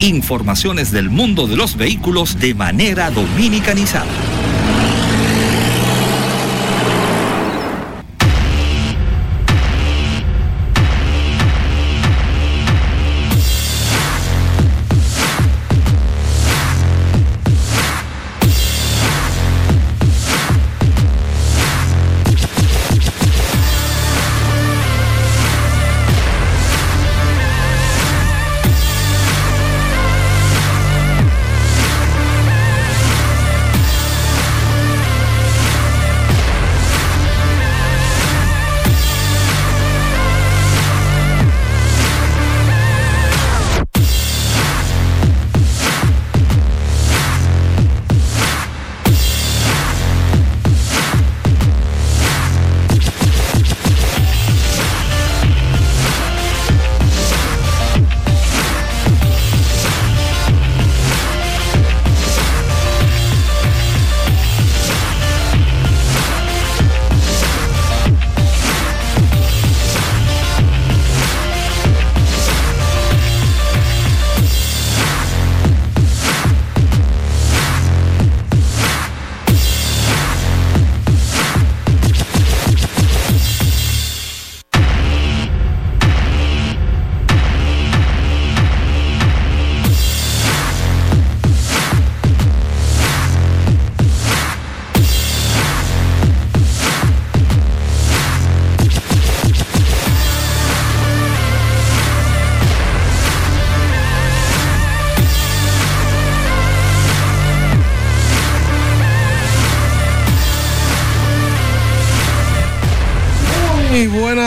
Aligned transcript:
Informaciones 0.00 0.92
del 0.92 1.10
mundo 1.10 1.48
de 1.48 1.56
los 1.56 1.76
vehículos 1.76 2.38
de 2.38 2.54
manera 2.54 3.10
dominicanizada. 3.10 4.06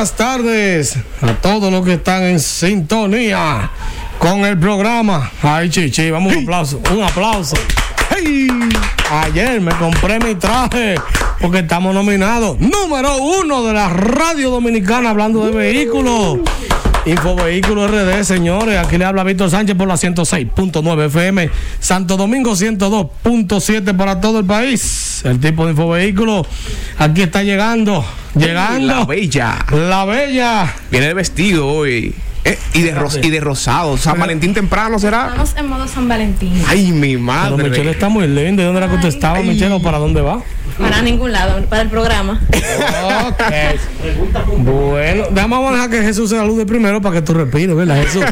Buenas 0.01 0.17
tardes 0.17 0.97
a 1.21 1.33
todos 1.43 1.71
los 1.71 1.85
que 1.85 1.93
están 1.93 2.23
en 2.23 2.39
sintonía 2.39 3.69
con 4.17 4.43
el 4.45 4.57
programa. 4.57 5.29
Ay, 5.43 5.69
chichi, 5.69 6.09
vamos 6.09 6.35
un 6.35 6.41
aplauso, 6.41 6.81
un 6.91 7.03
aplauso. 7.03 7.55
¡Hey! 8.09 8.47
Ayer 9.11 9.61
me 9.61 9.71
compré 9.73 10.17
mi 10.17 10.33
traje 10.33 10.95
porque 11.39 11.59
estamos 11.59 11.93
nominados 11.93 12.57
número 12.59 13.17
uno 13.17 13.63
de 13.63 13.73
la 13.73 13.89
radio 13.89 14.49
dominicana 14.49 15.11
hablando 15.11 15.45
de 15.45 15.51
vehículos. 15.51 16.39
Infovehículo 17.05 17.87
RD, 17.87 18.23
señores. 18.23 18.77
Aquí 18.77 18.97
le 18.97 19.05
habla 19.05 19.23
Víctor 19.23 19.49
Sánchez 19.49 19.75
por 19.75 19.87
la 19.87 19.95
106.9 19.95 21.05
FM. 21.07 21.49
Santo 21.79 22.15
Domingo 22.15 22.51
102.7 22.53 23.95
para 23.97 24.21
todo 24.21 24.39
el 24.39 24.45
país. 24.45 25.21
El 25.25 25.39
tipo 25.39 25.65
de 25.65 25.71
Infovehículo 25.71 26.45
aquí 26.99 27.23
está 27.23 27.41
llegando. 27.43 28.05
Llegando. 28.35 28.85
La 28.99 29.05
bella. 29.05 29.65
La 29.71 30.05
bella. 30.05 30.73
Viene 30.91 31.07
de 31.07 31.13
vestido 31.15 31.67
hoy. 31.67 32.13
Eh, 32.43 32.57
y, 32.73 32.81
de 32.81 32.95
ros- 32.95 33.19
y 33.21 33.29
de 33.29 33.39
rosado. 33.39 33.97
San 33.97 34.19
Valentín 34.19 34.53
temprano 34.53 34.97
será. 34.97 35.27
Estamos 35.27 35.55
en 35.57 35.67
modo 35.67 35.87
San 35.87 36.07
Valentín. 36.07 36.63
Ay, 36.67 36.91
mi 36.91 37.09
Pero 37.13 37.19
madre. 37.19 37.69
Michelle 37.69 37.91
está 37.91 38.09
muy 38.09 38.27
linda. 38.27 38.63
¿Y 38.63 38.65
dónde 38.65 38.79
la 38.81 38.87
que 38.89 38.95
usted 38.95 39.09
estaba, 39.09 39.37
Ay. 39.37 39.47
Michelle? 39.47 39.73
¿O 39.73 39.81
para 39.81 39.97
dónde 39.99 40.21
va? 40.21 40.41
Para 40.77 41.01
ningún 41.01 41.31
lado, 41.31 41.63
para 41.65 41.83
el 41.83 41.89
programa. 41.89 42.41
Ok. 43.27 43.41
Bueno, 44.57 45.25
vamos 45.31 45.69
a 45.69 45.73
dejar 45.73 45.89
que 45.89 46.01
Jesús 46.01 46.29
se 46.29 46.35
salude 46.35 46.65
primero 46.65 47.01
para 47.01 47.15
que 47.15 47.21
tú 47.21 47.33
respires, 47.33 47.75
¿verdad, 47.75 48.01
Jesús? 48.03 48.23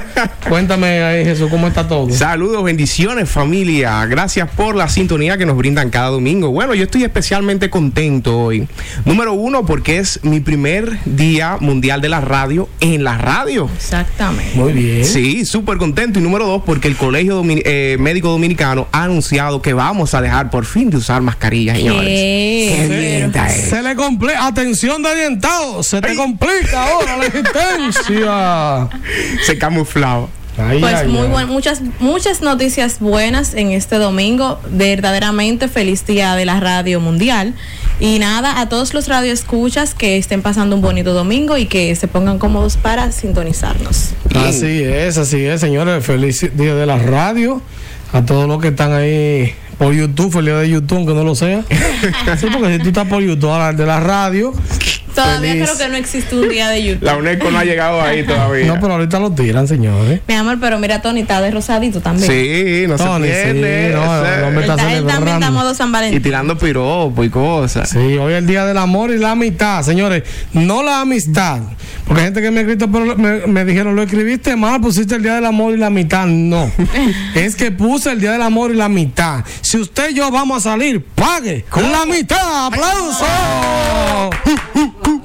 Cuéntame 0.48 1.04
ahí, 1.04 1.24
Jesús, 1.26 1.50
¿cómo 1.50 1.68
está 1.68 1.88
todo? 1.88 2.10
Saludos, 2.12 2.64
bendiciones 2.64 3.30
familia. 3.30 4.06
Gracias 4.06 4.50
por 4.52 4.76
la 4.76 4.88
sintonía 4.90 5.38
que 5.38 5.46
nos 5.46 5.58
brindan 5.58 5.90
cada 5.90 6.10
domingo. 6.10 6.52
Bueno, 6.52 6.74
yo 6.76 6.84
estoy 6.84 7.04
especialmente 7.04 7.70
contento 7.70 8.38
hoy. 8.38 8.68
Número 9.06 9.34
uno, 9.34 9.66
porque 9.66 9.98
es 9.98 10.20
mi 10.24 10.40
primer 10.40 11.00
día 11.06 11.58
mundial 11.60 12.02
de 12.02 12.10
la 12.10 12.22
radio 12.22 12.70
en 12.80 13.04
la 13.04 13.18
radio. 13.18 13.70
Exactamente. 13.76 14.58
Muy 14.58 14.74
bien. 14.74 15.06
Sí, 15.06 15.46
súper 15.46 15.78
contento. 15.78 16.20
Y 16.20 16.22
número 16.22 16.46
dos, 16.46 16.64
porque 16.66 16.88
el 16.88 16.96
Colegio 16.96 17.44
eh, 17.46 17.98
Médico 18.00 18.30
Dominicano 18.30 18.88
ha 18.92 19.04
anunciado 19.04 19.62
que 19.62 19.74
vamos 19.74 20.14
a 20.14 20.22
dejar 20.22 20.50
por 20.50 20.66
fin 20.66 20.90
de 20.90 20.98
usar 20.98 21.22
mascarillas, 21.22 21.78
señores. 21.78 22.10
¿Qué? 22.30 23.30
es. 23.48 23.70
Se 23.70 23.82
le 23.82 23.96
complica, 23.96 24.46
atención 24.46 25.02
de 25.02 25.10
orientado, 25.10 25.84
se 25.84 26.02
te 26.02 26.16
complica 26.16 26.86
ahora 26.86 27.18
la 27.18 27.26
existencia. 27.26 28.90
Se 29.46 29.58
camuflaba. 29.58 30.28
Ay, 30.58 30.80
Pues 30.82 30.94
ay, 30.94 31.08
muy 31.08 31.22
ay. 31.22 31.28
buen, 31.30 31.48
muchas, 31.48 31.82
muchas 32.00 32.42
noticias 32.42 33.00
buenas 33.00 33.54
en 33.54 33.72
este 33.72 33.96
domingo. 33.96 34.60
Verdaderamente 34.70 35.68
feliz 35.70 36.06
día 36.06 36.36
de 36.36 36.46
la 36.46 36.60
radio 36.60 37.00
mundial. 37.00 37.54
Y 38.02 38.20
nada, 38.20 38.60
a 38.60 38.68
todos 38.70 38.94
los 38.94 39.08
radioescuchas 39.08 39.94
que 39.94 40.18
estén 40.18 40.42
pasando 40.42 40.76
un 40.76 40.82
bonito 40.82 41.14
domingo 41.14 41.58
y 41.58 41.66
que 41.66 41.96
se 41.96 42.08
pongan 42.08 42.40
cómodos 42.40 42.76
para 42.78 43.12
sintonizarnos. 43.12 44.10
Así 44.36 44.84
es, 44.84 45.18
así 45.18 45.44
es, 45.46 45.62
señores. 45.62 46.06
Feliz 46.06 46.50
día 46.56 46.76
de 46.76 46.86
la 46.86 46.98
radio. 46.98 47.62
A 48.12 48.26
todos 48.26 48.48
los 48.48 48.60
que 48.62 48.70
están 48.70 48.92
ahí 48.94 49.54
por 49.80 49.94
YouTube, 49.94 50.32
feliz 50.32 50.48
día 50.54 50.58
de 50.58 50.70
YouTube, 50.70 50.98
aunque 50.98 51.14
no 51.14 51.24
lo 51.24 51.34
sea. 51.34 51.64
Sí, 52.40 52.48
porque 52.52 52.78
si 52.78 52.84
tú 52.84 52.90
estás 52.90 53.08
por 53.08 53.24
YouTube, 53.24 53.50
ahora 53.50 53.74
de 53.74 53.86
la 53.86 54.00
radio. 54.00 54.54
Todavía 55.24 55.52
feliz. 55.52 55.70
creo 55.70 55.78
que 55.78 55.92
no 55.92 55.98
existe 55.98 56.36
un 56.36 56.50
día 56.50 56.70
de 56.70 56.84
YouTube. 56.84 57.04
La 57.04 57.18
UNESCO 57.18 57.52
no 57.52 57.60
ha 57.60 57.64
llegado 57.66 58.02
ahí 58.02 58.26
todavía. 58.26 58.68
No, 58.68 58.80
pero 58.80 58.94
ahorita 58.94 59.20
lo 59.20 59.32
tiran, 59.32 59.68
señores. 59.68 60.22
Mi 60.28 60.34
amor, 60.36 60.58
pero 60.60 60.80
mira, 60.80 61.02
Tony 61.02 61.22
está 61.22 61.42
de 61.42 61.52
rosadito 61.52 62.02
también. 62.02 62.30
Sí, 62.30 62.86
no 62.88 62.96
Tony, 62.96 63.28
se 63.28 63.34
sí, 63.34 63.52
pierde. 63.54 63.92
no, 63.94 64.26
el 64.26 64.44
hombre 64.44 64.62
está 64.68 64.94
él 64.94 65.06
también 65.06 65.36
está 65.36 65.52
modo 65.52 65.74
San 65.74 65.90
y 65.90 65.92
Valentín. 65.92 66.22
tirando 66.22 66.58
piropo 66.58 67.24
y 67.24 67.30
cosas. 67.30 67.90
Sí, 67.90 67.98
hoy 67.98 68.34
es 68.34 68.40
el 68.40 68.48
día 68.48 68.66
del 68.66 68.78
amor 68.78 69.12
y 69.12 69.18
la 69.18 69.32
amistad, 69.32 69.84
señores. 69.84 70.24
No 70.54 70.84
la 70.84 71.02
amistad. 71.02 71.60
Porque 72.06 72.22
hay 72.22 72.28
gente 72.28 72.42
que 72.42 72.50
me 72.52 72.60
ha 72.60 72.62
escrito, 72.62 72.92
pero 72.92 73.16
me, 73.16 73.46
me 73.46 73.66
dijeron, 73.66 73.96
lo 73.96 74.02
escribiste 74.02 74.56
mal, 74.56 74.82
pusiste 74.82 75.16
el 75.16 75.22
día 75.24 75.36
del 75.36 75.46
amor 75.46 75.76
y 75.76 75.78
la 75.78 75.88
amistad. 75.88 76.26
No. 76.26 76.72
es 77.36 77.56
que 77.56 77.72
puse 77.72 78.12
el 78.12 78.20
día 78.20 78.32
del 78.32 78.42
amor 78.42 78.72
y 78.72 78.76
la 78.76 78.86
amistad. 78.86 79.44
Si 79.62 79.78
usted 79.78 80.10
y 80.12 80.16
yo 80.16 80.32
vamos 80.32 80.66
a 80.66 80.72
salir, 80.72 81.04
pague 81.04 81.66
con 81.70 81.92
la 81.92 82.06
mitad. 82.06 82.68
¡Aplauso! 82.68 83.26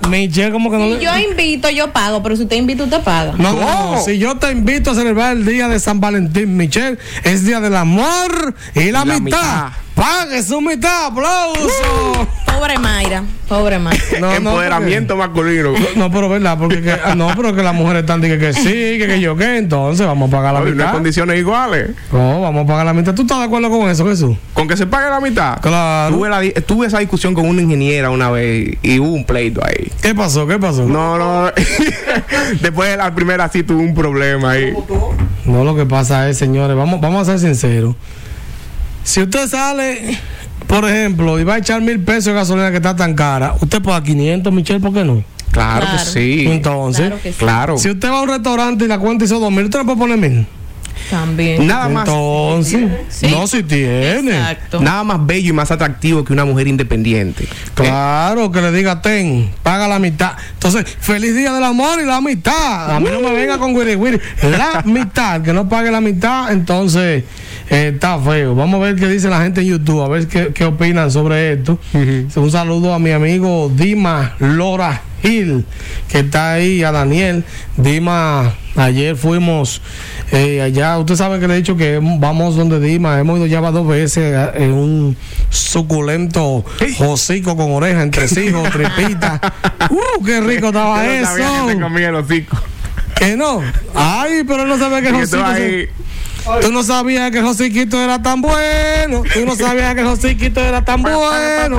Michelle, 0.09 0.53
como 0.53 0.71
que 0.71 0.77
no 0.79 0.85
Si 0.89 0.95
le- 0.95 1.05
yo 1.05 1.11
invito, 1.31 1.71
yo 1.71 1.93
pago, 1.93 2.23
pero 2.23 2.37
si 2.37 2.43
usted 2.43 2.57
invita, 2.57 2.85
usted 2.85 3.01
paga. 3.03 3.33
No, 3.39 3.53
no, 3.53 3.61
¿Cómo? 3.67 4.03
si 4.05 4.19
yo 4.19 4.37
te 4.37 4.51
invito 4.53 4.91
a 4.91 4.95
celebrar 4.95 5.37
el 5.37 5.45
día 5.47 5.69
de 5.69 5.79
San 5.81 6.01
Valentín, 6.01 6.57
Michelle, 6.57 6.99
es 7.25 7.45
día 7.45 7.61
del 7.61 7.77
amor 7.77 8.55
y 8.75 8.91
la, 8.91 9.05
La 9.05 9.19
mitad. 9.19 9.21
mitad. 9.21 9.69
Pague 9.95 10.43
su 10.43 10.61
mitad, 10.61 11.07
aplauso. 11.07 12.27
Pobre 12.47 12.79
Mayra, 12.79 13.23
pobre 13.49 13.79
Mayra. 13.79 14.03
No, 14.21 14.27
no, 14.29 14.33
Empoderamiento 14.35 15.17
masculino. 15.17 15.73
No, 15.97 16.11
pero 16.11 16.29
verdad, 16.29 16.57
porque 16.59 16.83
que- 16.83 16.93
ah, 16.93 17.15
no, 17.15 17.29
pero 17.37 17.55
que 17.55 17.63
las 17.63 17.75
mujeres 17.75 18.01
están 18.03 18.21
diciendo 18.21 18.45
que 18.47 18.53
sí, 18.55 18.99
que, 18.99 19.07
que 19.07 19.21
yo 19.21 19.37
qué, 19.37 19.57
entonces 19.59 20.07
vamos 20.07 20.29
a 20.29 20.37
pagar 20.37 20.55
la 20.55 20.61
Oye, 20.61 20.71
no 20.71 20.75
hay 20.75 20.79
mitad. 20.79 20.93
condiciones 20.93 21.39
iguales. 21.39 21.91
No, 22.13 22.41
vamos 22.41 22.65
a 22.65 22.67
pagar 22.67 22.87
la 22.87 22.93
mitad. 22.93 23.15
¿Tú 23.15 23.23
estás 23.23 23.39
de 23.39 23.45
acuerdo 23.45 23.71
con 23.71 23.89
eso, 23.89 24.07
Jesús? 24.07 24.37
Con 24.53 24.67
que 24.67 24.77
se 24.77 24.87
pague 24.87 25.11
la 25.11 25.21
mitad. 25.21 25.61
Claro. 25.61 26.15
Tuve, 26.17 26.29
la 26.29 26.41
tuve 26.63 26.87
esa 26.87 26.99
discusión 26.99 27.35
con 27.35 27.47
una 27.49 27.63
ingeniera 27.63 28.11
una 28.11 28.31
vez 28.31 28.77
y 28.83 28.99
hubo 28.99 29.13
un 29.13 29.25
pleito 29.25 29.61
ahí. 29.65 29.91
¿Qué 30.03 30.15
pasó? 30.15 30.47
¿Qué 30.47 30.59
pasó? 30.59 30.85
No, 30.87 31.19
no. 31.19 31.51
Después 32.61 32.91
de 32.91 32.97
la 32.97 33.15
primera 33.15 33.49
sí 33.49 33.63
tuve 33.63 33.83
un 33.83 33.95
problema 33.95 34.53
ahí. 34.53 34.73
No, 35.45 35.63
lo 35.65 35.77
que 35.77 35.87
pasa 35.87 36.29
es, 36.29 36.39
señores, 36.39 36.77
vamos, 36.77 37.01
vamos 37.01 37.29
a 37.29 37.33
ser 37.33 37.41
sinceros. 37.41 37.95
Si 39.05 39.21
usted 39.23 39.49
sale, 39.49 40.19
por 40.67 40.89
ejemplo, 40.89 41.39
y 41.39 41.45
va 41.45 41.55
a 41.55 41.59
echar 41.59 41.81
mil 41.81 42.01
pesos 42.01 42.27
de 42.27 42.33
gasolina 42.33 42.71
que 42.71 42.77
está 42.79 42.97
tan 42.97 43.15
cara, 43.15 43.55
usted 43.61 43.81
paga 43.83 44.03
500, 44.03 44.53
Michelle, 44.53 44.81
¿por 44.81 44.93
qué 44.93 45.05
no? 45.05 45.23
Claro, 45.53 45.87
que 45.93 46.05
sí. 46.05 46.47
Entonces, 46.49 47.03
Claro 47.09 47.23
que 47.23 47.33
sí. 47.33 47.39
Claro. 47.39 47.79
si 47.79 47.91
usted 47.91 48.09
va 48.11 48.19
a 48.19 48.23
un 48.23 48.29
restaurante 48.31 48.85
y 48.87 48.89
la 48.89 48.99
cuenta 48.99 49.25
hizo 49.25 49.39
dos 49.39 49.53
mil, 49.53 49.65
usted 49.65 49.79
le 49.81 49.85
puede 49.85 49.99
poner 49.99 50.19
mil. 50.19 50.47
También. 51.11 51.67
Nada 51.67 51.89
más. 51.91 52.09
Entonces, 52.09 52.89
Sí. 53.11 53.27
no 53.31 53.47
si 53.47 53.63
tiene. 53.63 54.37
Exacto. 54.39 54.81
Nada 54.81 55.05
más 55.05 55.25
bello 55.27 55.51
y 55.51 55.53
más 55.53 55.71
atractivo 55.71 56.25
que 56.25 56.33
una 56.33 56.45
mujer 56.47 56.67
independiente. 56.67 57.47
Claro, 57.75 58.51
que 58.51 58.63
le 58.63 58.73
diga 58.73 59.03
ten, 59.03 59.51
paga 59.63 59.87
la 59.87 59.99
mitad. 59.99 60.33
Entonces, 60.55 60.85
feliz 61.01 61.37
día 61.37 61.53
del 61.53 61.65
amor 61.65 62.01
y 62.01 62.07
la 62.07 62.21
mitad. 62.23 62.97
A 62.97 63.01
mí 63.01 63.09
no 63.13 63.21
me 63.21 63.33
venga 63.33 63.59
con 63.59 63.77
Wiri 63.77 63.97
Wiri. 63.97 64.19
La 64.43 64.83
mitad, 64.87 65.43
que 65.43 65.53
no 65.53 65.69
pague 65.69 65.91
la 65.91 66.01
mitad, 66.01 66.51
entonces 66.51 67.25
eh, 67.71 67.93
está 67.95 68.19
feo. 68.19 68.55
Vamos 68.55 68.81
a 68.81 68.85
ver 68.85 68.97
qué 68.97 69.09
dice 69.09 69.29
la 69.29 69.43
gente 69.43 69.61
en 69.63 69.69
YouTube, 69.69 70.03
a 70.03 70.09
ver 70.09 70.27
qué, 70.29 70.53
qué 70.55 70.65
opinan 70.65 71.11
sobre 71.11 71.53
esto. 71.55 71.79
Un 72.37 72.51
saludo 72.51 72.93
a 72.95 72.99
mi 72.99 73.11
amigo 73.11 73.71
Dima 73.75 74.35
Lora 74.39 75.03
Gil, 75.23 75.65
que 76.09 76.21
está 76.21 76.53
ahí, 76.55 76.83
a 76.83 76.93
Daniel. 76.93 77.45
Dima, 77.77 78.53
ayer 78.77 79.17
fuimos 79.17 79.81
eh, 80.33 80.61
allá. 80.61 80.99
Usted 80.99 81.17
sabe 81.17 81.41
que 81.41 81.49
le 81.49 81.55
he 81.55 81.57
dicho 81.57 81.77
que 81.77 81.99
vamos 82.19 82.57
donde 82.57 82.79
Dima. 82.81 83.19
Hemos 83.19 83.39
ido 83.39 83.47
ya 83.47 83.61
dos 83.61 83.87
veces 83.87 84.37
a- 84.37 84.53
en 84.57 84.73
un 84.73 85.17
suculento 85.49 86.65
hocico 86.99 87.57
con 87.57 87.73
oreja, 87.73 88.03
entresijos, 88.03 88.69
tripita. 88.71 89.41
¡Uh, 89.91 90.23
qué 90.25 90.41
rico 90.41 90.67
estaba 90.67 91.05
Yo 91.05 91.21
no 91.21 91.27
sabía 91.27 91.47
que 91.47 91.67
te 91.67 91.73
eso! 91.73 91.81
comía 91.81 92.09
el 92.11 92.15
hocico. 92.17 92.57
Que 93.17 93.37
no. 93.37 93.63
Ay, 93.95 94.43
pero 94.47 94.63
él 94.65 94.69
no 94.69 94.79
sabía 94.79 95.01
que 95.01 95.11
tú 95.11 95.17
hocico. 95.21 95.93
Tú 96.61 96.71
no 96.73 96.83
sabías 96.83 97.31
que 97.31 97.39
el 97.39 97.45
hociquito 97.45 98.01
era 98.01 98.23
tan 98.23 98.41
bueno. 98.43 99.23
Tú 99.33 99.47
no 99.47 99.57
sabías 99.57 99.95
que 99.95 100.01
el 100.03 100.07
hociquito 100.07 100.61
era 100.61 100.85
tan 100.85 101.03
bueno. 101.03 101.79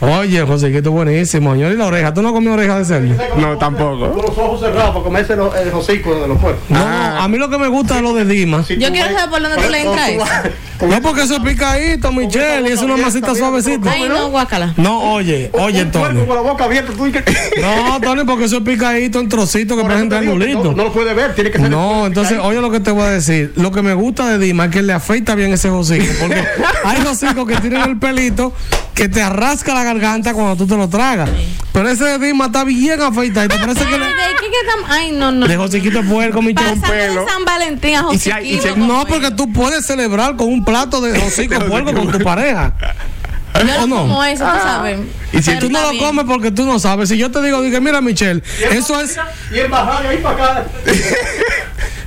Oye, 0.00 0.38
el 0.38 0.50
hociquito 0.50 0.90
es 0.90 0.94
buenísimo, 0.94 1.52
señor. 1.52 1.72
Y 1.72 1.76
la 1.76 1.86
oreja. 1.86 2.12
¿Tú 2.12 2.22
no 2.22 2.32
comió 2.32 2.52
oreja 2.52 2.78
de 2.78 2.84
cerdo? 2.84 3.14
No, 3.36 3.56
tampoco. 3.56 4.10
Con 4.12 4.22
los 4.26 4.36
ojos 4.38 4.60
cerrados 4.60 4.90
para 4.90 5.04
comerse 5.04 5.32
el 5.32 5.40
hocico 5.72 6.14
de 6.20 6.28
los 6.28 6.38
puercos. 6.38 6.62
No, 6.68 6.78
Ah. 6.78 7.24
a 7.24 7.28
mí 7.28 7.38
lo 7.38 7.48
que 7.48 7.56
me 7.58 7.68
gusta 7.68 7.96
es 7.96 8.02
lo 8.02 8.12
de 8.14 8.24
Dima. 8.24 8.62
Si 8.62 8.76
Yo 8.76 8.88
tú 8.88 8.92
quiero 8.94 9.08
saber 9.12 9.30
por 9.30 9.42
dónde 9.42 9.62
tú 9.62 9.70
le 9.70 9.80
entras 9.82 10.08
eso. 10.10 10.24
No, 10.86 11.00
porque 11.00 11.22
eso 11.22 11.36
es 11.36 11.40
picadito, 11.40 12.12
Michelle, 12.12 12.68
y 12.68 12.72
es 12.72 12.82
una 12.82 12.98
masita 12.98 13.34
suavecita. 13.34 13.90
Ay, 13.92 14.06
no, 14.10 14.28
guacala. 14.28 14.74
No, 14.76 15.14
oye, 15.14 15.48
oye, 15.54 15.86
Tony. 15.86 16.26
con 16.26 16.36
la 16.36 16.42
boca 16.42 16.64
abierta, 16.64 16.92
tú 16.94 17.06
dices 17.06 17.22
que- 17.24 17.32
No, 17.62 17.98
Tony, 18.02 18.24
porque 18.24 18.44
eso 18.44 18.58
es 18.58 18.62
picadito 18.62 19.18
en 19.20 19.30
trocitos 19.30 19.74
que 19.78 19.82
parecen 19.84 20.10
que 20.10 20.16
triangulitos. 20.16 20.64
No, 20.64 20.72
no 20.72 20.84
lo 20.84 20.92
puede 20.92 21.14
ver, 21.14 21.34
tiene 21.34 21.50
que 21.50 21.58
ser. 21.60 21.70
No, 21.70 22.04
entonces, 22.06 22.38
oye 22.42 22.60
lo 22.60 22.70
que 22.70 22.80
te 22.80 22.90
voy 22.90 23.04
a 23.04 23.10
decir. 23.10 23.54
Lo 23.56 23.72
que 23.72 23.80
me 23.80 23.94
gusta 23.94 24.26
de 24.28 24.38
Dima 24.38 24.66
es 24.66 24.70
que 24.70 24.82
le 24.82 24.92
afeita 24.92 25.34
bien 25.34 25.50
ese 25.54 25.70
hocico. 25.70 26.04
Porque 26.20 26.44
hay 26.84 27.00
hocicos 27.06 27.46
que 27.48 27.56
tienen 27.56 27.80
el 27.80 27.98
pelito 27.98 28.52
que 28.96 29.08
te 29.10 29.22
arrasca 29.22 29.74
la 29.74 29.84
garganta 29.84 30.32
cuando 30.32 30.56
tú 30.56 30.66
te 30.66 30.76
lo 30.76 30.88
tragas. 30.88 31.28
Pero 31.72 31.88
ese 31.90 32.04
de 32.04 32.18
Dima 32.18 32.46
está 32.46 32.64
bien 32.64 33.00
afeitado. 33.02 33.44
¿Y 33.44 33.48
te 33.50 33.58
parece 33.58 33.80
que 33.84 33.94
Ay, 33.94 34.00
le, 34.00 34.06
¿de 34.06 34.12
qué 34.40 34.46
que 34.46 34.68
tam- 34.70 34.86
Ay, 34.88 35.12
no, 35.12 35.30
no. 35.30 35.46
de 35.46 35.56
hociquito 35.58 36.02
de 36.02 36.08
puerco, 36.08 36.40
Michelle? 36.40 36.80
Pasando 36.80 36.88
pelo. 36.88 37.20
de 37.26 37.30
San 37.30 37.44
Valentín 37.44 37.94
a 37.96 38.10
si 38.12 38.18
si 38.18 38.30
hay- 38.32 38.58
No, 38.76 39.04
porque 39.06 39.30
tú 39.32 39.52
puedes 39.52 39.84
celebrar 39.84 40.36
con 40.36 40.48
un 40.48 40.64
plato 40.64 41.02
de 41.02 41.12
de 41.48 41.60
puerco 41.60 41.92
con 41.92 42.10
tu 42.10 42.18
pareja. 42.20 42.72
Yo 43.64 43.82
¿O 43.82 43.86
no 43.86 43.96
como 43.96 44.24
eso, 44.24 44.44
tú 44.44 44.58
sabes. 44.62 44.98
Y 45.32 45.42
si 45.42 45.50
Pero 45.50 45.60
Tú 45.66 45.70
no 45.70 45.80
lo 45.82 45.90
bien. 45.90 46.04
comes 46.04 46.24
porque 46.26 46.50
tú 46.50 46.64
no 46.66 46.78
sabes. 46.78 47.08
Si 47.08 47.16
yo 47.18 47.30
te 47.30 47.42
digo, 47.42 47.60
dije, 47.62 47.80
mira, 47.80 48.00
Michelle, 48.00 48.42
eso 48.70 49.00
es. 49.00 49.16
Y 49.52 49.58
el 49.58 49.68
bajar 49.68 50.06
ahí 50.06 50.18
para 50.18 50.34
acá. 50.52 50.64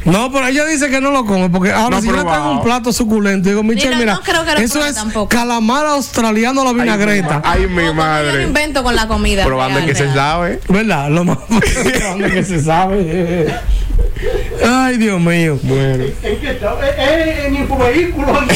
No, 0.06 0.32
pero 0.32 0.48
ella 0.48 0.66
dice 0.66 0.90
que 0.90 1.02
no 1.02 1.12
lo 1.12 1.26
come 1.26 1.50
porque 1.50 1.72
ahora 1.72 1.98
No 1.98 2.02
si 2.02 2.08
yo 2.08 2.14
le 2.16 2.24
tengo 2.24 2.52
un 2.52 2.64
plato 2.64 2.92
suculento, 2.94 3.50
digo, 3.50 3.64
Michelle, 3.64 3.92
no, 3.92 3.98
mira, 3.98 4.14
no 4.14 4.22
creo 4.22 4.46
que 4.46 4.54
lo 4.54 4.60
eso 4.60 4.84
es 4.84 4.96
tampoco. 4.96 5.28
calamar 5.28 5.86
australiano 5.88 6.62
a 6.62 6.66
la 6.66 6.74
vinagreta. 6.74 7.42
Ay, 7.44 7.68
mi 7.68 7.82
Yo 7.82 7.88
lo 7.90 7.94
madre. 7.96 8.44
invento 8.44 8.82
con 8.82 8.96
la 8.96 9.08
comida. 9.10 9.44
Probando 9.44 9.80
real, 9.80 9.90
que 9.90 9.96
se 9.96 10.12
sabe. 10.14 10.62
¿Verdad? 10.70 11.10
Lo 11.10 11.26
más 11.26 11.38
grande 11.84 12.32
que 12.32 12.44
se 12.44 12.64
sabe. 12.64 13.54
Ay, 14.66 14.98
Dios 14.98 15.20
mío. 15.20 15.60
Bueno. 15.64 16.04
¿En 16.24 16.40
qué 16.40 16.52
está? 16.52 16.76
Eh, 16.98 17.48
en 17.48 17.56
infovehículos. 17.56 18.38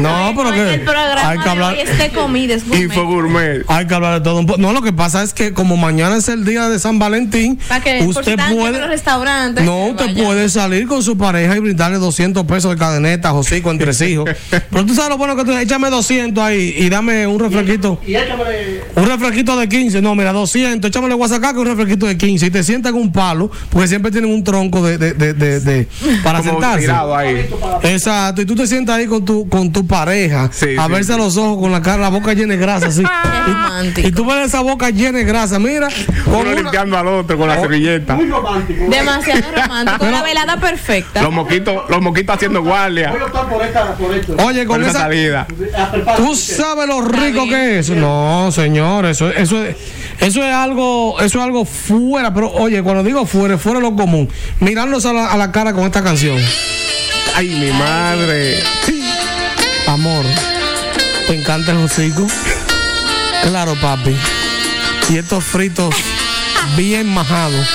No, 0.00 0.32
pero 0.36 0.52
que 0.52 0.60
hay 0.60 1.38
que 1.38 1.48
hablar. 1.48 1.76
es 1.76 1.98
de 1.98 2.10
comida, 2.10 2.54
es 2.54 2.66
gourmet. 2.66 2.82
Info 2.82 3.06
gourmet. 3.06 3.64
Hay 3.68 3.86
que 3.86 3.94
hablar 3.94 4.14
de 4.14 4.20
todo 4.22 4.40
un 4.40 4.46
poco. 4.46 4.60
No, 4.60 4.72
lo 4.72 4.82
que 4.82 4.92
pasa 4.92 5.22
es 5.22 5.32
que 5.32 5.52
como 5.52 5.76
mañana 5.76 6.16
es 6.16 6.28
el 6.28 6.44
día 6.44 6.68
de 6.68 6.80
San 6.80 6.98
Valentín, 6.98 7.60
que 7.82 8.02
usted 8.04 8.36
los 8.36 8.52
puede 8.52 8.86
restaurantes. 8.86 9.64
No, 9.64 9.86
usted 9.86 10.14
puede 10.14 10.48
salir 10.48 10.88
con 10.88 11.02
su 11.02 11.16
pareja 11.16 11.56
y 11.56 11.60
brindarle 11.60 11.98
200 11.98 12.44
pesos 12.44 12.72
de 12.72 12.76
cadeneta, 12.76 13.32
hocico, 13.32 13.70
entre 13.70 13.92
hijos. 14.08 14.28
Pero 14.50 14.84
tú 14.84 14.94
sabes 14.94 15.10
lo 15.10 15.18
bueno 15.18 15.36
que 15.36 15.44
tú 15.44 15.52
échame 15.52 15.90
200 15.90 16.42
ahí 16.42 16.74
y 16.76 16.88
dame 16.88 17.26
un 17.26 17.38
refresquito. 17.38 18.00
Y 18.06 18.16
échame. 18.16 18.44
Un 18.96 19.06
refresquito 19.06 19.56
de 19.56 19.68
15, 19.68 20.02
no, 20.02 20.14
mira, 20.14 20.32
200, 20.32 20.88
échamele 20.88 21.14
guasacaca 21.14 21.58
un 21.58 21.66
refresquito 21.66 22.06
de 22.06 22.16
15 22.16 22.46
y 22.46 22.50
te 22.50 22.62
sientas 22.62 22.92
en 22.92 22.98
un 22.98 23.12
palo, 23.12 23.50
porque 23.70 23.88
siempre 23.88 24.10
tienen 24.10 24.30
un 24.30 24.42
tronco 24.42 24.82
de, 24.82 24.98
de, 24.98 25.14
de, 25.14 25.34
de- 25.44 25.60
de- 25.60 25.88
para 26.22 26.38
Como 26.38 26.52
sentarse. 26.52 26.90
ahí. 26.90 27.48
Exacto, 27.82 28.42
y 28.42 28.46
tú 28.46 28.54
te 28.54 28.66
sientas 28.66 28.96
ahí 28.96 29.06
con 29.06 29.24
tu, 29.24 29.48
con 29.48 29.72
tu 29.72 29.86
pareja, 29.86 30.48
Sí, 30.52 30.76
a 30.78 30.86
sí, 30.86 30.92
verse 30.92 31.12
sí. 31.12 31.18
los 31.18 31.36
ojos 31.36 31.58
con 31.60 31.72
la 31.72 31.82
cara, 31.82 31.98
la 32.02 32.08
boca 32.10 32.32
llena 32.34 32.54
de 32.54 32.60
grasa, 32.60 32.86
así. 32.86 33.02
Y 33.96 34.12
tú 34.12 34.24
ves 34.24 34.46
esa 34.46 34.60
boca 34.60 34.90
llena 34.90 35.18
de 35.18 35.24
grasa, 35.24 35.58
mira, 35.58 35.88
con 36.24 36.34
Uno 36.36 36.50
una- 36.50 36.54
limpiando 36.54 36.96
al 36.96 37.06
otro 37.08 37.36
con 37.36 37.48
la 37.48 37.60
servilleta. 37.60 38.14
Muy 38.14 38.26
romántico. 38.30 38.84
Demasiado 38.88 39.42
romántico. 39.62 40.06
La 40.10 40.22
velada 40.22 40.56
perfecta. 40.58 41.22
Los 41.22 41.32
moquitos, 41.32 41.82
los 41.90 42.00
moquitos 42.00 42.36
haciendo 42.36 42.62
guardia. 42.62 43.10
Voy 43.10 43.20
a 43.20 43.24
optar 43.24 43.48
por 43.48 43.62
esta, 43.62 43.94
por 43.94 44.14
esto. 44.14 44.36
Oye, 44.44 44.64
Con 44.64 44.80
con 44.80 44.88
esa 44.88 45.00
salida. 45.00 45.46
Palo. 46.04 46.16
¿Tú 46.16 46.34
sabes 46.36 46.86
lo 46.88 47.00
rico 47.02 47.44
que 47.48 47.78
es? 47.80 47.90
No, 47.90 48.50
señor, 48.52 49.06
eso, 49.06 49.28
eso, 49.30 49.62
es, 49.64 49.76
eso 50.20 50.42
es 50.42 50.52
algo, 50.54 51.16
eso 51.20 51.38
es 51.38 51.44
algo 51.44 51.64
fuera, 51.64 52.32
pero 52.32 52.50
oye, 52.52 52.82
cuando 52.82 53.02
digo 53.02 53.26
fuera, 53.26 53.58
fuera 53.58 53.80
de 53.80 53.84
lo 53.90 53.94
común. 53.96 54.28
Mirarnos 54.60 55.04
a 55.06 55.12
la, 55.12 55.32
a 55.34 55.36
la 55.36 55.50
cara 55.50 55.72
con 55.72 55.84
esta 55.84 56.02
canción. 56.02 56.38
Ay, 57.34 57.48
mi 57.48 57.72
madre. 57.72 58.62
Amor, 59.88 60.24
¿te 61.26 61.34
encanta 61.34 61.72
el 61.72 61.78
hocico? 61.78 62.24
Claro, 63.42 63.74
papi. 63.80 64.16
Y 65.10 65.18
estos 65.18 65.42
fritos 65.42 65.92
bien 66.76 67.08
majados. 67.08 67.66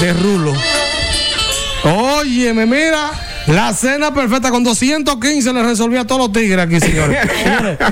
De 0.00 0.12
rulo. 0.14 0.54
Óyeme, 1.84 2.64
mira. 2.64 3.10
La 3.46 3.74
cena 3.74 4.14
perfecta 4.14 4.50
con 4.50 4.64
215 4.64 5.52
le 5.52 5.62
resolví 5.62 5.98
a 5.98 6.06
todos 6.06 6.22
los 6.22 6.32
tigres 6.32 6.64
aquí, 6.64 6.80
señores. 6.80 7.18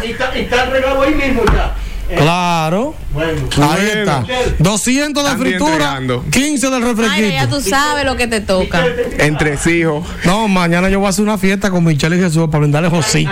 Y 0.04 0.12
está, 0.12 0.38
y 0.38 0.40
está 0.42 0.64
el 0.64 0.70
regalo 0.70 1.02
ahí 1.02 1.14
mismo 1.14 1.42
ya. 1.46 1.74
Claro. 2.16 2.94
Bueno. 3.12 3.42
Ahí 3.56 3.86
Bueno. 3.86 4.00
está. 4.00 4.24
200 4.58 5.24
de 5.30 5.36
fritura, 5.36 5.72
entregando. 5.72 6.24
15 6.30 6.70
del 6.70 6.74
Ay, 6.74 6.80
ya 6.80 6.86
refresquito. 6.88 7.48
tú 7.56 7.60
sabes 7.68 8.04
lo 8.04 8.16
que 8.16 8.26
te 8.26 8.40
toca. 8.40 8.84
Entre 9.18 9.58
hijos. 9.70 10.06
No, 10.24 10.48
mañana 10.48 10.88
yo 10.88 10.98
voy 11.00 11.06
a 11.06 11.10
hacer 11.10 11.24
una 11.24 11.36
fiesta 11.38 11.70
con 11.70 11.84
Michelle 11.84 12.16
y 12.16 12.20
Jesús 12.20 12.46
para 12.48 12.60
brindarles 12.60 12.92
hocico. 12.92 13.30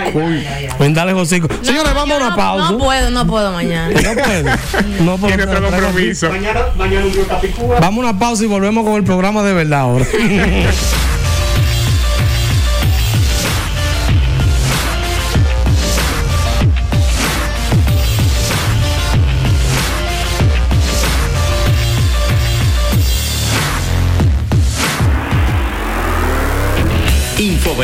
Brindarles 0.79 1.15
hocico. 1.15 1.47
Señores, 1.61 1.93
vamos 1.93 2.11
a 2.15 2.17
una 2.17 2.29
no- 2.29 2.35
pausa. 2.35 2.71
No 2.71 2.77
puedo, 2.77 3.09
no 3.09 3.27
puedo 3.27 3.51
mañana. 3.51 3.89
No 4.01 4.13
puedo. 4.23 4.49
No 5.03 5.17
puedo. 5.17 5.35
Tiene 5.35 5.51
otro 5.51 5.69
compromiso. 5.69 6.29
Mañana, 6.29 6.59
mañana 6.77 7.05
un. 7.05 7.69
Vamos 7.81 8.05
a 8.05 8.09
una 8.09 8.19
pausa 8.19 8.43
y 8.43 8.47
volvemos 8.47 8.83
con 8.85 8.95
el 8.95 9.03
programa 9.03 9.41
de 9.43 9.53
verdad 9.53 9.79
ahora. 9.81 10.05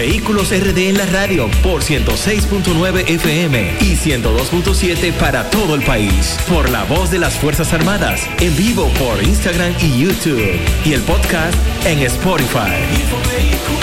Infovehículos 0.04 0.50
RD 0.50 0.90
en 0.90 0.98
la 0.98 1.06
radio 1.06 1.50
por 1.62 1.82
106.9 1.82 3.08
FM 3.08 3.78
y 3.80 3.96
102.7 3.96 5.14
para 5.14 5.50
todo 5.50 5.76
el 5.76 5.82
país. 5.84 6.38
Por 6.50 6.70
la 6.70 6.84
voz 6.84 7.10
de 7.10 7.20
las 7.20 7.36
Fuerzas 7.36 7.72
Armadas. 7.72 8.28
En 8.42 8.56
vivo 8.58 8.90
por 9.00 9.24
Instagram 9.24 9.74
y 9.80 10.02
YouTube. 10.02 10.60
Y 10.84 10.94
el 10.94 11.02
podcast 11.04 11.56
en 11.86 12.00
Spotify. 12.00 13.83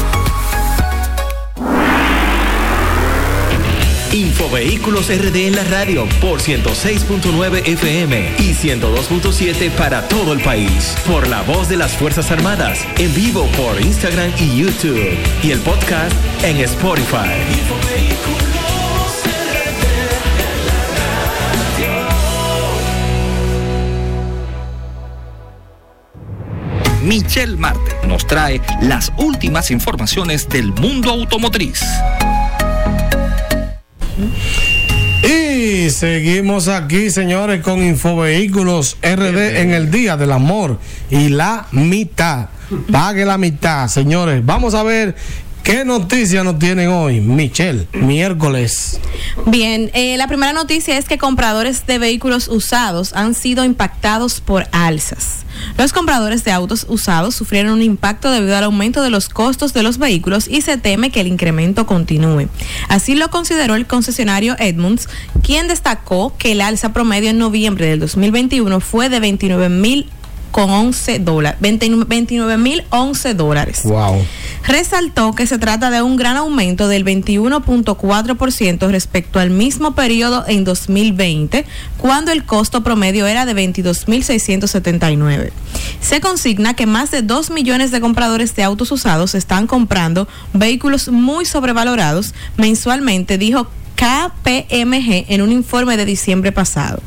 Infovehículos 4.41 5.07
RD 5.09 5.35
en 5.35 5.55
la 5.55 5.63
radio 5.65 6.07
por 6.19 6.41
106.9 6.41 7.61
FM 7.63 8.37
y 8.39 8.55
102.7 8.55 9.69
para 9.69 10.07
todo 10.07 10.33
el 10.33 10.39
país. 10.41 10.95
Por 11.05 11.27
la 11.27 11.43
voz 11.43 11.69
de 11.69 11.77
las 11.77 11.95
Fuerzas 11.95 12.31
Armadas. 12.31 12.79
En 12.97 13.13
vivo 13.13 13.45
por 13.55 13.79
Instagram 13.79 14.31
y 14.39 14.57
YouTube. 14.57 15.15
Y 15.43 15.51
el 15.51 15.59
podcast 15.59 16.15
en 16.43 16.57
Spotify. 16.57 17.37
Michelle 27.03 27.57
Marte 27.57 28.07
nos 28.07 28.25
trae 28.25 28.59
las 28.81 29.13
últimas 29.17 29.69
informaciones 29.69 30.49
del 30.49 30.73
mundo 30.73 31.11
automotriz. 31.11 31.83
Y 35.23 35.89
seguimos 35.91 36.67
aquí, 36.67 37.09
señores, 37.11 37.61
con 37.61 37.83
Infovehículos 37.83 38.97
RD 39.01 39.59
en 39.61 39.71
el 39.71 39.91
Día 39.91 40.17
del 40.17 40.31
Amor 40.31 40.79
y 41.09 41.29
la 41.29 41.67
mitad. 41.71 42.49
Pague 42.91 43.25
la 43.25 43.37
mitad, 43.37 43.87
señores. 43.87 44.45
Vamos 44.45 44.73
a 44.73 44.83
ver 44.83 45.15
qué 45.63 45.85
noticias 45.85 46.43
nos 46.43 46.59
tienen 46.59 46.89
hoy, 46.89 47.21
Michelle, 47.21 47.87
miércoles. 47.93 48.99
Bien, 49.45 49.91
eh, 49.93 50.17
la 50.17 50.27
primera 50.27 50.53
noticia 50.53 50.97
es 50.97 51.05
que 51.05 51.17
compradores 51.17 51.85
de 51.85 51.97
vehículos 51.97 52.47
usados 52.47 53.13
han 53.13 53.33
sido 53.33 53.63
impactados 53.63 54.41
por 54.41 54.67
alzas. 54.71 55.45
Los 55.77 55.93
compradores 55.93 56.43
de 56.43 56.51
autos 56.51 56.85
usados 56.89 57.35
sufrieron 57.35 57.73
un 57.73 57.81
impacto 57.81 58.31
debido 58.31 58.55
al 58.55 58.63
aumento 58.63 59.01
de 59.01 59.09
los 59.09 59.29
costos 59.29 59.73
de 59.73 59.83
los 59.83 59.97
vehículos 59.97 60.47
y 60.47 60.61
se 60.61 60.77
teme 60.77 61.11
que 61.11 61.21
el 61.21 61.27
incremento 61.27 61.85
continúe. 61.85 62.47
Así 62.87 63.15
lo 63.15 63.29
consideró 63.29 63.75
el 63.75 63.87
concesionario 63.87 64.55
Edmunds, 64.59 65.07
quien 65.43 65.67
destacó 65.67 66.35
que 66.37 66.53
el 66.53 66.61
alza 66.61 66.93
promedio 66.93 67.29
en 67.29 67.37
noviembre 67.37 67.87
del 67.87 67.99
2021 67.99 68.79
fue 68.79 69.09
de 69.09 69.19
29 69.19 69.69
mil 69.69 70.09
con 70.51 70.69
11 70.69 71.19
dólares, 71.19 71.59
29 71.59 72.57
mil 72.57 72.83
11 72.89 73.33
dólares. 73.33 73.81
Wow. 73.83 74.25
Resaltó 74.67 75.33
que 75.33 75.47
se 75.47 75.57
trata 75.57 75.89
de 75.89 76.01
un 76.01 76.17
gran 76.17 76.37
aumento 76.37 76.87
del 76.87 77.03
21.4% 77.03 78.89
respecto 78.89 79.39
al 79.39 79.49
mismo 79.49 79.95
periodo 79.95 80.45
en 80.47 80.63
2020, 80.63 81.65
cuando 81.97 82.31
el 82.31 82.45
costo 82.45 82.83
promedio 82.83 83.25
era 83.25 83.45
de 83.45 83.55
22.679. 83.55 85.51
Se 85.99 86.21
consigna 86.21 86.75
que 86.75 86.85
más 86.85 87.09
de 87.11 87.21
2 87.21 87.49
millones 87.51 87.91
de 87.91 88.01
compradores 88.01 88.55
de 88.55 88.63
autos 88.63 88.91
usados 88.91 89.33
están 89.35 89.67
comprando 89.67 90.27
vehículos 90.53 91.07
muy 91.09 91.45
sobrevalorados 91.45 92.33
mensualmente, 92.57 93.37
dijo 93.37 93.67
KPMG 93.95 95.25
en 95.29 95.41
un 95.41 95.51
informe 95.51 95.97
de 95.97 96.05
diciembre 96.05 96.51
pasado. 96.51 97.01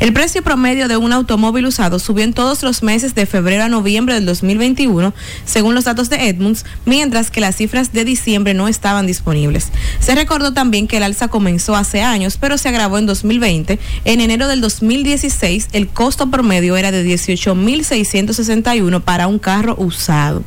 El 0.00 0.12
precio 0.12 0.42
promedio 0.42 0.88
de 0.88 0.96
un 0.96 1.12
automóvil 1.12 1.66
usado 1.66 1.98
subió 1.98 2.24
en 2.24 2.32
todos 2.32 2.62
los 2.62 2.82
meses 2.82 3.14
de 3.14 3.26
febrero 3.26 3.64
a 3.64 3.68
noviembre 3.68 4.14
del 4.14 4.26
2021, 4.26 5.12
según 5.44 5.74
los 5.74 5.84
datos 5.84 6.08
de 6.08 6.28
Edmunds, 6.28 6.64
mientras 6.84 7.30
que 7.30 7.40
las 7.40 7.56
cifras 7.56 7.92
de 7.92 8.04
diciembre 8.04 8.54
no 8.54 8.68
estaban 8.68 9.06
disponibles. 9.06 9.68
Se 10.00 10.14
recordó 10.14 10.52
también 10.52 10.86
que 10.86 10.98
el 10.98 11.02
alza 11.02 11.28
comenzó 11.28 11.74
hace 11.76 12.02
años, 12.02 12.38
pero 12.40 12.58
se 12.58 12.68
agravó 12.68 12.98
en 12.98 13.06
2020. 13.06 13.78
En 14.04 14.20
enero 14.20 14.46
del 14.48 14.60
2016, 14.60 15.68
el 15.72 15.88
costo 15.88 16.30
promedio 16.30 16.76
era 16.76 16.92
de 16.92 17.04
18.661 17.04 19.02
para 19.02 19.26
un 19.26 19.38
carro 19.38 19.74
usado. 19.78 20.42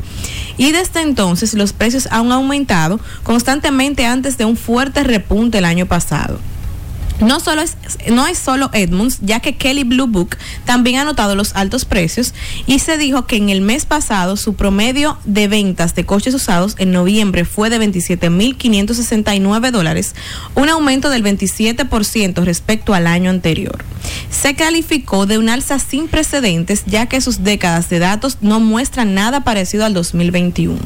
Y 0.57 0.71
desde 0.71 1.01
entonces 1.01 1.53
los 1.53 1.73
precios 1.73 2.07
han 2.11 2.31
aumentado 2.31 2.99
constantemente 3.23 4.05
antes 4.05 4.37
de 4.37 4.45
un 4.45 4.55
fuerte 4.57 5.03
repunte 5.03 5.57
el 5.57 5.65
año 5.65 5.85
pasado. 5.85 5.90
No, 7.21 7.39
solo 7.39 7.61
es, 7.61 7.77
no 8.11 8.25
es 8.27 8.39
solo 8.39 8.71
Edmunds, 8.73 9.19
ya 9.21 9.39
que 9.39 9.55
Kelly 9.55 9.83
Blue 9.83 10.07
Book 10.07 10.37
también 10.65 10.97
ha 10.97 11.03
notado 11.03 11.35
los 11.35 11.55
altos 11.55 11.85
precios 11.85 12.33
y 12.65 12.79
se 12.79 12.97
dijo 12.97 13.27
que 13.27 13.35
en 13.35 13.49
el 13.49 13.61
mes 13.61 13.85
pasado 13.85 14.37
su 14.37 14.55
promedio 14.55 15.19
de 15.25 15.47
ventas 15.47 15.93
de 15.93 16.03
coches 16.03 16.33
usados 16.33 16.75
en 16.79 16.91
noviembre 16.91 17.45
fue 17.45 17.69
de 17.69 17.79
27.569 17.79 19.69
dólares, 19.71 20.15
un 20.55 20.69
aumento 20.69 21.11
del 21.11 21.23
27% 21.23 22.43
respecto 22.43 22.95
al 22.95 23.05
año 23.05 23.29
anterior. 23.29 23.85
Se 24.31 24.55
calificó 24.55 25.27
de 25.27 25.37
un 25.37 25.49
alza 25.49 25.77
sin 25.77 26.07
precedentes, 26.07 26.85
ya 26.87 27.05
que 27.05 27.21
sus 27.21 27.43
décadas 27.43 27.87
de 27.89 27.99
datos 27.99 28.39
no 28.41 28.59
muestran 28.59 29.13
nada 29.13 29.43
parecido 29.43 29.85
al 29.85 29.93
2021. 29.93 30.79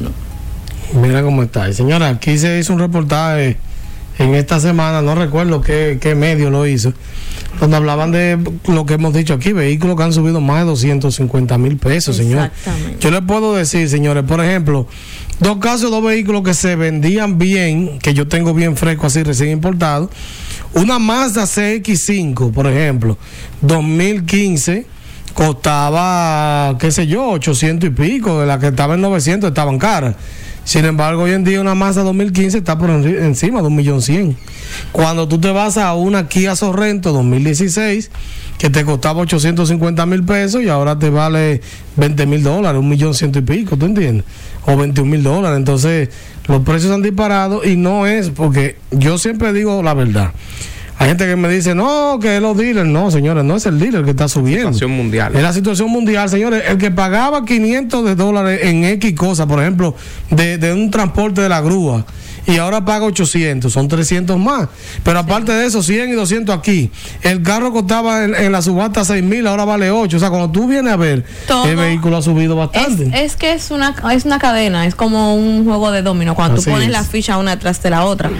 Mira 1.00 1.22
cómo 1.22 1.42
está. 1.42 1.72
Señora, 1.72 2.10
aquí 2.10 2.36
se 2.38 2.58
hizo 2.58 2.74
un 2.74 2.78
reportaje 2.78 3.56
en 4.18 4.34
esta 4.34 4.60
semana, 4.60 5.02
no 5.02 5.14
recuerdo 5.14 5.60
qué, 5.60 5.98
qué 6.00 6.14
medio 6.14 6.50
lo 6.50 6.66
hizo, 6.66 6.92
donde 7.60 7.76
hablaban 7.76 8.12
de 8.12 8.38
lo 8.66 8.86
que 8.86 8.94
hemos 8.94 9.12
dicho 9.12 9.34
aquí, 9.34 9.52
vehículos 9.52 9.96
que 9.96 10.02
han 10.04 10.12
subido 10.12 10.40
más 10.40 10.60
de 10.60 10.66
250 10.66 11.58
mil 11.58 11.76
pesos, 11.76 12.16
señor. 12.16 12.50
Yo 12.98 13.10
les 13.10 13.20
puedo 13.22 13.54
decir, 13.54 13.88
señores, 13.88 14.24
por 14.24 14.42
ejemplo, 14.42 14.86
dos 15.40 15.58
casos, 15.58 15.90
dos 15.90 16.02
vehículos 16.02 16.42
que 16.42 16.54
se 16.54 16.76
vendían 16.76 17.38
bien, 17.38 17.98
que 17.98 18.14
yo 18.14 18.26
tengo 18.26 18.54
bien 18.54 18.76
fresco 18.76 19.06
así 19.06 19.22
recién 19.22 19.50
importado. 19.50 20.10
Una 20.72 20.98
Mazda 20.98 21.44
CX5, 21.44 22.52
por 22.52 22.66
ejemplo, 22.66 23.18
2015 23.60 24.86
costaba, 25.34 26.78
qué 26.78 26.90
sé 26.90 27.06
yo, 27.06 27.28
800 27.28 27.90
y 27.90 27.92
pico, 27.92 28.40
de 28.40 28.46
la 28.46 28.58
que 28.58 28.68
estaba 28.68 28.94
en 28.94 29.02
900 29.02 29.48
estaban 29.48 29.78
caras. 29.78 30.16
Sin 30.66 30.84
embargo, 30.84 31.22
hoy 31.22 31.30
en 31.30 31.44
día 31.44 31.60
una 31.60 31.76
Mazda 31.76 32.02
2015 32.02 32.58
está 32.58 32.76
por 32.76 32.90
encima 32.90 33.60
de 33.60 33.68
un 33.68 33.76
millón 33.76 34.02
cien. 34.02 34.36
Cuando 34.90 35.28
tú 35.28 35.38
te 35.38 35.52
vas 35.52 35.78
a 35.78 35.94
una 35.94 36.26
Kia 36.26 36.56
Sorrento 36.56 37.12
2016, 37.12 38.10
que 38.58 38.68
te 38.68 38.84
costaba 38.84 39.20
850 39.20 40.04
mil 40.06 40.24
pesos 40.24 40.64
y 40.64 40.68
ahora 40.68 40.98
te 40.98 41.08
vale 41.08 41.60
20 41.94 42.26
mil 42.26 42.42
dólares, 42.42 42.80
un 42.80 42.88
millón 42.88 43.14
ciento 43.14 43.38
y 43.38 43.42
pico, 43.42 43.76
¿tú 43.76 43.86
entiendes? 43.86 44.26
O 44.64 44.76
21 44.76 45.08
mil 45.08 45.22
dólares. 45.22 45.56
Entonces, 45.56 46.08
los 46.48 46.62
precios 46.64 46.90
han 46.90 47.02
disparado 47.02 47.64
y 47.64 47.76
no 47.76 48.08
es 48.08 48.30
porque 48.30 48.74
yo 48.90 49.18
siempre 49.18 49.52
digo 49.52 49.84
la 49.84 49.94
verdad. 49.94 50.32
Hay 50.98 51.08
gente 51.08 51.26
que 51.26 51.36
me 51.36 51.48
dice, 51.48 51.74
no, 51.74 52.18
que 52.20 52.36
es 52.36 52.42
los 52.42 52.56
dealers. 52.56 52.88
No, 52.88 53.10
señores, 53.10 53.44
no 53.44 53.56
es 53.56 53.66
el 53.66 53.78
dealer 53.78 54.04
que 54.04 54.10
está 54.10 54.28
subiendo. 54.28 54.68
Situación 54.72 54.92
mundial. 54.92 55.36
Es 55.36 55.42
la 55.42 55.52
situación 55.52 55.90
mundial, 55.90 56.28
señores. 56.30 56.62
El 56.68 56.78
que 56.78 56.90
pagaba 56.90 57.44
500 57.44 58.04
de 58.04 58.14
dólares 58.14 58.60
en 58.62 58.84
X 58.84 59.14
cosas, 59.14 59.46
por 59.46 59.60
ejemplo, 59.60 59.94
de, 60.30 60.56
de 60.56 60.72
un 60.72 60.90
transporte 60.90 61.42
de 61.42 61.50
la 61.50 61.60
grúa, 61.60 62.06
y 62.46 62.58
ahora 62.58 62.84
paga 62.84 63.04
800, 63.06 63.72
son 63.72 63.88
300 63.88 64.38
más. 64.38 64.68
Pero 65.02 65.18
aparte 65.18 65.52
de 65.52 65.66
eso, 65.66 65.82
100 65.82 66.10
y 66.10 66.12
200 66.12 66.56
aquí. 66.56 66.90
El 67.22 67.42
carro 67.42 67.72
costaba 67.72 68.24
en, 68.24 68.34
en 68.34 68.52
la 68.52 68.62
subasta 68.62 69.04
6 69.04 69.22
mil, 69.22 69.46
ahora 69.46 69.64
vale 69.64 69.90
8. 69.90 70.16
O 70.16 70.20
sea, 70.20 70.30
cuando 70.30 70.50
tú 70.50 70.66
vienes 70.68 70.92
a 70.92 70.96
ver, 70.96 71.24
Todo 71.46 71.66
el 71.66 71.76
vehículo 71.76 72.16
ha 72.18 72.22
subido 72.22 72.56
bastante. 72.56 73.10
es 73.24 73.36
que 73.36 73.52
es 73.52 73.70
una, 73.70 73.94
es 74.12 74.24
una 74.24 74.38
cadena, 74.38 74.86
es 74.86 74.94
como 74.94 75.34
un 75.34 75.64
juego 75.64 75.90
de 75.90 76.02
dominó, 76.02 76.34
cuando 76.34 76.56
Así 76.56 76.64
tú 76.66 76.70
pones 76.70 76.86
es. 76.86 76.92
la 76.92 77.04
ficha 77.04 77.36
una 77.38 77.58
tras 77.58 77.82
de 77.82 77.90
la 77.90 78.04
otra. 78.04 78.30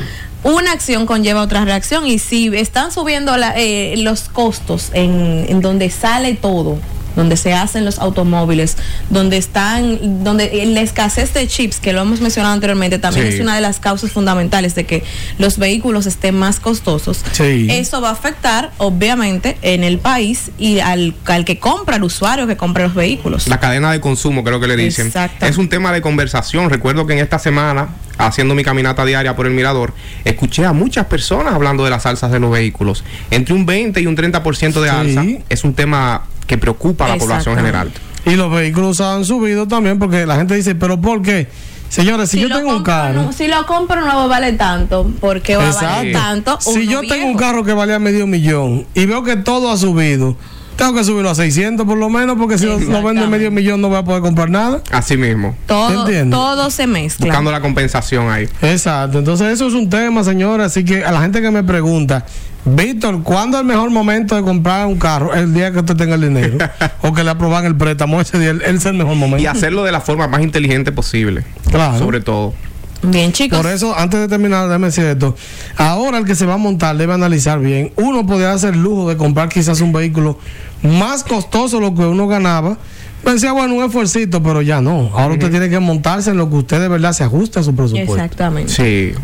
Una 0.43 0.71
acción 0.73 1.07
conlleva 1.07 1.43
otra 1.43 1.65
reacción 1.65 2.07
y 2.07 2.21
si 2.21 2.47
están 2.57 2.93
subiendo 2.93 3.37
la- 3.37 3.55
eh, 3.57 3.95
los 3.99 4.29
costos 4.29 4.91
en, 4.93 5.47
en 5.49 5.61
donde 5.61 5.91
sale 5.91 6.35
todo, 6.35 6.79
donde 7.17 7.37
se 7.37 7.53
hacen 7.55 7.85
los 7.85 7.99
automóviles, 7.99 8.77
donde 9.11 9.37
están, 9.39 10.23
donde 10.23 10.65
la 10.67 10.81
escasez 10.83 11.35
de 11.35 11.49
chips, 11.49 11.81
que 11.81 11.93
lo 11.93 12.03
hemos 12.03 12.21
mencionado 12.21 12.55
anteriormente, 12.55 12.99
también 12.99 13.27
Sí. 13.29 13.35
es 13.35 13.41
una 13.41 13.55
de 13.57 13.61
las 13.63 13.81
causas 13.81 14.13
fundamentales 14.13 14.75
de 14.75 14.85
que 14.85 15.03
los 15.39 15.59
vehículos 15.59 16.07
estén 16.07 16.39
más 16.39 16.61
costosos. 16.61 17.25
Sí. 17.33 17.67
Eso 17.71 18.01
va 18.01 18.11
a 18.11 18.13
afectar, 18.13 18.71
obviamente, 18.79 19.57
en 19.63 19.83
el 19.83 19.99
país 19.99 20.51
y 20.59 20.79
al, 20.81 21.15
al 21.25 21.45
que 21.45 21.59
compra, 21.59 21.97
al 21.97 22.05
usuario 22.05 22.47
que 22.47 22.57
compra 22.57 22.85
los 22.85 22.95
vehículos. 22.95 23.49
La 23.49 23.59
cadena 23.59 23.91
de 23.91 24.01
consumo, 24.01 24.45
creo 24.45 24.61
que 24.61 24.67
le 24.69 24.77
dicen. 24.77 25.07
Exacto. 25.09 25.47
Es 25.47 25.57
un 25.59 25.69
tema 25.69 25.93
de 25.93 26.01
conversación. 26.03 26.69
Recuerdo 26.71 27.07
que 27.07 27.15
en 27.15 27.21
esta 27.21 27.39
semana, 27.39 27.89
haciendo 28.19 28.55
mi 28.55 28.63
caminata 28.65 29.05
diaria 29.05 29.35
por 29.37 29.47
el 29.47 29.53
Mirador, 29.53 29.95
escuché 30.25 30.65
a 30.65 30.73
muchas 30.73 31.07
personas 31.07 31.55
hablando 31.55 31.85
de 31.85 31.91
las 31.91 32.05
alzas 32.07 32.31
de 32.31 32.41
los 32.41 32.51
vehículos. 32.51 33.05
Entre 33.31 33.55
un 33.55 33.65
20 33.67 34.01
y 34.01 34.07
un 34.07 34.17
30% 34.17 34.81
de 34.83 34.91
Sí. 34.91 34.95
alza 34.95 35.25
es 35.49 35.65
un 35.65 35.75
tema 35.75 36.23
que 36.47 36.59
preocupa 36.59 37.07
a 37.07 37.09
la 37.09 37.17
población 37.17 37.57
general. 37.57 37.93
Y 38.25 38.35
los 38.35 38.51
vehículos 38.51 39.01
han 39.01 39.25
subido 39.25 39.69
también 39.69 39.99
porque 39.99 40.27
la 40.27 40.37
gente 40.37 40.55
dice, 40.55 40.75
pero 40.75 41.01
¿por 41.01 41.23
qué? 41.23 41.49
Señores, 41.89 42.31
si, 42.31 42.41
yo 42.41 42.49
tengo 42.49 42.77
un 42.77 42.83
carro... 42.83 43.33
si 43.33 43.47
lo 43.47 43.65
compro 43.65 44.01
nuevo 44.01 44.29
vale 44.29 44.53
tanto, 44.55 45.09
porque 45.21 45.57
va 45.57 45.69
a 45.69 45.73
valer 45.73 46.13
tanto. 46.13 46.59
Si 46.61 46.87
yo 46.87 47.03
tengo 47.03 47.27
un 47.27 47.37
carro 47.37 47.65
que 47.65 47.73
valía 47.73 47.99
medio 47.99 48.27
millón 48.27 48.87
y 48.95 49.07
veo 49.07 49.23
que 49.23 49.37
todo 49.37 49.71
ha 49.71 49.77
subido, 49.77 50.37
tengo 50.77 50.95
que 50.95 51.05
subirlo 51.05 51.31
a 51.31 51.35
600 51.35 51.87
por 51.87 51.99
lo 51.99 52.09
menos, 52.09 52.37
porque 52.37 52.59
si 52.59 52.67
lo, 52.67 52.73
lo 52.73 52.79
vendo 52.79 52.89
en 52.89 52.97
Exactamente. 52.99 53.31
medio 53.31 53.51
millón 53.51 53.81
no 53.81 53.89
voy 53.89 53.99
a 53.99 54.05
poder 54.05 54.23
comprar 54.23 54.51
nada. 54.51 54.83
Así 54.91 55.17
mismo. 55.17 55.57
todo, 55.67 56.07
todo 56.31 56.71
se 56.71 56.87
mezcla. 56.87 57.27
Buscando 57.27 57.51
la 57.51 57.61
compensación 57.61 58.31
ahí. 58.31 58.49
Exacto. 58.63 59.19
Entonces, 59.19 59.53
eso 59.53 59.67
es 59.67 59.75
un 59.75 59.89
tema, 59.89 60.23
señora. 60.25 60.67
Así 60.67 60.85
que 60.85 61.05
a 61.05 61.13
la 61.13 61.21
gente 61.23 61.41
que 61.41 61.51
me 61.51 61.65
pregunta, 61.65 62.25
Víctor, 62.65 63.23
¿cuándo 63.23 63.59
es 63.59 63.61
el 63.61 63.67
mejor 63.67 63.91
momento 63.91 64.35
de 64.35 64.43
comprar 64.43 64.87
un 64.87 64.99
carro? 64.99 65.33
El 65.33 65.55
día 65.55 65.73
que 65.73 65.79
usted 65.79 65.97
tenga 65.97 66.17
el 66.17 66.23
dinero. 66.23 66.59
o 67.03 67.13
que 67.13 67.23
le 67.23 67.31
aproban 67.31 67.65
el 67.65 67.77
préstamo. 67.77 68.21
Ese 68.21 68.39
día, 68.39 68.51
ese 68.51 68.75
es 68.75 68.87
el 68.87 68.95
mejor 68.95 69.15
momento. 69.15 69.43
Y 69.43 69.47
hacerlo 69.47 69.85
de 69.85 69.93
la 69.93 70.01
forma 70.01 70.27
más 70.27 70.43
inteligente 70.43 70.91
posible. 70.93 71.45
Claro. 71.71 71.99
Sobre 71.99 72.21
todo. 72.21 72.55
Bien, 73.03 73.33
chicos. 73.33 73.61
Por 73.61 73.71
eso, 73.71 73.97
antes 73.97 74.19
de 74.19 74.27
terminar, 74.27 74.67
déjame 74.67 74.87
decir 74.89 75.05
esto. 75.05 75.37
Ahora 75.77 76.19
el 76.19 76.25
que 76.25 76.35
se 76.35 76.45
va 76.45 76.55
a 76.55 76.59
montar 76.59 76.97
debe 76.97 77.15
analizar 77.15 77.61
bien. 77.61 77.93
Uno 77.97 78.27
podría 78.27 78.53
hacer 78.53 78.75
el 78.75 78.83
lujo 78.83 79.09
de 79.09 79.17
comprar 79.17 79.49
quizás 79.49 79.81
un 79.81 79.93
vehículo 79.93 80.39
más 80.83 81.25
costoso 81.25 81.81
lo 81.81 81.95
que 81.95 82.03
uno 82.03 82.27
ganaba. 82.29 82.79
Decía, 83.25 83.51
bueno, 83.51 83.75
un 83.75 83.83
esfuercito, 83.85 84.41
pero 84.41 84.63
ya 84.63 84.81
no. 84.81 85.11
Ahora 85.13 85.35
usted 85.35 85.51
tiene 85.51 85.69
que 85.69 85.81
montarse 85.81 86.31
en 86.31 86.37
lo 86.37 86.49
que 86.49 86.57
usted 86.57 86.81
de 86.81 86.87
verdad 86.87 87.13
se 87.13 87.25
ajuste 87.25 87.59
a 87.59 87.65
su 87.65 87.75
presupuesto. 87.75 88.15
Exactamente. 88.15 88.73
Sí. 88.73 89.15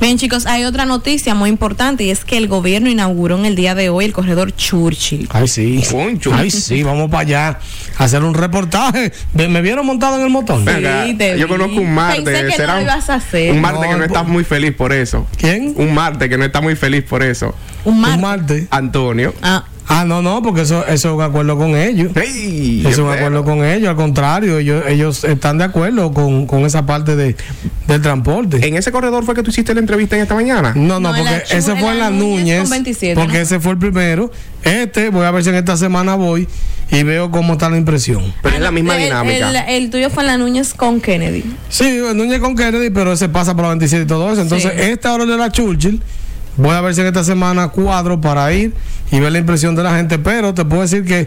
Bien, 0.00 0.16
chicos, 0.16 0.46
hay 0.46 0.62
otra 0.62 0.84
noticia 0.84 1.34
muy 1.34 1.50
importante 1.50 2.04
y 2.04 2.10
es 2.10 2.24
que 2.24 2.36
el 2.36 2.46
gobierno 2.46 2.88
inauguró 2.88 3.36
en 3.36 3.46
el 3.46 3.56
día 3.56 3.74
de 3.74 3.88
hoy 3.88 4.04
el 4.04 4.12
corredor 4.12 4.54
Churchill. 4.54 5.28
Ay, 5.32 5.48
sí. 5.48 5.82
Concho. 5.90 6.30
Ay, 6.32 6.52
sí, 6.52 6.84
vamos 6.84 7.10
para 7.10 7.22
allá 7.22 7.58
a 7.98 8.04
hacer 8.04 8.22
un 8.22 8.34
reportaje. 8.34 9.12
¿Me 9.34 9.60
vieron 9.60 9.84
montado 9.84 10.18
en 10.18 10.22
el 10.22 10.30
motor? 10.30 10.60
Sí, 10.60 11.14
te 11.14 11.36
yo 11.36 11.46
vi. 11.48 11.52
conozco 11.52 11.80
un 11.80 11.92
Marte. 11.92 12.22
Pensé 12.22 12.46
que 12.46 12.52
será 12.52 12.74
no 12.74 12.78
lo 12.78 12.84
ibas 12.84 13.10
a 13.10 13.14
hacer. 13.14 13.50
Un 13.52 13.60
Marte 13.60 13.80
No, 13.86 13.90
que 13.90 13.96
no 13.98 14.04
está 14.04 14.20
pues- 14.20 14.32
muy 14.32 14.44
feliz 14.44 14.72
por 14.76 14.92
eso. 14.92 15.26
¿Quién? 15.36 15.74
Un 15.76 15.94
Marte 15.94 16.28
que 16.28 16.38
no 16.38 16.44
está 16.44 16.60
muy 16.60 16.76
feliz 16.76 17.02
por 17.02 17.24
eso. 17.24 17.52
Un 17.84 18.00
mar. 18.00 18.14
Un 18.14 18.20
martes. 18.20 18.66
Antonio. 18.70 19.34
Ah, 19.42 19.64
Ah, 19.90 20.04
no, 20.04 20.20
no, 20.20 20.42
porque 20.42 20.60
eso, 20.62 20.86
eso 20.86 21.08
es 21.08 21.14
un 21.14 21.22
acuerdo 21.22 21.56
con 21.56 21.74
ellos. 21.74 22.12
Eso 22.14 22.88
es 22.88 22.98
un 22.98 23.10
acuerdo 23.10 23.42
con 23.42 23.64
ellos, 23.64 23.88
al 23.88 23.96
contrario, 23.96 24.58
ellos, 24.58 24.84
ellos 24.86 25.24
están 25.24 25.56
de 25.58 25.64
acuerdo 25.64 26.12
con, 26.12 26.46
con 26.46 26.66
esa 26.66 26.84
parte 26.84 27.16
de, 27.16 27.34
del 27.86 28.02
transporte. 28.02 28.66
¿En 28.68 28.76
ese 28.76 28.92
corredor 28.92 29.24
fue 29.24 29.34
que 29.34 29.42
tú 29.42 29.50
hiciste 29.50 29.72
la 29.74 29.80
entrevista 29.80 30.14
en 30.16 30.22
esta 30.22 30.34
mañana? 30.34 30.72
No, 30.74 31.00
no, 31.00 31.10
No, 31.10 31.16
en 31.16 31.24
porque 31.24 31.42
ese 31.56 31.72
en 31.72 31.78
fue 31.78 31.92
en 31.92 31.98
la 31.98 32.10
Núñez 32.10 32.38
Núñez, 32.38 32.60
con 32.60 32.70
27, 32.70 33.14
porque 33.20 33.38
¿no? 33.38 33.42
ese 33.42 33.60
fue 33.60 33.72
el 33.72 33.78
primero. 33.78 34.30
Este, 34.62 35.08
voy 35.08 35.24
a 35.24 35.30
ver 35.30 35.42
si 35.42 35.48
en 35.50 35.56
esta 35.56 35.76
semana 35.76 36.16
voy 36.16 36.46
y 36.90 37.02
veo 37.02 37.30
cómo 37.30 37.54
está 37.54 37.70
la 37.70 37.78
impresión. 37.78 38.34
Pero 38.42 38.56
es 38.56 38.60
la 38.60 38.68
ah, 38.68 38.72
misma 38.72 38.96
el, 38.96 39.04
dinámica. 39.04 39.64
El, 39.68 39.84
el 39.84 39.90
tuyo 39.90 40.10
fue 40.10 40.22
en 40.22 40.26
la 40.26 40.36
Núñez 40.36 40.74
con 40.74 41.00
Kennedy. 41.00 41.44
Sí, 41.70 41.84
el 41.84 42.16
Núñez 42.16 42.40
con 42.40 42.54
Kennedy, 42.56 42.90
pero 42.90 43.12
ese 43.12 43.28
pasa 43.30 43.54
por 43.54 43.62
la 43.64 43.68
27 43.70 44.04
y 44.04 44.06
todo 44.06 44.30
eso. 44.32 44.42
Entonces, 44.42 44.72
Sí. 44.74 44.80
esta 44.82 45.14
hora 45.14 45.24
de 45.24 45.36
la 45.36 45.50
Churchill, 45.50 46.02
voy 46.58 46.74
a 46.74 46.80
ver 46.82 46.94
si 46.94 47.00
en 47.00 47.06
esta 47.06 47.24
semana 47.24 47.68
cuadro 47.68 48.20
para 48.20 48.52
ir 48.52 48.74
y 49.10 49.20
ver 49.20 49.32
la 49.32 49.38
impresión 49.38 49.74
de 49.74 49.82
la 49.82 49.96
gente. 49.96 50.18
Pero 50.18 50.52
te 50.52 50.64
puedo 50.64 50.82
decir 50.82 51.04
que 51.04 51.26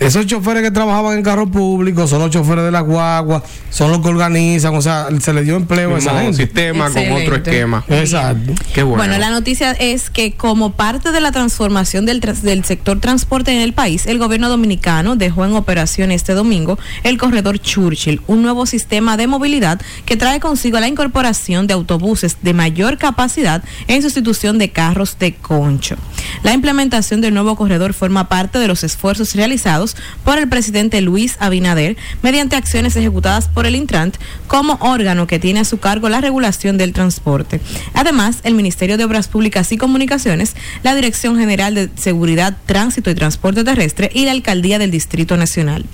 esos 0.00 0.26
choferes 0.26 0.62
que 0.62 0.70
trabajaban 0.70 1.16
en 1.18 1.22
carro 1.24 1.46
público 1.50 2.06
son 2.06 2.20
los 2.20 2.30
choferes 2.30 2.64
de 2.64 2.70
la 2.70 2.80
guagua, 2.80 3.42
son 3.70 3.90
los 3.90 4.00
que 4.00 4.08
organizan, 4.08 4.74
o 4.76 4.82
sea, 4.82 5.08
se 5.20 5.32
le 5.32 5.42
dio 5.42 5.56
empleo 5.56 5.94
a 5.94 5.98
esa 5.98 6.20
gente. 6.20 6.36
sistema 6.44 6.84
con 6.90 7.02
otro 7.02 7.16
Excelente. 7.16 7.50
esquema. 7.50 7.84
Exacto. 7.88 8.52
Qué 8.72 8.82
bueno. 8.82 8.98
Bueno. 9.04 9.18
la 9.18 9.30
noticia 9.30 9.72
es 9.72 10.10
que 10.10 10.32
como 10.34 10.72
parte 10.72 11.10
de 11.12 11.20
la 11.20 11.32
transformación 11.32 12.06
del, 12.06 12.20
tras- 12.20 12.42
del 12.42 12.64
sector 12.64 13.00
transporte 13.00 13.50
en 13.52 13.60
el 13.60 13.72
país, 13.72 14.06
el 14.06 14.18
gobierno 14.18 14.48
dominicano 14.48 15.16
dejó 15.16 15.44
en 15.44 15.54
operación 15.54 16.10
este 16.12 16.34
domingo 16.34 16.78
el 17.02 17.18
corredor 17.18 17.58
Churchill, 17.58 18.20
un 18.26 18.42
nuevo 18.42 18.66
sistema 18.66 19.16
de 19.16 19.26
movilidad 19.26 19.80
que 20.04 20.16
trae 20.16 20.40
consigo 20.40 20.78
la 20.80 20.88
incorporación 20.88 21.66
de 21.66 21.74
autobuses 21.74 22.36
de 22.42 22.54
mayor 22.54 22.98
capacidad 22.98 23.62
en 23.88 24.02
sustitución 24.02 24.58
de 24.58 24.70
carros 24.70 25.16
de 25.18 25.34
concho. 25.34 25.96
La 26.42 26.52
implementación 26.52 27.20
del 27.20 27.34
nuevo 27.34 27.56
corredor 27.56 27.94
forma 27.94 28.28
parte 28.28 28.58
de 28.58 28.68
los 28.68 28.84
esfuerzos 28.84 29.34
realizados 29.34 29.87
por 30.24 30.38
el 30.38 30.48
presidente 30.48 31.00
Luis 31.00 31.36
Abinader 31.40 31.96
mediante 32.22 32.56
acciones 32.56 32.96
ejecutadas 32.96 33.48
por 33.48 33.66
el 33.66 33.76
Intrant 33.76 34.16
como 34.46 34.78
órgano 34.80 35.26
que 35.26 35.38
tiene 35.38 35.60
a 35.60 35.64
su 35.64 35.78
cargo 35.78 36.08
la 36.08 36.20
regulación 36.20 36.78
del 36.78 36.92
transporte. 36.92 37.60
Además, 37.94 38.38
el 38.42 38.54
Ministerio 38.54 38.96
de 38.96 39.04
Obras 39.04 39.28
Públicas 39.28 39.70
y 39.72 39.78
Comunicaciones, 39.78 40.54
la 40.82 40.94
Dirección 40.94 41.38
General 41.38 41.74
de 41.74 41.90
Seguridad, 41.96 42.56
Tránsito 42.66 43.10
y 43.10 43.14
Transporte 43.14 43.64
Terrestre 43.64 44.10
y 44.14 44.24
la 44.24 44.32
Alcaldía 44.32 44.78
del 44.78 44.90
Distrito 44.90 45.36
Nacional. 45.36 45.84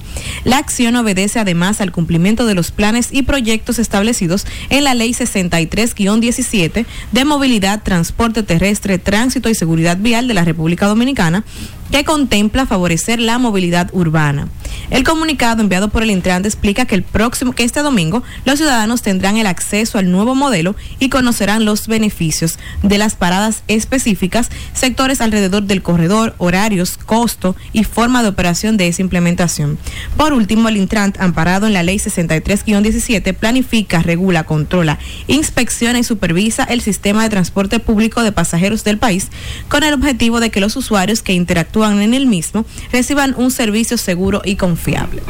La 0.44 0.58
acción 0.58 0.96
obedece 0.96 1.38
además 1.38 1.80
al 1.80 1.92
cumplimiento 1.92 2.46
de 2.46 2.54
los 2.54 2.70
planes 2.70 3.08
y 3.12 3.22
proyectos 3.22 3.78
establecidos 3.78 4.46
en 4.70 4.84
la 4.84 4.94
Ley 4.94 5.12
63-17 5.12 6.86
de 7.12 7.24
Movilidad, 7.24 7.82
Transporte 7.82 8.42
Terrestre, 8.42 8.98
Tránsito 8.98 9.48
y 9.48 9.54
Seguridad 9.54 9.98
Vial 9.98 10.28
de 10.28 10.34
la 10.34 10.44
República 10.44 10.86
Dominicana, 10.86 11.44
que 11.90 12.04
contempla 12.04 12.66
favorecer 12.66 13.20
la 13.20 13.38
movilidad 13.38 13.83
urbana. 13.92 14.48
El 14.90 15.04
comunicado 15.04 15.62
enviado 15.62 15.88
por 15.88 16.02
el 16.02 16.10
Intrante 16.10 16.48
explica 16.48 16.84
que 16.84 16.94
el 16.94 17.02
próximo, 17.02 17.52
que 17.52 17.64
este 17.64 17.80
domingo, 17.80 18.22
los 18.44 18.58
ciudadanos 18.58 19.02
tendrán 19.02 19.36
el 19.36 19.46
acceso 19.46 19.98
al 19.98 20.10
nuevo 20.10 20.34
modelo 20.34 20.76
y 20.98 21.08
conocerán 21.08 21.64
los 21.64 21.86
beneficios 21.86 22.58
de 22.82 22.98
las 22.98 23.14
paradas 23.14 23.62
específicas, 23.68 24.50
sectores 24.72 25.20
alrededor 25.20 25.64
del 25.64 25.82
corredor, 25.82 26.34
horarios, 26.38 26.96
costo 26.98 27.56
y 27.72 27.84
forma 27.84 28.22
de 28.22 28.28
operación 28.28 28.76
de 28.76 28.88
esa 28.88 29.02
implementación. 29.02 29.78
Por 30.16 30.32
último, 30.32 30.68
el 30.68 30.76
Intrant, 30.76 31.20
amparado 31.20 31.66
en 31.66 31.72
la 31.72 31.82
Ley 31.82 31.96
63-17, 31.96 33.34
planifica, 33.34 34.02
regula, 34.02 34.44
controla, 34.44 34.98
inspecciona 35.26 35.98
y 35.98 36.04
supervisa 36.04 36.64
el 36.64 36.80
sistema 36.80 37.22
de 37.22 37.30
transporte 37.30 37.78
público 37.78 38.22
de 38.22 38.32
pasajeros 38.32 38.84
del 38.84 38.98
país 38.98 39.28
con 39.68 39.82
el 39.82 39.94
objetivo 39.94 40.40
de 40.40 40.50
que 40.50 40.60
los 40.60 40.76
usuarios 40.76 41.22
que 41.22 41.32
interactúan 41.32 42.00
en 42.00 42.14
el 42.14 42.26
mismo 42.26 42.64
reciban 42.92 43.34
un 43.36 43.50
servicio 43.50 43.73
seguro 43.96 44.42
y 44.44 44.56
confiable. 44.56 45.22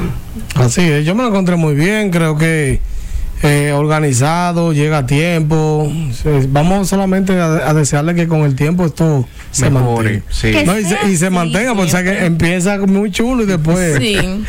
Así 0.55 0.83
es, 0.83 1.05
yo 1.07 1.15
me 1.15 1.23
lo 1.23 1.31
encontré 1.31 1.57
muy 1.57 1.75
bien, 1.75 2.11
creo 2.11 2.37
que 2.37 2.81
eh, 3.43 3.73
organizado, 3.73 4.73
llega 4.73 4.99
a 4.99 5.07
tiempo. 5.07 5.93
Vamos 6.49 6.89
solamente 6.89 7.39
a, 7.39 7.69
a 7.69 7.75
desearle 7.75 8.15
que 8.15 8.27
con 8.27 8.41
el 8.43 8.55
tiempo 8.55 8.87
esto 8.87 9.27
se 9.51 9.71
Mejore, 9.71 10.23
sí. 10.31 10.53
No, 10.65 10.79
y 10.79 10.85
se, 10.85 10.97
y 11.09 11.17
se 11.17 11.31
mantenga, 11.31 11.75
porque 11.75 11.93
que 12.03 12.25
empieza 12.25 12.79
muy 12.79 13.11
chulo 13.11 13.43
y 13.43 13.47
después. 13.47 13.99
Sí. 13.99 14.17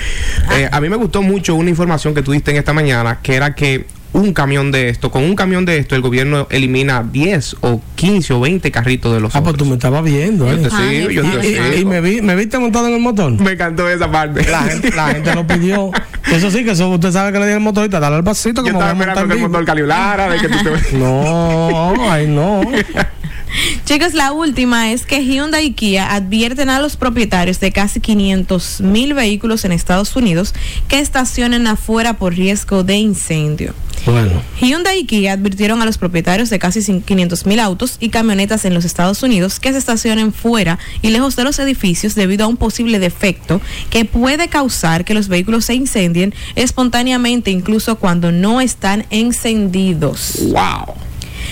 Eh, 0.58 0.70
a 0.72 0.80
mí 0.80 0.90
me 0.90 0.96
gustó 0.96 1.24
mucho 1.24 1.56
una 1.56 1.72
información 1.72 2.14
que 2.14 2.22
tú 2.22 2.32
diste 2.32 2.52
en 2.52 2.58
esta 2.58 2.72
mañana, 2.72 3.20
que 3.24 3.34
era 3.34 3.56
que 3.56 3.88
un 4.16 4.34
camión 4.34 4.72
de 4.72 4.90
esto, 4.90 5.12
con 5.12 5.24
un 5.24 5.36
camión 5.36 5.66
de 5.66 5.78
esto, 5.78 5.96
el 5.96 6.02
gobierno 6.02 6.48
elimina 6.50 7.04
10 7.04 7.58
o 7.62 7.82
15 7.96 8.34
o 8.34 8.40
20 8.40 8.72
carritos 8.72 9.14
de 9.14 9.20
los 9.20 9.36
Ah, 9.36 9.44
pues 9.44 9.58
tú 9.58 9.66
me 9.66 9.74
estabas 9.74 10.04
viendo. 10.04 10.46
Yo 10.48 10.54
¿eh? 10.54 10.58
te 10.58 10.70
sigo, 10.70 11.10
yo 11.12 11.22
te 11.24 11.48
Y, 11.48 11.52
y- 11.52 11.58
y 11.58 11.78
sigo. 11.78 11.90
me, 11.90 12.02
vi, 12.02 12.22
me 12.22 12.36
viste 12.36 12.58
montado 12.58 12.88
en 12.88 12.94
el 12.94 13.02
motor. 13.02 13.32
Me 13.34 13.52
encantó 13.52 13.90
esa 13.90 14.10
parte. 14.10 14.50
La 14.50 14.62
gente, 14.64 14.92
la 14.96 15.08
gente 15.10 15.36
lo 15.36 15.46
pidió. 15.46 15.92
Eso 16.32 16.50
sí, 16.50 16.64
que 16.66 16.72
eso 16.72 16.90
usted 16.90 17.12
sabe 17.12 17.32
que 17.32 17.38
le 17.38 17.46
dije 17.46 17.56
al 17.58 17.62
motorista, 17.62 18.00
dale 18.00 18.16
al 18.16 18.24
pasito 18.24 18.62
Yo 18.66 18.72
como 18.74 18.80
estaba 18.80 18.94
voy 18.94 19.04
a 19.04 19.10
esperando 19.10 19.36
que 19.36 19.42
el 19.44 19.48
motor 19.48 19.64
calibrara, 19.66 20.28
de 20.30 20.38
que 20.40 20.50
tú 20.50 20.58
te... 20.64 20.98
No, 20.98 22.12
ay 22.12 22.26
no. 22.28 22.62
Chicos, 23.86 24.14
la 24.14 24.32
última 24.32 24.92
es 24.92 25.06
que 25.06 25.24
Hyundai 25.24 25.68
y 25.68 25.74
Kia 25.74 26.14
advierten 26.14 26.70
a 26.70 26.80
los 26.80 26.98
propietarios 26.98 27.60
de 27.60 27.72
casi 27.72 28.00
500 28.00 28.82
mil 28.82 29.14
vehículos 29.14 29.66
en 29.66 29.72
Estados 29.72 30.16
Unidos 30.16 30.54
que 30.88 31.00
estacionen 31.00 31.68
afuera 31.68 32.18
por 32.18 32.34
riesgo 32.36 32.84
de 32.84 32.96
incendio. 32.98 33.74
Bueno, 34.06 34.42
Hyundai 34.62 35.00
y 35.00 35.06
Kia 35.06 35.34
advirtieron 35.34 35.82
a 35.82 35.86
los 35.86 35.98
propietarios 35.98 36.50
de 36.50 36.60
casi 36.60 37.02
500 37.02 37.46
mil 37.46 37.60
autos 37.60 37.98
y 38.00 38.10
camionetas 38.10 38.66
en 38.66 38.74
los 38.74 38.86
Estados 38.86 39.24
Unidos 39.24 39.60
que 39.60 39.72
se 39.72 39.80
estacionen 39.80 40.32
fuera 40.32 40.78
y 41.02 41.10
lejos 41.10 41.36
de 41.36 41.44
los 41.44 41.58
edificios 41.58 42.14
debido 42.14 42.46
a 42.46 42.48
un 42.48 42.58
posible 42.58 43.00
defecto 43.00 43.62
que 43.90 44.06
puede 44.06 44.48
causar 44.48 45.06
que 45.06 45.16
los 45.16 45.28
vehículos 45.28 45.66
se 45.66 45.74
incendien 45.74 46.34
espontáneamente 46.56 47.50
incluso 47.50 47.96
cuando 47.96 48.32
no 48.32 48.62
están 48.62 49.06
encendidos. 49.10 50.40
¡Wow! 50.52 50.96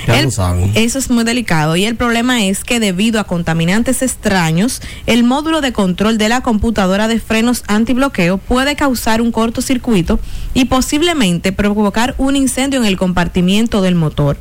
Ya 0.08 0.20
El- 0.20 0.26
lo 0.26 0.32
saben. 0.32 0.72
Eso 0.76 1.00
es 1.00 1.10
muy 1.10 1.24
delicado 1.24 1.76
y 1.76 1.86
el 1.86 1.96
problema 1.96 2.44
es 2.44 2.64
que 2.64 2.80
debido 2.80 3.20
a 3.20 3.24
contaminantes 3.26 4.02
extraños, 4.02 4.82
el 5.06 5.24
módulo 5.24 5.62
de 5.62 5.74
control 5.74 6.18
de 6.18 6.30
la 6.30 6.42
computadora 6.42 7.08
de 7.08 7.20
frenos 7.20 7.64
antibloqueo 7.68 8.38
puede 8.38 8.76
causar 8.76 9.22
un 9.22 9.32
cortocircuito 9.32 10.20
y 10.54 10.66
posiblemente 10.66 11.52
provocar 11.52 12.16
un 12.18 12.36
incendio 12.36 12.80
en 12.80 12.86
el 12.86 12.98
compartimiento 12.98 13.82
del 13.82 13.96
motor. 13.96 14.38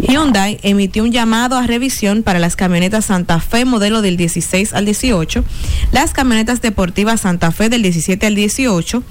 Hyundai 0.00 0.58
emitió 0.62 1.02
un 1.02 1.12
llamado 1.12 1.56
a 1.58 1.66
revisión 1.66 2.22
para 2.22 2.38
las 2.38 2.56
camionetas 2.56 3.06
Santa 3.06 3.40
Fe 3.40 3.64
modelo 3.64 4.00
del 4.02 4.16
16 4.16 4.72
al 4.72 4.84
18, 4.86 5.44
las 5.92 6.12
camionetas 6.12 6.62
deportivas 6.62 7.20
Santa 7.22 7.52
Fe 7.52 7.68
del 7.68 7.82
17 7.82 8.26
al 8.26 8.34
18, 8.34 9.02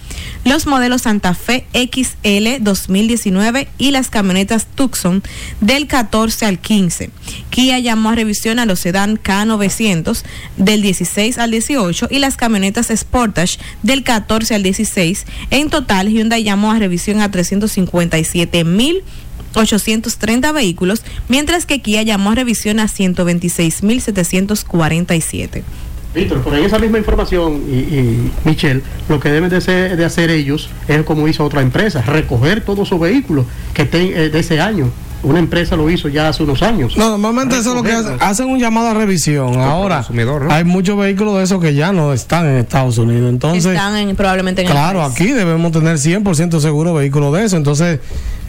los 0.44 0.66
modelos 0.68 1.04
Santa 1.04 1.34
Fe 1.36 1.66
XL 1.74 2.62
2019 2.62 3.68
y 3.78 3.92
las 3.92 4.10
camionetas 4.10 4.66
Tucson 4.74 5.24
del 5.62 5.85
14 5.88 6.46
al 6.46 6.60
15. 6.60 7.10
Kia 7.50 7.80
llamó 7.80 8.10
a 8.10 8.16
revisión 8.16 8.60
a 8.60 8.66
los 8.66 8.80
sedán 8.80 9.18
K900 9.22 10.24
del 10.58 10.82
16 10.82 11.38
al 11.38 11.52
18 11.52 12.08
y 12.12 12.20
las 12.20 12.38
camionetas 12.38 12.88
Sportage 12.96 13.58
del 13.84 14.04
14 14.04 14.56
al 14.56 14.64
16. 14.64 15.26
En 15.52 15.70
total, 15.70 16.10
Hyundai 16.10 16.44
llamó 16.44 16.72
a 16.72 16.80
revisión 16.80 17.22
a 17.22 17.30
357 17.32 18.64
mil 18.64 19.04
830 19.58 20.52
vehículos, 20.52 21.04
mientras 21.30 21.66
que 21.66 21.80
Kia 21.82 22.02
llamó 22.04 22.32
a 22.32 22.36
revisión 22.36 22.80
a 22.82 22.88
126.747. 24.36 25.64
Víctor, 26.14 26.42
ahí 26.54 26.64
esa 26.64 26.80
misma 26.80 26.98
información, 26.98 27.62
y, 27.70 27.76
y 27.76 28.32
Michelle, 28.46 28.82
lo 29.10 29.20
que 29.20 29.30
deben 29.30 29.50
de, 29.50 29.60
ser- 29.60 29.98
de 29.98 30.06
hacer 30.06 30.30
ellos 30.30 30.70
es 30.88 31.04
como 31.04 31.28
hizo 31.28 31.44
otra 31.44 31.62
empresa, 31.62 32.02
recoger 32.02 32.62
todos 32.64 32.88
sus 32.88 33.00
vehículos 33.00 33.46
que 33.74 33.82
estén 33.82 34.14
eh, 34.14 34.30
de 34.30 34.40
ese 34.40 34.62
año 34.62 34.90
una 35.24 35.40
empresa 35.40 35.76
lo 35.76 35.90
hizo 35.90 36.08
ya 36.08 36.30
hace 36.30 36.44
unos 36.44 36.62
años. 36.62 36.96
No, 36.98 37.10
normalmente 37.10 37.58
eso 37.58 37.70
es 37.72 37.76
lo 37.76 37.82
que 37.84 37.92
hacen, 37.94 38.18
hacen 38.20 38.48
un 38.48 38.60
llamado 38.60 38.90
a 38.90 38.94
revisión. 38.94 39.60
Ahora, 39.60 40.06
hay 40.52 40.64
muchos 40.64 40.98
vehículos 40.98 41.38
de 41.38 41.44
esos 41.44 41.60
que 41.62 41.74
ya 41.74 41.92
no 41.92 42.14
están 42.14 42.46
en 42.48 42.58
Estados 42.58 42.98
Unidos. 43.00 43.30
Entonces, 43.30 43.66
Están 43.74 43.98
en- 43.98 44.16
probablemente 44.16 44.62
en 44.62 44.68
el 44.68 44.74
claro, 44.74 45.02
aquí 45.04 45.28
debemos 45.28 45.72
tener 45.72 45.98
100% 45.98 46.60
seguro 46.60 46.94
vehículos 46.94 47.34
de 47.34 47.46
eso. 47.46 47.58
Entonces, 47.58 48.00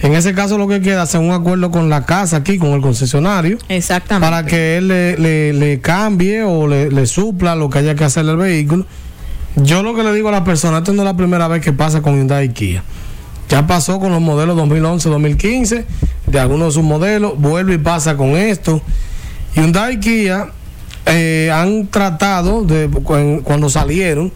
en 0.03 0.13
ese 0.15 0.35
caso 0.35 0.59
lo 0.59 0.69
que 0.69 0.83
queda 0.83 0.97
es 1.03 1.09
hacer 1.09 1.21
un 1.21 1.31
acuerdo 1.33 1.71
con 1.71 1.89
la 1.89 2.05
casa 2.05 2.37
aquí, 2.39 2.59
con 2.59 2.71
el 2.73 2.83
concesionario, 2.83 3.57
Exactamente. 3.71 4.27
para 4.31 4.45
que 4.47 4.77
él 4.77 4.89
le, 4.89 5.17
le- 5.17 5.53
le 5.55 5.81
cambie 5.81 6.43
o 6.43 6.67
le, 6.69 6.91
le 6.91 7.07
supla 7.07 7.55
lo 7.57 7.71
que 7.71 7.79
haya 7.79 7.95
que 7.95 8.05
hacerle 8.05 8.33
al 8.33 8.37
vehículo. 8.39 8.85
Yo 9.57 9.83
lo 9.83 9.95
que 9.95 10.03
le 10.03 10.13
digo 10.13 10.29
a 10.29 10.33
la 10.33 10.45
persona, 10.45 10.79
esto 10.79 10.93
no 10.93 11.01
es 11.01 11.07
la 11.07 11.17
primera 11.17 11.49
vez 11.49 11.63
que 11.63 11.73
pasa 11.73 12.03
con 12.03 12.17
Hyundai 12.19 12.45
y 12.47 12.49
Kia. 12.51 12.83
Ya 13.49 13.67
pasó 13.67 13.99
con 14.01 14.11
los 14.13 14.21
modelos 14.21 14.57
2011, 14.57 15.09
2015, 15.09 15.87
de 16.27 16.39
algunos 16.41 16.69
de 16.69 16.73
sus 16.73 16.83
modelos, 16.85 17.39
vuelve 17.39 17.75
y 17.75 17.79
pasa 17.79 18.17
con 18.17 18.31
esto. 18.31 18.81
Hyundai 19.55 19.95
y 19.95 20.01
Kia 20.01 20.49
eh, 21.07 21.51
han 21.53 21.87
tratado, 21.89 22.63
de, 22.65 22.89
cu- 22.89 23.41
cuando 23.45 23.69
salieron, 23.71 24.33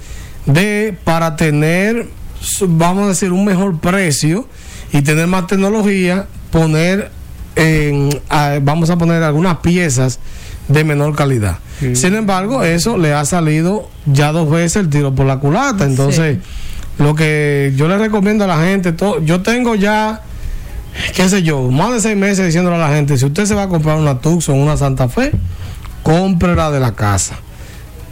de 0.47 0.97
para 1.05 1.37
tener, 1.37 2.07
vamos 2.69 3.05
a 3.05 3.09
decir, 3.09 3.33
un 3.33 3.45
mejor 3.45 3.79
precio 3.81 4.47
y 4.93 5.03
tener 5.03 5.27
más 5.27 5.47
tecnología, 5.47 6.27
poner, 6.51 7.11
en, 7.57 8.11
vamos 8.63 8.91
a 8.91 8.97
poner 8.97 9.23
algunas 9.23 9.59
piezas 9.59 10.19
de 10.69 10.85
menor 10.85 11.15
calidad. 11.17 11.59
Sin 11.97 12.15
embargo, 12.15 12.63
eso 12.63 12.97
le 12.99 13.13
ha 13.15 13.25
salido 13.25 13.89
ya 14.07 14.33
dos 14.33 14.51
veces 14.51 14.77
el 14.77 14.91
tiro 14.91 15.15
por 15.15 15.27
la 15.27 15.39
culata. 15.39 15.85
Entonces, 15.85 16.39
lo 16.99 17.15
que 17.15 17.73
yo 17.77 17.89
le 17.89 17.99
recomiendo 17.99 18.45
a 18.45 18.47
la 18.47 18.63
gente, 18.63 18.93
to- 18.93 19.21
yo 19.25 19.43
tengo 19.43 19.75
ya, 19.75 20.23
qué 21.15 21.29
sé 21.29 21.43
yo, 21.43 21.63
más 21.71 21.93
de 21.93 22.01
seis 22.01 22.17
meses 22.17 22.45
diciéndole 22.47 22.77
a 22.77 22.81
la 22.81 22.89
gente, 22.95 23.17
si 23.19 23.25
usted 23.25 23.45
se 23.47 23.55
va 23.55 23.65
a 23.65 23.69
comprar 23.69 23.97
una 23.97 24.19
Tucson, 24.21 24.59
una 24.59 24.77
Santa 24.77 25.09
Fe, 25.09 25.33
cómprela 26.03 26.71
de 26.71 26.81
la 26.81 26.93
casa. 26.93 27.37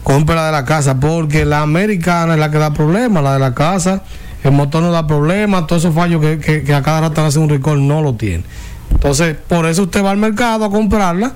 Cómprela 0.03 0.47
de 0.47 0.53
la 0.53 0.65
casa, 0.65 0.99
porque 1.01 1.45
la 1.45 1.63
americana 1.63 2.35
es 2.35 2.41
la 2.41 2.51
que 2.51 2.59
da 2.59 2.73
problemas, 2.73 3.23
la 3.23 3.35
de 3.35 3.39
la 3.41 3.55
casa, 3.55 4.03
el 4.43 4.53
motor 4.53 4.83
no 4.83 4.91
da 4.93 5.07
problemas, 5.07 5.67
todos 5.67 5.83
esos 5.83 5.95
fallos 5.95 6.21
que, 6.21 6.39
que- 6.65 6.75
a 6.75 6.83
cada 6.83 7.03
rato 7.03 7.25
hace 7.25 7.39
un 7.39 7.49
recall 7.49 7.87
no 7.87 8.01
lo 8.01 8.15
tiene. 8.15 8.45
Entonces, 8.91 9.37
por 9.49 9.67
eso 9.67 9.83
usted 9.83 10.03
va 10.03 10.11
al 10.13 10.17
mercado 10.17 10.65
a 10.65 10.71
comprarla 10.71 11.33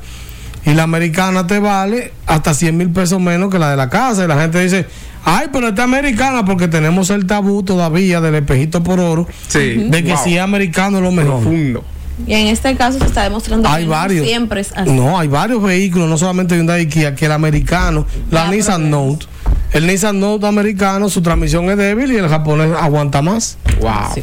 y 0.65 0.73
la 0.73 0.85
americana 0.85 1.47
te 1.47 1.59
vale 1.59 2.13
hasta 2.27 2.55
100 2.55 2.77
mil 2.77 2.91
pesos 2.91 3.21
menos 3.21 3.51
que 3.51 3.59
la 3.59 3.71
de 3.71 3.77
la 3.77 3.91
casa. 3.91 4.25
Y 4.25 4.29
la 4.29 4.41
gente 4.41 4.61
dice, 4.61 4.87
ay, 5.25 5.49
pero 5.53 5.69
esta 5.69 5.85
americana, 5.85 6.45
porque 6.45 6.69
tenemos 6.69 7.11
el 7.11 7.27
tabú 7.27 7.63
todavía 7.63 8.21
del 8.21 8.35
espejito 8.37 8.83
por 8.83 9.01
oro, 9.01 9.27
Sí. 9.49 9.75
de 9.89 10.03
que 10.05 10.13
Wow. 10.15 10.25
si 10.25 10.35
es 10.37 10.41
americano 10.43 10.99
es 10.99 11.05
lo 11.05 11.13
mejor. 11.13 11.41
Profundo. 11.41 11.85
Y 12.27 12.35
en 12.35 12.49
este 12.49 12.77
caso 12.77 12.99
se 12.99 13.07
está 13.07 13.23
demostrando 13.25 13.69
Hay 13.69 13.83
que 13.83 13.87
no 13.87 13.93
varios. 13.93 14.27
siempre 14.27 14.61
es 14.61 14.73
así. 14.77 14.91
No, 14.91 15.19
hay 15.19 15.29
varios 15.29 15.63
vehículos, 15.63 16.09
no 16.09 16.19
solamente 16.19 16.57
Hyundai 16.57 16.83
y 16.83 16.87
Kia, 16.87 17.15
que 17.15 17.25
el 17.27 17.33
americano, 17.33 18.07
la 18.31 18.45
Da 18.45 18.51
Nissan. 18.51 18.91
Note. 18.91 19.27
El 19.73 19.87
Nissan 19.87 20.21
Note 20.21 20.47
americano, 20.47 21.09
su 21.09 21.23
transmisión 21.23 21.69
es 21.71 21.79
débil 21.79 22.13
y 22.13 22.17
el 22.17 22.29
japonés 22.29 22.71
aguanta 22.79 23.23
más. 23.23 23.57
Wow. 23.81 23.91
Sí. 24.15 24.23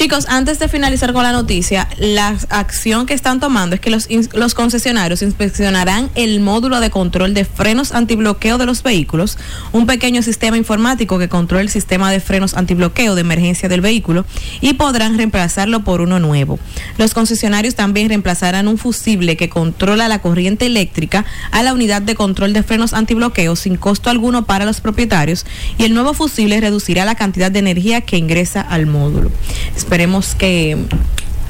Chicos, 0.00 0.24
antes 0.30 0.58
de 0.58 0.66
finalizar 0.66 1.12
con 1.12 1.24
la 1.24 1.32
noticia, 1.32 1.86
la 1.98 2.28
acción 2.48 3.04
que 3.04 3.12
están 3.12 3.38
tomando 3.38 3.74
es 3.74 3.82
que 3.82 3.90
los, 3.90 4.08
los 4.32 4.54
concesionarios 4.54 5.20
inspeccionarán 5.20 6.08
el 6.14 6.40
módulo 6.40 6.80
de 6.80 6.88
control 6.88 7.34
de 7.34 7.44
frenos 7.44 7.92
antibloqueo 7.92 8.56
de 8.56 8.64
los 8.64 8.82
vehículos, 8.82 9.36
un 9.72 9.84
pequeño 9.84 10.22
sistema 10.22 10.56
informático 10.56 11.18
que 11.18 11.28
controla 11.28 11.60
el 11.60 11.68
sistema 11.68 12.10
de 12.10 12.20
frenos 12.20 12.54
antibloqueo 12.54 13.14
de 13.14 13.20
emergencia 13.20 13.68
del 13.68 13.82
vehículo 13.82 14.24
y 14.62 14.72
podrán 14.72 15.18
reemplazarlo 15.18 15.84
por 15.84 16.00
uno 16.00 16.18
nuevo. 16.18 16.58
Los 16.96 17.12
concesionarios 17.12 17.74
también 17.74 18.08
reemplazarán 18.08 18.68
un 18.68 18.78
fusible 18.78 19.36
que 19.36 19.50
controla 19.50 20.08
la 20.08 20.22
corriente 20.22 20.64
eléctrica 20.64 21.26
a 21.50 21.62
la 21.62 21.74
unidad 21.74 22.00
de 22.00 22.14
control 22.14 22.54
de 22.54 22.62
frenos 22.62 22.94
antibloqueo 22.94 23.54
sin 23.54 23.76
costo 23.76 24.08
alguno 24.08 24.46
para 24.46 24.64
los 24.64 24.80
propietarios 24.80 25.44
y 25.76 25.84
el 25.84 25.92
nuevo 25.92 26.14
fusible 26.14 26.58
reducirá 26.58 27.04
la 27.04 27.16
cantidad 27.16 27.50
de 27.50 27.58
energía 27.58 28.00
que 28.00 28.16
ingresa 28.16 28.62
al 28.62 28.86
módulo. 28.86 29.30
Esperemos 29.90 30.36
que 30.36 30.76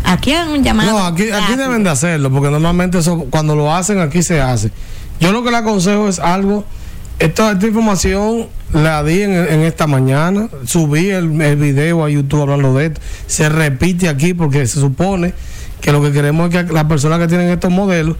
aquí 0.03 0.33
hagan 0.33 0.53
un 0.53 0.65
llamado. 0.65 0.93
No, 0.93 1.05
aquí, 1.05 1.25
deben 1.59 1.85
de 1.85 1.91
hacerlo, 1.91 2.31
porque 2.31 2.51
normalmente 2.51 2.97
eso, 2.97 3.27
cuando 3.29 3.55
lo 3.55 3.71
hacen, 3.71 3.99
aquí 4.01 4.23
se 4.23 4.41
hace. 4.41 4.73
Yo 5.21 5.31
lo 5.31 5.45
que 5.45 5.51
le 5.51 5.59
aconsejo 5.59 6.09
es 6.09 6.19
algo, 6.19 6.65
esta, 7.19 7.53
esta 7.53 7.67
información 7.67 8.47
la 8.73 9.05
di 9.05 9.21
en, 9.21 9.33
en 9.33 9.61
esta 9.61 9.87
mañana, 9.87 10.49
subí 10.65 11.11
el, 11.11 11.39
el 11.39 11.57
video 11.57 12.03
a 12.03 12.09
YouTube 12.09 12.41
hablando 12.41 12.73
de 12.73 12.87
esto, 12.87 13.03
se 13.27 13.51
repite 13.51 14.09
aquí 14.09 14.33
porque 14.33 14.67
se 14.67 14.81
supone 14.81 15.35
que 15.83 15.93
lo 15.93 16.01
que 16.01 16.11
queremos 16.11 16.49
es 16.49 16.65
que 16.65 16.73
las 16.73 16.85
personas 16.85 17.19
que 17.19 17.29
tienen 17.29 17.51
estos 17.51 17.71
modelos, 17.71 18.17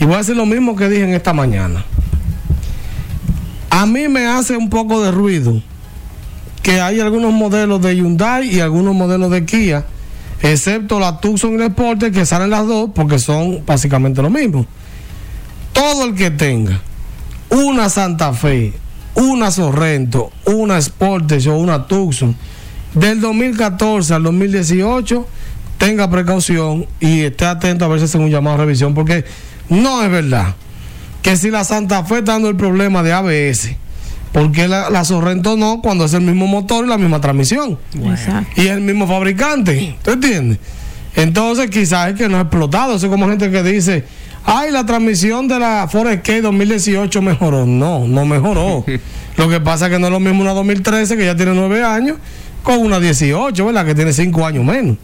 y 0.00 0.06
voy 0.06 0.14
a 0.14 0.18
decir 0.18 0.34
lo 0.34 0.46
mismo 0.46 0.76
que 0.76 0.88
dije 0.88 1.04
en 1.04 1.12
esta 1.12 1.34
mañana, 1.34 1.84
a 3.68 3.84
mí 3.84 4.08
me 4.08 4.24
hace 4.28 4.56
un 4.56 4.70
poco 4.70 5.02
de 5.02 5.10
ruido 5.10 5.62
que 6.62 6.80
hay 6.80 7.00
algunos 7.00 7.32
modelos 7.32 7.82
de 7.82 7.96
Hyundai 7.96 8.54
y 8.54 8.60
algunos 8.60 8.94
modelos 8.94 9.30
de 9.30 9.44
Kia, 9.44 9.84
excepto 10.40 11.00
la 11.00 11.20
Tucson 11.20 11.54
y 11.54 11.58
la 11.58 11.66
Sporter, 11.66 12.12
que 12.12 12.24
salen 12.24 12.50
las 12.50 12.66
dos 12.66 12.90
porque 12.94 13.18
son 13.18 13.64
básicamente 13.66 14.22
lo 14.22 14.30
mismo. 14.30 14.66
Todo 15.72 16.04
el 16.04 16.14
que 16.14 16.30
tenga 16.30 16.80
una 17.50 17.88
Santa 17.88 18.32
Fe, 18.32 18.72
una 19.14 19.50
Sorrento, 19.50 20.30
una 20.46 20.80
Sportage 20.80 21.48
o 21.48 21.56
una 21.56 21.86
Tucson 21.86 22.36
del 22.94 23.20
2014 23.20 24.14
al 24.14 24.22
2018, 24.22 25.26
tenga 25.78 26.08
precaución 26.08 26.86
y 27.00 27.22
esté 27.22 27.44
atento 27.46 27.84
a 27.84 27.88
ver 27.88 27.98
si 27.98 28.04
hacen 28.04 28.20
un 28.20 28.30
llamado 28.30 28.56
a 28.56 28.60
revisión, 28.60 28.94
porque 28.94 29.24
no 29.68 30.02
es 30.02 30.10
verdad 30.10 30.54
que 31.22 31.36
si 31.36 31.50
la 31.50 31.64
Santa 31.64 32.04
Fe 32.04 32.18
está 32.18 32.32
dando 32.32 32.48
el 32.48 32.56
problema 32.56 33.02
de 33.02 33.12
ABS, 33.12 33.76
porque 34.32 34.66
la, 34.66 34.90
la 34.90 35.04
Sorrento 35.04 35.56
no, 35.56 35.80
cuando 35.82 36.06
es 36.06 36.14
el 36.14 36.22
mismo 36.22 36.46
motor 36.46 36.84
y 36.84 36.88
la 36.88 36.98
misma 36.98 37.20
transmisión 37.20 37.78
Exacto. 37.94 38.60
y 38.60 38.66
el 38.66 38.80
mismo 38.80 39.06
fabricante. 39.06 39.96
¿Tú 40.02 40.12
entiendes? 40.12 40.58
Entonces, 41.14 41.70
quizás 41.70 42.10
es 42.10 42.14
que 42.16 42.28
no 42.28 42.38
ha 42.38 42.42
explotado. 42.42 42.96
Es 42.96 43.04
como 43.04 43.28
gente 43.28 43.50
que 43.50 43.62
dice, 43.62 44.04
ay, 44.44 44.70
la 44.70 44.86
transmisión 44.86 45.48
de 45.48 45.58
la 45.58 45.86
Forest 45.90 46.26
K 46.26 46.40
2018 46.40 47.20
mejoró. 47.20 47.66
No, 47.66 48.08
no 48.08 48.24
mejoró. 48.24 48.84
lo 49.36 49.48
que 49.48 49.60
pasa 49.60 49.86
es 49.86 49.92
que 49.92 49.98
no 49.98 50.06
es 50.06 50.12
lo 50.12 50.20
mismo 50.20 50.42
una 50.42 50.52
2013 50.52 51.16
que 51.16 51.26
ya 51.26 51.36
tiene 51.36 51.52
nueve 51.54 51.84
años 51.84 52.16
con 52.62 52.78
una 52.78 53.00
18, 53.00 53.66
¿verdad? 53.66 53.84
Que 53.84 53.94
tiene 53.94 54.12
cinco 54.12 54.46
años 54.46 54.64
menos. 54.64 54.96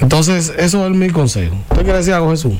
Entonces, 0.00 0.52
eso 0.58 0.86
es 0.86 0.92
mi 0.92 1.10
consejo. 1.10 1.54
¿Usted 1.70 1.84
quiere 1.84 1.98
decir 1.98 2.12
algo, 2.12 2.30
Jesús? 2.30 2.54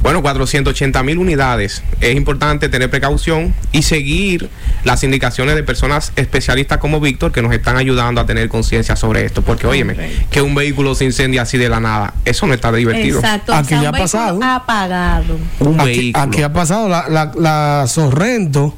Bueno, 0.00 0.22
480 0.22 1.02
mil 1.02 1.18
unidades. 1.18 1.82
Es 2.00 2.14
importante 2.14 2.68
tener 2.68 2.90
precaución 2.90 3.54
y 3.72 3.82
seguir 3.82 4.50
las 4.84 5.02
indicaciones 5.04 5.54
de 5.54 5.62
personas 5.62 6.12
especialistas 6.16 6.78
como 6.78 7.00
Víctor 7.00 7.32
que 7.32 7.42
nos 7.42 7.52
están 7.52 7.76
ayudando 7.76 8.20
a 8.20 8.26
tener 8.26 8.48
conciencia 8.48 8.96
sobre 8.96 9.24
esto. 9.24 9.42
Porque, 9.42 9.66
óyeme, 9.66 9.96
que 10.30 10.42
un 10.42 10.54
vehículo 10.54 10.94
se 10.94 11.04
incendia 11.04 11.42
así 11.42 11.58
de 11.58 11.68
la 11.68 11.80
nada, 11.80 12.14
eso 12.24 12.46
no 12.46 12.54
está 12.54 12.70
divertido. 12.72 13.18
Exacto. 13.20 13.54
Aquí 13.54 13.74
o 13.74 13.80
sea, 13.80 13.82
ya 13.82 13.88
un 13.90 13.94
ha 13.94 13.98
pasado. 13.98 14.40
Apagado. 14.42 15.38
Un 15.60 15.80
Aquí, 15.80 15.90
vehículo. 15.90 16.24
aquí 16.24 16.42
ha 16.42 16.52
pasado 16.52 16.88
la, 16.88 17.08
la, 17.08 17.32
la 17.36 17.86
Sorrento 17.88 18.76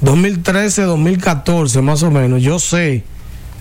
2013, 0.00 0.82
2014, 0.82 1.82
más 1.82 2.02
o 2.02 2.10
menos. 2.10 2.42
Yo 2.42 2.58
sé 2.58 3.04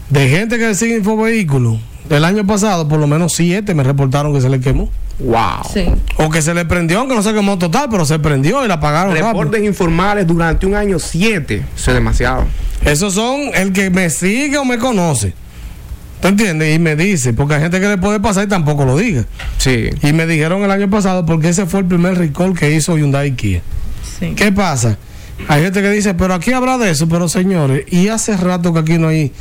de 0.09 0.29
gente 0.29 0.57
que 0.57 0.73
sigue 0.75 0.97
Infovehículos 0.97 1.79
del 2.09 2.25
año 2.25 2.45
pasado, 2.45 2.87
por 2.87 2.99
lo 2.99 3.07
menos 3.07 3.33
siete 3.33 3.73
me 3.73 3.83
reportaron 3.83 4.33
que 4.33 4.41
se 4.41 4.49
le 4.49 4.59
quemó. 4.59 4.89
Wow. 5.19 5.71
Sí. 5.73 5.85
O 6.17 6.29
que 6.29 6.41
se 6.41 6.53
le 6.53 6.65
prendió, 6.65 6.99
aunque 6.99 7.15
no 7.15 7.23
se 7.23 7.33
quemó 7.33 7.57
total, 7.57 7.87
pero 7.89 8.05
se 8.05 8.19
prendió 8.19 8.63
y 8.63 8.67
la 8.67 8.75
apagaron 8.75 9.11
rápido. 9.11 9.27
Reportes 9.29 9.63
informales 9.63 10.27
durante 10.27 10.65
un 10.65 10.75
año, 10.75 10.99
siete. 10.99 11.65
Eso 11.75 11.91
es 11.91 11.95
demasiado. 11.95 12.45
Esos 12.85 13.15
son 13.15 13.39
el 13.55 13.73
que 13.73 13.89
me 13.89 14.09
sigue 14.09 14.57
o 14.57 14.65
me 14.65 14.77
conoce. 14.77 15.33
¿Tú 16.21 16.29
entiendes? 16.29 16.75
Y 16.75 16.79
me 16.79 16.95
dice, 16.95 17.33
porque 17.33 17.55
hay 17.55 17.61
gente 17.61 17.79
que 17.79 17.87
le 17.87 17.97
puede 17.97 18.19
pasar 18.19 18.45
y 18.45 18.47
tampoco 18.47 18.85
lo 18.85 18.97
diga. 18.97 19.25
Sí. 19.57 19.89
Y 20.01 20.13
me 20.13 20.25
dijeron 20.25 20.63
el 20.63 20.71
año 20.71 20.89
pasado 20.89 21.25
porque 21.25 21.49
ese 21.49 21.65
fue 21.65 21.81
el 21.81 21.85
primer 21.85 22.17
recall 22.17 22.57
que 22.57 22.73
hizo 22.73 22.97
Hyundai 22.97 23.35
Kia. 23.35 23.61
Sí. 24.19 24.33
¿Qué 24.35 24.51
pasa? 24.51 24.97
Hay 25.47 25.61
gente 25.61 25.81
que 25.81 25.91
dice, 25.91 26.15
pero 26.15 26.33
aquí 26.33 26.51
habrá 26.51 26.77
de 26.79 26.89
eso, 26.89 27.07
pero 27.07 27.29
señores, 27.29 27.85
y 27.91 28.07
hace 28.07 28.35
rato 28.35 28.73
que 28.73 28.79
aquí 28.79 28.97
no 28.97 29.09
hay 29.09 29.31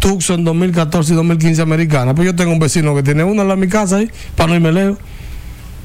Tucson 0.00 0.42
2014 0.44 1.12
y 1.12 1.16
2015 1.16 1.62
americana. 1.62 2.14
Pues 2.14 2.26
yo 2.26 2.34
tengo 2.34 2.52
un 2.52 2.58
vecino 2.58 2.94
que 2.94 3.02
tiene 3.02 3.22
una 3.22 3.42
en 3.42 3.48
la- 3.48 3.56
mi 3.56 3.68
casa 3.68 3.96
ahí, 3.96 4.10
para 4.34 4.48
no 4.48 4.54
irme 4.56 4.72
lejos. 4.72 4.98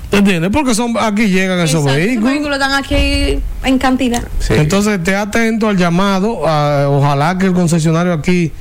¿Te 0.10 0.18
entiendes? 0.18 0.52
Porque 0.52 0.74
son, 0.74 0.96
aquí 1.00 1.28
llegan 1.28 1.60
esos 1.60 1.84
vehículos. 1.84 2.30
vehículos 2.32 2.54
están 2.58 2.74
aquí 2.74 3.40
en 3.64 3.78
cantidad. 3.78 4.24
sí. 4.40 4.54
Entonces, 4.56 4.94
esté 5.00 5.16
atento 5.16 5.68
al 5.68 5.78
llamado. 5.78 6.48
a- 6.48 6.88
ojalá 6.90 7.38
que 7.38 7.46
el 7.48 7.54
concesionario 7.54 8.14
aquí 8.14 8.52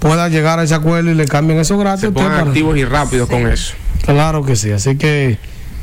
pueda 0.00 0.28
llegar 0.28 0.58
a 0.58 0.64
ese 0.64 0.74
acuerdo 0.74 1.10
y 1.10 1.14
le 1.14 1.26
cambien 1.26 1.60
eso 1.60 1.78
gratis. 1.78 2.00
se 2.02 2.10
pongan 2.10 2.30
para- 2.32 2.42
activos 2.48 2.76
y 2.76 2.84
rápidos 2.84 3.28
con 3.28 3.46
eso. 3.46 3.74
Claro 4.04 4.44
que 4.44 4.56
sí. 4.56 4.70
Así 4.72 4.96
que 4.96 5.38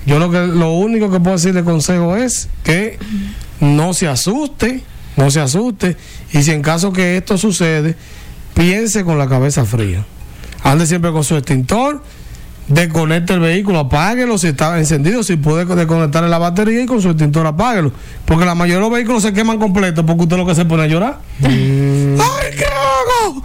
yo 0.05 0.19
lo 0.19 0.29
que 0.31 0.39
lo 0.47 0.73
único 0.73 1.09
que 1.11 1.19
puedo 1.19 1.35
decirle 1.37 1.63
consejo 1.63 2.15
es 2.17 2.49
que 2.63 2.97
no 3.61 3.93
se 3.93 4.07
asuste, 4.07 4.81
no 5.15 5.31
se 5.31 5.39
asuste. 5.39 5.95
Y 6.33 6.41
si 6.43 6.51
en 6.51 6.61
caso 6.61 6.91
que 6.91 7.17
esto 7.17 7.37
sucede, 7.37 7.95
piense 8.53 9.03
con 9.03 9.17
la 9.17 9.27
cabeza 9.27 9.65
fría. 9.65 10.05
Ande 10.63 10.85
siempre 10.85 11.11
con 11.11 11.23
su 11.23 11.35
extintor 11.35 12.01
desconecte 12.67 13.33
el 13.33 13.41
vehículo, 13.41 13.79
apáguelo 13.79 14.37
si 14.37 14.47
está 14.47 14.77
encendido, 14.79 15.23
si 15.23 15.35
puede 15.35 15.65
desconectarle 15.65 16.29
la 16.29 16.37
batería 16.37 16.81
y 16.81 16.85
con 16.85 17.01
su 17.01 17.09
extintor 17.09 17.45
apáguelo. 17.45 17.91
Porque 18.25 18.45
la 18.45 18.55
mayoría 18.55 18.75
de 18.75 18.81
los 18.81 18.91
vehículos 18.91 19.23
se 19.23 19.33
queman 19.33 19.59
completos 19.59 20.05
porque 20.05 20.23
usted 20.23 20.37
lo 20.37 20.45
que 20.45 20.55
se 20.55 20.65
pone 20.65 20.83
a 20.83 20.87
llorar. 20.87 21.19
¡Ay, 21.41 21.49
qué 22.57 22.65
hago! 22.65 23.43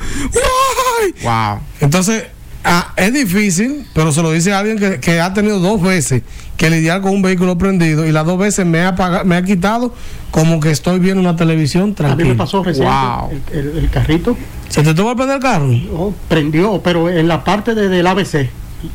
¡Ay! 1.01 1.15
Wow. 1.23 1.61
Entonces, 1.81 2.25
ah, 2.65 2.93
es 2.97 3.13
difícil, 3.13 3.87
pero 3.95 4.13
se 4.13 4.23
lo 4.23 4.33
dice 4.33 4.53
alguien 4.53 4.79
que, 4.79 5.01
que 5.01 5.21
ha 5.21 5.33
tenido 5.35 5.59
dos 5.61 5.81
veces 5.83 6.23
que 6.57 6.71
lidiar 6.71 7.01
con 7.03 7.13
un 7.13 7.23
vehículo 7.23 7.57
prendido 7.57 8.07
y 8.07 8.13
las 8.13 8.27
dos 8.27 8.39
veces 8.39 8.67
me 8.67 8.81
ha, 8.81 8.89
apaga- 8.97 9.23
me 9.25 9.37
ha 9.37 9.43
quitado 9.43 9.95
como 10.31 10.59
que 10.61 10.71
estoy 10.71 10.99
viendo 10.99 11.21
una 11.21 11.37
televisión 11.37 11.83
A 11.83 11.87
mí 11.87 11.91
me 11.91 11.95
tranquila. 12.17 12.37
pasó 12.37 12.63
reciente 12.65 12.93
Wow. 12.93 13.31
el, 13.53 13.59
el- 13.59 13.79
el 13.79 13.91
carrito 13.91 14.37
¿Se 14.69 14.83
te 14.83 14.93
tuvo 14.95 15.11
que 15.11 15.17
prender 15.17 15.37
el 15.37 15.43
carro? 15.43 15.71
oh, 15.95 16.15
prendió, 16.29 16.81
pero 16.83 17.09
en 17.09 17.29
la 17.29 17.45
parte 17.45 17.75
de- 17.75 17.89
del 17.89 18.07
ABC, 18.07 18.51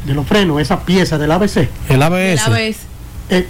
de 0.05 0.13
los 0.13 0.27
frenos, 0.27 0.61
esa 0.61 0.81
pieza 0.85 1.17
del 1.17 1.31
ABC, 1.31 1.67
El 1.89 2.01
ABS. 2.03 2.47
La 2.47 2.49
vez. 2.53 2.77
eh, 3.29 3.47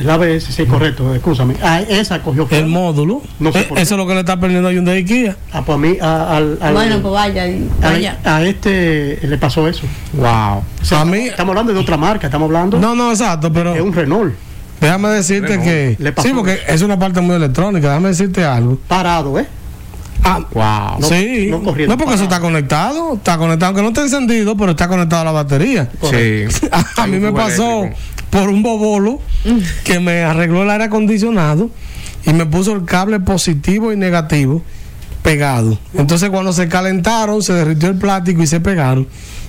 el 0.00 0.10
ABS, 0.10 0.44
sí, 0.54 0.64
correcto, 0.66 1.14
escúchame, 1.14 1.54
ah, 1.62 1.80
esa 1.88 2.22
cogió 2.22 2.46
El 2.50 2.66
módulo. 2.66 3.22
No 3.38 3.52
sé 3.52 3.60
Eh, 3.60 3.64
por 3.64 3.76
qué. 3.76 3.82
eso 3.82 3.94
es 3.94 3.98
lo 3.98 4.06
que 4.06 4.14
le 4.14 4.20
está 4.20 4.38
perdiendo 4.40 4.68
a 4.68 4.72
Hyundai 4.72 5.04
Kia. 5.04 5.36
Ah, 5.52 5.62
pues 5.64 5.76
a 5.76 5.78
mí, 5.78 5.96
a- 6.00 6.36
al, 6.36 6.58
al- 6.60 6.72
Bueno, 6.74 7.00
pues 7.02 7.12
vaya. 7.14 7.46
y 7.46 7.68
a- 7.82 7.90
vaya. 7.90 8.18
a 8.24 8.42
este 8.42 9.18
le 9.22 9.38
pasó 9.38 9.68
eso. 9.68 9.82
Wow. 10.14 10.62
O 10.80 10.84
sea, 10.84 11.02
A 11.02 11.04
mí- 11.04 11.26
estamos 11.28 11.50
hablando 11.50 11.72
de 11.72 11.78
otra 11.78 11.96
marca, 11.96 12.26
estamos 12.26 12.46
hablando 12.46 12.78
No, 12.78 12.94
no, 12.94 13.10
exacto, 13.10 13.52
pero 13.52 13.74
de 13.74 13.82
un 13.82 13.92
Renault 13.92 14.34
déjame 14.80 15.08
decirte 15.10 15.48
Renault. 15.48 15.64
que. 15.68 15.96
Le 15.98 16.12
pasó 16.12 16.28
Sí, 16.28 16.34
porque 16.34 16.54
eso. 16.54 16.62
es 16.68 16.82
una 16.82 16.98
parte 16.98 17.20
muy 17.20 17.36
electrónica. 17.36 17.88
Déjame 17.88 18.08
decirte 18.08 18.44
algo. 18.44 18.78
parado, 18.88 19.38
¿eh? 19.38 19.46
Ah, 20.22 20.38
Wow. 20.52 21.00
No, 21.00 21.06
sí, 21.08 21.48
no 21.50 21.96
porque 21.96 22.14
eso 22.14 22.24
está 22.24 22.40
conectado, 22.40 23.14
está 23.14 23.38
conectado, 23.38 23.68
aunque 23.68 23.80
no 23.82 23.88
está 23.88 24.02
encendido, 24.02 24.54
pero 24.54 24.72
está 24.72 24.86
conectado 24.86 25.22
a 25.22 25.24
la 25.24 25.32
batería. 25.32 25.88
Sí. 26.10 26.44
A 26.70 27.06
mí 27.06 27.14
Hay 27.14 27.14
un 27.14 27.20
me 27.22 27.32
pasó 27.32 27.84
eléctrico. 27.84 28.09
Por 28.30 28.48
un 28.48 28.62
bobolo 28.62 29.20
que 29.84 30.00
me 30.00 30.22
arregló 30.22 30.62
el 30.62 30.70
aire 30.70 30.84
acondicionado 30.84 31.70
y 32.24 32.32
me 32.32 32.46
puso 32.46 32.72
el 32.72 32.84
cable 32.84 33.20
positivo 33.20 33.92
y 33.92 33.96
negativo 33.96 34.62
pegado. 35.22 35.78
Entonces 35.94 36.30
cuando 36.30 36.52
se 36.52 36.68
calentaron, 36.68 37.42
se 37.42 37.52
derritió 37.52 37.88
el 37.88 37.96
plástico 37.96 38.42
y 38.42 38.46
se 38.46 38.60
pegaron. 38.60 39.06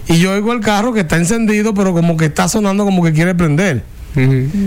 Y 0.08 0.18
yo 0.18 0.34
oigo 0.34 0.52
el 0.54 0.62
carro 0.62 0.94
que 0.94 1.02
está 1.02 1.18
encendido, 1.18 1.74
pero 1.74 1.94
como 1.94 2.18
que 2.18 2.26
está 2.26 2.48
sonando 2.48 2.84
como 2.84 3.04
que 3.04 3.14
quiere 3.14 3.36
prender. 3.36 3.84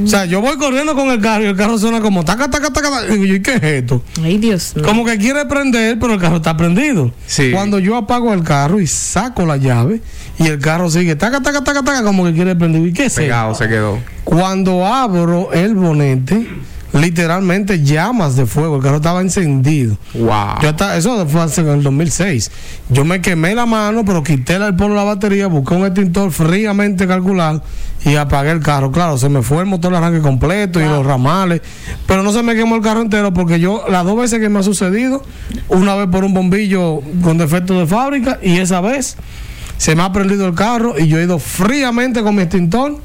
O 0.04 0.06
sea, 0.06 0.24
yo 0.24 0.40
voy 0.40 0.56
corriendo 0.56 0.94
con 0.94 1.10
el 1.10 1.20
carro 1.20 1.44
y 1.44 1.48
el 1.48 1.56
carro 1.56 1.76
suena 1.76 2.00
como 2.00 2.24
taca, 2.24 2.48
taca, 2.48 2.72
taca. 2.72 2.90
taca. 2.90 3.06
Y 3.08 3.12
digo, 3.12 3.24
yo, 3.26 3.34
¿y 3.34 3.42
qué 3.42 3.54
es 3.56 3.62
esto? 3.62 4.02
Ay, 4.22 4.38
Dios 4.38 4.74
mío. 4.74 4.84
Como 4.84 5.04
que 5.04 5.18
quiere 5.18 5.44
prender, 5.44 5.98
pero 5.98 6.14
el 6.14 6.20
carro 6.20 6.36
está 6.36 6.56
prendido. 6.56 7.12
Sí. 7.26 7.50
Cuando 7.50 7.78
yo 7.78 7.96
apago 7.96 8.32
el 8.32 8.42
carro 8.42 8.80
y 8.80 8.86
saco 8.86 9.44
la 9.44 9.58
llave 9.58 10.00
y 10.38 10.46
el 10.48 10.58
carro 10.58 10.90
sigue 10.90 11.16
taca, 11.16 11.40
taca, 11.40 11.62
taca, 11.62 11.82
taca, 11.82 12.02
como 12.02 12.24
que 12.24 12.32
quiere 12.32 12.56
prender. 12.56 12.86
¿Y 12.86 12.92
qué 12.92 13.06
eso? 13.06 13.16
Pegado 13.20 13.54
se 13.54 13.68
quedó. 13.68 13.98
Cuando 14.24 14.84
abro 14.86 15.52
el 15.52 15.74
bonete, 15.74 16.46
literalmente 16.92 17.82
llamas 17.82 18.36
de 18.36 18.46
fuego. 18.46 18.76
El 18.76 18.82
carro 18.82 18.96
estaba 18.96 19.20
encendido. 19.20 19.96
Wow. 20.14 20.60
Yo 20.62 20.68
hasta- 20.70 20.96
eso 20.96 21.26
fue 21.26 21.42
hace- 21.42 21.60
en 21.62 21.68
el 21.68 21.82
2006. 21.82 22.50
Yo 22.88 23.04
me 23.04 23.20
quemé 23.20 23.54
la 23.54 23.66
mano, 23.66 24.04
pero 24.04 24.22
quité 24.22 24.54
el 24.54 24.74
polo 24.76 24.90
de 24.90 25.00
la 25.00 25.04
batería, 25.04 25.46
busqué 25.48 25.74
un 25.74 25.84
extintor 25.86 26.30
fríamente 26.30 27.06
calculado 27.06 27.62
y 28.04 28.14
apagué 28.16 28.50
el 28.52 28.60
carro. 28.60 28.92
Claro, 28.92 29.18
se 29.18 29.28
me 29.28 29.42
fue 29.42 29.58
el 29.60 29.66
motor 29.66 29.90
de 29.92 29.98
arranque 29.98 30.20
completo 30.20 30.80
y 30.80 30.84
los 30.84 31.04
ramales, 31.04 31.62
pero 32.06 32.22
no 32.22 32.32
se 32.32 32.42
me 32.42 32.54
quemó 32.54 32.76
el 32.76 32.82
carro 32.82 33.00
entero 33.02 33.32
porque 33.34 33.58
yo, 33.58 33.84
las 33.88 34.04
dos 34.04 34.16
veces 34.16 34.38
que 34.40 34.48
me 34.48 34.60
ha 34.60 34.62
sucedido, 34.62 35.22
una 35.68 35.94
vez 35.96 36.06
por 36.08 36.24
un 36.24 36.32
bombillo 36.34 37.00
con 37.22 37.38
defecto 37.38 37.78
de 37.78 37.86
fábrica 37.86 38.38
y 38.42 38.58
esa 38.58 38.80
vez 38.80 39.16
se 39.76 39.94
me 39.94 40.02
ha 40.02 40.12
prendido 40.12 40.46
el 40.46 40.54
carro 40.54 40.98
y 40.98 41.08
yo 41.08 41.18
he 41.18 41.24
ido 41.24 41.38
fríamente 41.38 42.22
con 42.22 42.34
mi 42.34 42.42
extintor. 42.42 42.98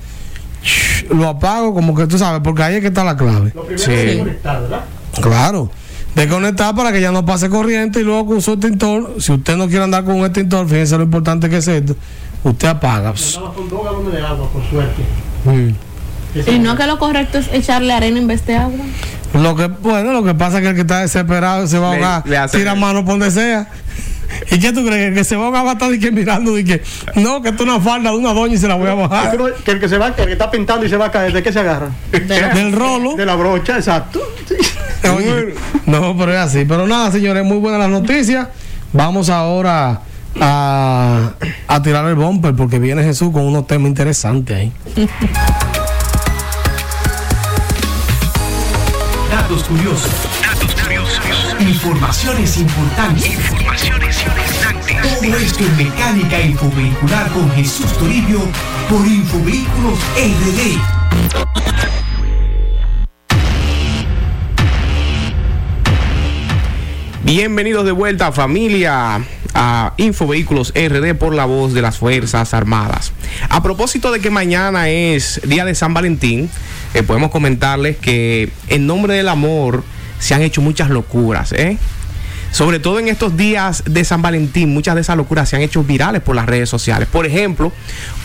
Lo 1.10 1.27
apago 1.27 1.73
como 1.73 1.95
que 1.95 2.05
tú 2.08 2.17
sabes, 2.17 2.41
porque 2.43 2.63
ahí 2.63 2.75
es 2.75 2.82
que 2.82 2.88
está 2.88 3.03
la 3.03 3.15
clave. 3.15 3.51
Lo 3.55 3.63
primero 3.63 3.84
Sí. 3.84 3.91
es 3.91 4.17
conectar, 4.19 4.62
¿verdad? 4.62 4.82
Claro. 5.21 5.71
Desconectar 6.15 6.75
para 6.75 6.91
que 6.91 6.99
ya 7.01 7.12
no 7.12 7.25
pase 7.25 7.49
corriente 7.49 8.01
y 8.01 8.03
luego 8.03 8.25
con 8.25 8.41
su 8.41 8.53
extintor, 8.53 9.15
si 9.19 9.32
usted 9.32 9.55
no 9.55 9.67
quiere 9.67 9.84
andar 9.84 10.03
con 10.03 10.15
un 10.15 10.25
extintor, 10.25 10.67
fíjense 10.67 10.97
lo 10.97 11.03
importante 11.03 11.49
que 11.49 11.58
es 11.58 11.67
esto, 11.67 11.95
usted 12.43 12.67
apaga. 12.67 13.13
Andaba 13.13 13.53
con 13.53 13.69
dos 13.69 13.84
galones 13.86 14.13
de 14.13 14.21
agua, 14.21 14.49
por 14.49 14.69
suerte. 14.69 15.01
Mm. 15.45 16.49
Y 16.49 16.60
no 16.60 16.75
que 16.75 16.86
lo 16.86 16.99
correcto 16.99 17.38
es 17.38 17.47
echarle 17.53 17.93
arena 17.93 18.19
en 18.19 18.27
vez 18.27 18.45
de 18.45 18.55
agua. 18.55 18.86
Lo 19.34 19.55
que, 19.55 19.67
bueno, 19.67 20.12
lo 20.12 20.23
que 20.23 20.34
pasa 20.34 20.58
es 20.58 20.63
que 20.63 20.69
el 20.69 20.75
que 20.75 20.82
está 20.82 20.99
desesperado 20.99 21.67
se 21.67 21.79
va 21.79 21.91
a 21.91 21.93
ahogar, 22.17 22.49
tira 22.51 22.75
mano 22.75 23.05
por 23.05 23.13
donde 23.13 23.32
sea. 23.32 23.69
¿Y 24.52 24.60
qué 24.60 24.72
tú 24.74 24.86
crees? 24.86 24.98
Que 25.02 25.08
el 25.08 25.13
que 25.15 25.24
se 25.24 25.36
va 25.36 25.48
a 25.60 25.72
estar 25.72 25.89
de 25.89 26.00
que 26.00 26.12
mirando 26.12 26.54
de 26.56 26.63
que 26.65 26.82
no, 27.15 27.42
que 27.42 27.50
esto 27.50 27.63
es 27.63 27.70
una 27.70 27.80
falda 27.80 28.12
de 28.12 28.18
una 28.18 28.34
doña 28.34 28.54
y 28.56 28.58
se 28.58 28.68
la 28.68 28.76
voy 28.76 28.89
a 28.89 28.94
bajar. 28.96 29.38
que 29.63 29.72
el 29.72 29.80
que 29.80 29.89
se 29.89 29.98
va, 29.98 30.15
que 30.15 30.22
el 30.22 30.28
que 30.28 30.34
está 30.34 30.50
pintando 30.52 30.86
y 30.86 30.89
se 30.89 30.98
va 30.98 31.06
a 31.08 31.12
caer, 31.12 31.34
¿de 31.34 31.44
qué 31.44 31.52
se 31.52 31.60
agarra? 31.60 31.89
Del 32.12 32.72
rolo. 32.74 33.15
De 33.15 33.26
la 33.26 33.36
brocha, 33.36 33.78
exacto. 33.78 34.22
Sí. 34.48 34.56
Oye, 35.08 35.56
no, 35.86 36.15
pero 36.18 36.34
es 36.34 36.39
así. 36.39 36.65
Pero 36.65 36.88
nada, 36.88 37.12
señores, 37.12 37.44
muy 37.44 37.58
buenas 37.58 37.80
las 37.80 37.89
noticias. 37.89 38.48
Vamos 38.92 39.30
ahora 39.30 40.02
a, 40.39 41.32
a 41.68 41.82
tirar 41.82 42.06
el 42.06 42.15
bumper 42.15 42.56
porque 42.56 42.80
viene 42.80 43.04
Jesús 43.04 43.32
con 43.32 43.44
unos 43.44 43.68
temas 43.68 43.88
interesantes 43.89 44.58
ahí. 44.58 44.72
Datos 49.32 49.63
curiosos. 49.63 50.12
Informaciones 51.82 52.58
importantes. 52.58 53.39
Todo 55.22 55.38
esto 55.38 55.63
en 55.63 55.78
mecánica 55.78 56.42
infovehicular 56.42 57.32
con 57.32 57.50
Jesús 57.52 57.98
Toribio 57.98 58.42
por 58.89 59.08
Infovehículos 59.08 59.98
RD. 60.18 60.78
Bienvenidos 67.24 67.86
de 67.86 67.94
vuelta 67.94 68.34
familia 68.34 69.22
a 69.54 69.94
Infovehículos 69.96 70.74
RD 70.76 71.15
por 71.15 71.34
la 71.34 71.46
voz 71.46 71.74
de 71.74 71.82
las 71.82 71.98
Fuerzas 71.98 72.54
Armadas. 72.54 73.13
A 73.48 73.63
propósito 73.63 74.12
de 74.12 74.20
que 74.20 74.30
mañana 74.30 74.89
es 74.89 75.39
día 75.46 75.63
de 75.63 75.74
San 75.76 75.94
Valentín, 75.94 76.50
eh, 76.94 77.04
podemos 77.04 77.32
comentarles 77.32 77.96
que 77.96 78.50
en 78.68 78.86
nombre 78.86 79.13
del 79.13 79.30
amor 79.30 79.86
se 80.19 80.34
han 80.36 80.41
hecho 80.41 80.62
muchas 80.62 80.89
locuras, 80.89 81.51
¿eh? 81.53 81.77
Sobre 82.51 82.79
todo 82.79 82.97
en 82.99 83.08
estos 83.10 83.38
días 83.38 83.84
de 83.86 84.03
San 84.03 84.21
Valentín, 84.23 84.73
muchas 84.73 84.95
de 84.95 85.01
esas 85.01 85.15
locuras 85.15 85.47
se 85.47 85.55
han 85.55 85.62
hecho 85.62 85.84
virales 85.84 86.21
por 86.23 86.36
las 86.36 86.47
redes 86.47 86.67
sociales. 86.67 87.08
Por 87.12 87.25
ejemplo, 87.27 87.71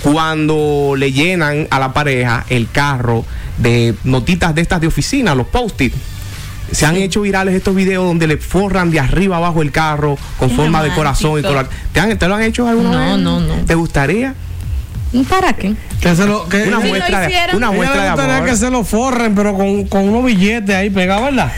cuando 0.02 0.94
le 0.96 1.12
llenan 1.12 1.66
a 1.70 1.78
la 1.78 1.92
pareja 1.92 2.44
el 2.48 2.70
carro 2.70 3.24
de 3.58 3.94
notitas 4.04 4.54
de 4.54 4.62
estas 4.62 4.80
de 4.80 4.86
oficina, 4.86 5.34
los 5.34 5.46
post-it. 5.48 5.92
Se 6.72 6.86
han 6.86 6.96
hecho 6.96 7.20
virales 7.20 7.54
estos 7.54 7.74
videos 7.74 8.04
donde 8.06 8.26
le 8.26 8.38
forran 8.38 8.90
de 8.90 8.98
arriba 8.98 9.36
abajo 9.36 9.60
el 9.60 9.70
carro 9.70 10.16
con 10.38 10.50
forma 10.50 10.82
de 10.82 10.90
corazón 10.94 11.38
y. 11.38 11.42
¿Te, 11.92 12.00
han- 12.00 12.18
te 12.18 12.26
lo 12.28 12.34
han 12.34 12.42
hecho 12.42 12.66
alguna 12.66 12.90
No, 12.92 12.98
vez? 13.16 13.22
no, 13.24 13.40
no. 13.40 13.54
¿Te 13.66 13.74
gustaría? 13.74 14.34
¿Para 15.28 15.52
qué? 15.52 15.74
Que 16.00 16.16
se 16.16 16.26
lo, 16.26 16.48
que, 16.48 16.64
Una 16.64 16.64
Si 16.64 16.82
lo 16.82 16.88
muestra 16.88 17.24
hicieran. 17.26 17.56
una 17.56 17.70
muestra 17.70 18.02
de 18.02 18.08
amor. 18.08 18.44
que 18.48 18.56
se 18.56 18.70
lo 18.70 18.84
forren, 18.84 19.34
pero 19.34 19.54
con, 19.54 19.84
con 19.86 20.08
unos 20.08 20.24
billetes 20.24 20.74
ahí 20.74 20.90
pegados, 20.90 21.24
¿verdad? 21.26 21.52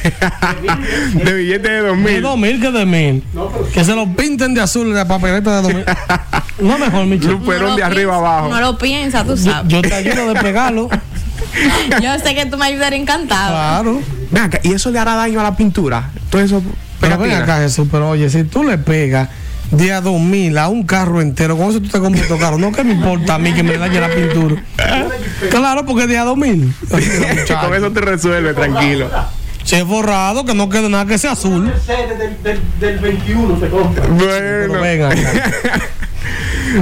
de 1.14 1.33
billete 1.33 1.69
de 1.71 1.79
dos 1.81 1.97
De 1.97 2.12
mil. 2.12 2.23
dos 2.23 2.38
mil 2.38 2.61
que 2.61 2.71
de 2.71 2.85
mil. 2.87 3.25
No, 3.33 3.49
pero- 3.49 3.69
Que 3.71 3.85
se 3.85 3.95
lo 3.95 4.07
pinten 4.14 4.53
de 4.55 4.61
azul 4.61 4.92
la 4.95 5.07
papeleta 5.09 5.57
de 5.57 5.62
dos 5.62 5.75
mil. 5.75 5.85
No 6.59 6.79
mejor, 6.79 7.05
Michelle. 7.07 7.33
Luperón 7.33 7.62
No 7.64 7.69
lo 7.71 7.77
de 7.77 7.83
arriba 7.85 8.12
piensa, 8.12 8.16
abajo. 8.31 8.49
No 8.49 8.61
lo 8.61 8.79
piensas, 8.79 9.27
tú 9.27 9.37
sabes. 9.37 9.69
yo 9.73 9.83
te 9.83 9.92
ayudo 9.95 10.33
de 10.33 10.40
pegarlo. 10.40 10.88
Yo 12.03 12.19
sé 12.19 12.35
que 12.35 12.47
tú 12.47 12.57
me 12.59 12.66
ayudarías 12.66 13.01
encantado. 13.01 13.49
Claro. 13.51 14.03
Ven 14.31 14.42
acá, 14.42 14.61
¿y 14.62 14.73
eso 14.73 14.90
le 14.90 14.99
hará 14.99 15.14
daño 15.14 15.40
a 15.40 15.42
la 15.42 15.57
pintura? 15.57 16.11
Todo 16.31 16.42
eso. 16.42 16.62
Pero 17.01 17.19
ven 17.19 17.33
acá, 17.33 17.59
Jesús, 17.59 17.88
pero 17.90 18.11
oye, 18.11 18.29
si 18.31 18.45
tú 18.45 18.62
le 18.64 18.77
pegas 18.79 19.29
de 19.71 19.93
a 19.93 20.01
dos 20.01 20.21
mil 20.21 20.57
a 20.59 20.69
un 20.69 20.85
carro 20.85 21.21
entero, 21.21 21.57
con 21.57 21.71
eso 21.71 21.81
tú 21.81 21.89
te 21.89 21.99
compras 21.99 22.29
tu 22.29 22.39
carro. 22.39 22.59
No 22.59 22.73
que 22.73 22.85
me 22.85 22.93
importa 22.93 23.35
a 23.35 23.39
mí 23.39 23.53
que 23.53 23.63
me 23.63 23.77
dañe 23.77 24.01
la 24.01 24.09
pintura. 24.09 24.63
Claro, 25.51 25.85
porque 25.85 26.07
de 26.07 26.19
a 26.19 26.25
dos 26.25 26.37
mil. 26.37 26.73
Con 26.89 27.75
eso 27.75 27.91
te 27.93 28.01
resuelve, 28.01 28.55
tranquilo. 28.55 29.11
Si 29.65 29.75
es 29.75 29.85
forrado, 29.85 30.45
que 30.45 30.55
no 30.55 30.69
quede 30.69 30.89
nada 30.89 31.07
que 31.07 31.19
sea 31.19 31.33
azul. 31.33 31.73
Del, 31.87 32.43
del, 32.43 32.61
del 32.79 32.99
21 32.99 33.61
se 33.61 33.69
compra. 33.69 34.07
Bueno. 34.07 34.81
venga. 34.81 35.11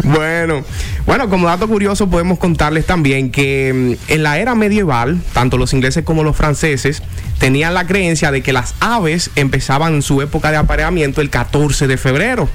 Bueno, 0.02 0.64
bueno, 1.06 1.28
como 1.28 1.46
dato 1.46 1.68
curioso 1.68 2.08
podemos 2.08 2.38
contarles 2.38 2.86
también 2.86 3.30
que 3.30 3.96
mm, 4.08 4.12
en 4.12 4.22
la 4.22 4.38
era 4.38 4.54
medieval, 4.54 5.20
tanto 5.32 5.58
los 5.58 5.72
ingleses 5.72 6.04
como 6.04 6.24
los 6.24 6.36
franceses 6.36 7.02
tenían 7.38 7.74
la 7.74 7.86
creencia 7.86 8.30
de 8.30 8.42
que 8.42 8.52
las 8.52 8.74
aves 8.80 9.30
empezaban 9.36 10.02
su 10.02 10.22
época 10.22 10.50
de 10.50 10.56
apareamiento 10.56 11.20
el 11.20 11.30
14 11.30 11.86
de 11.86 11.96
febrero. 11.96 12.48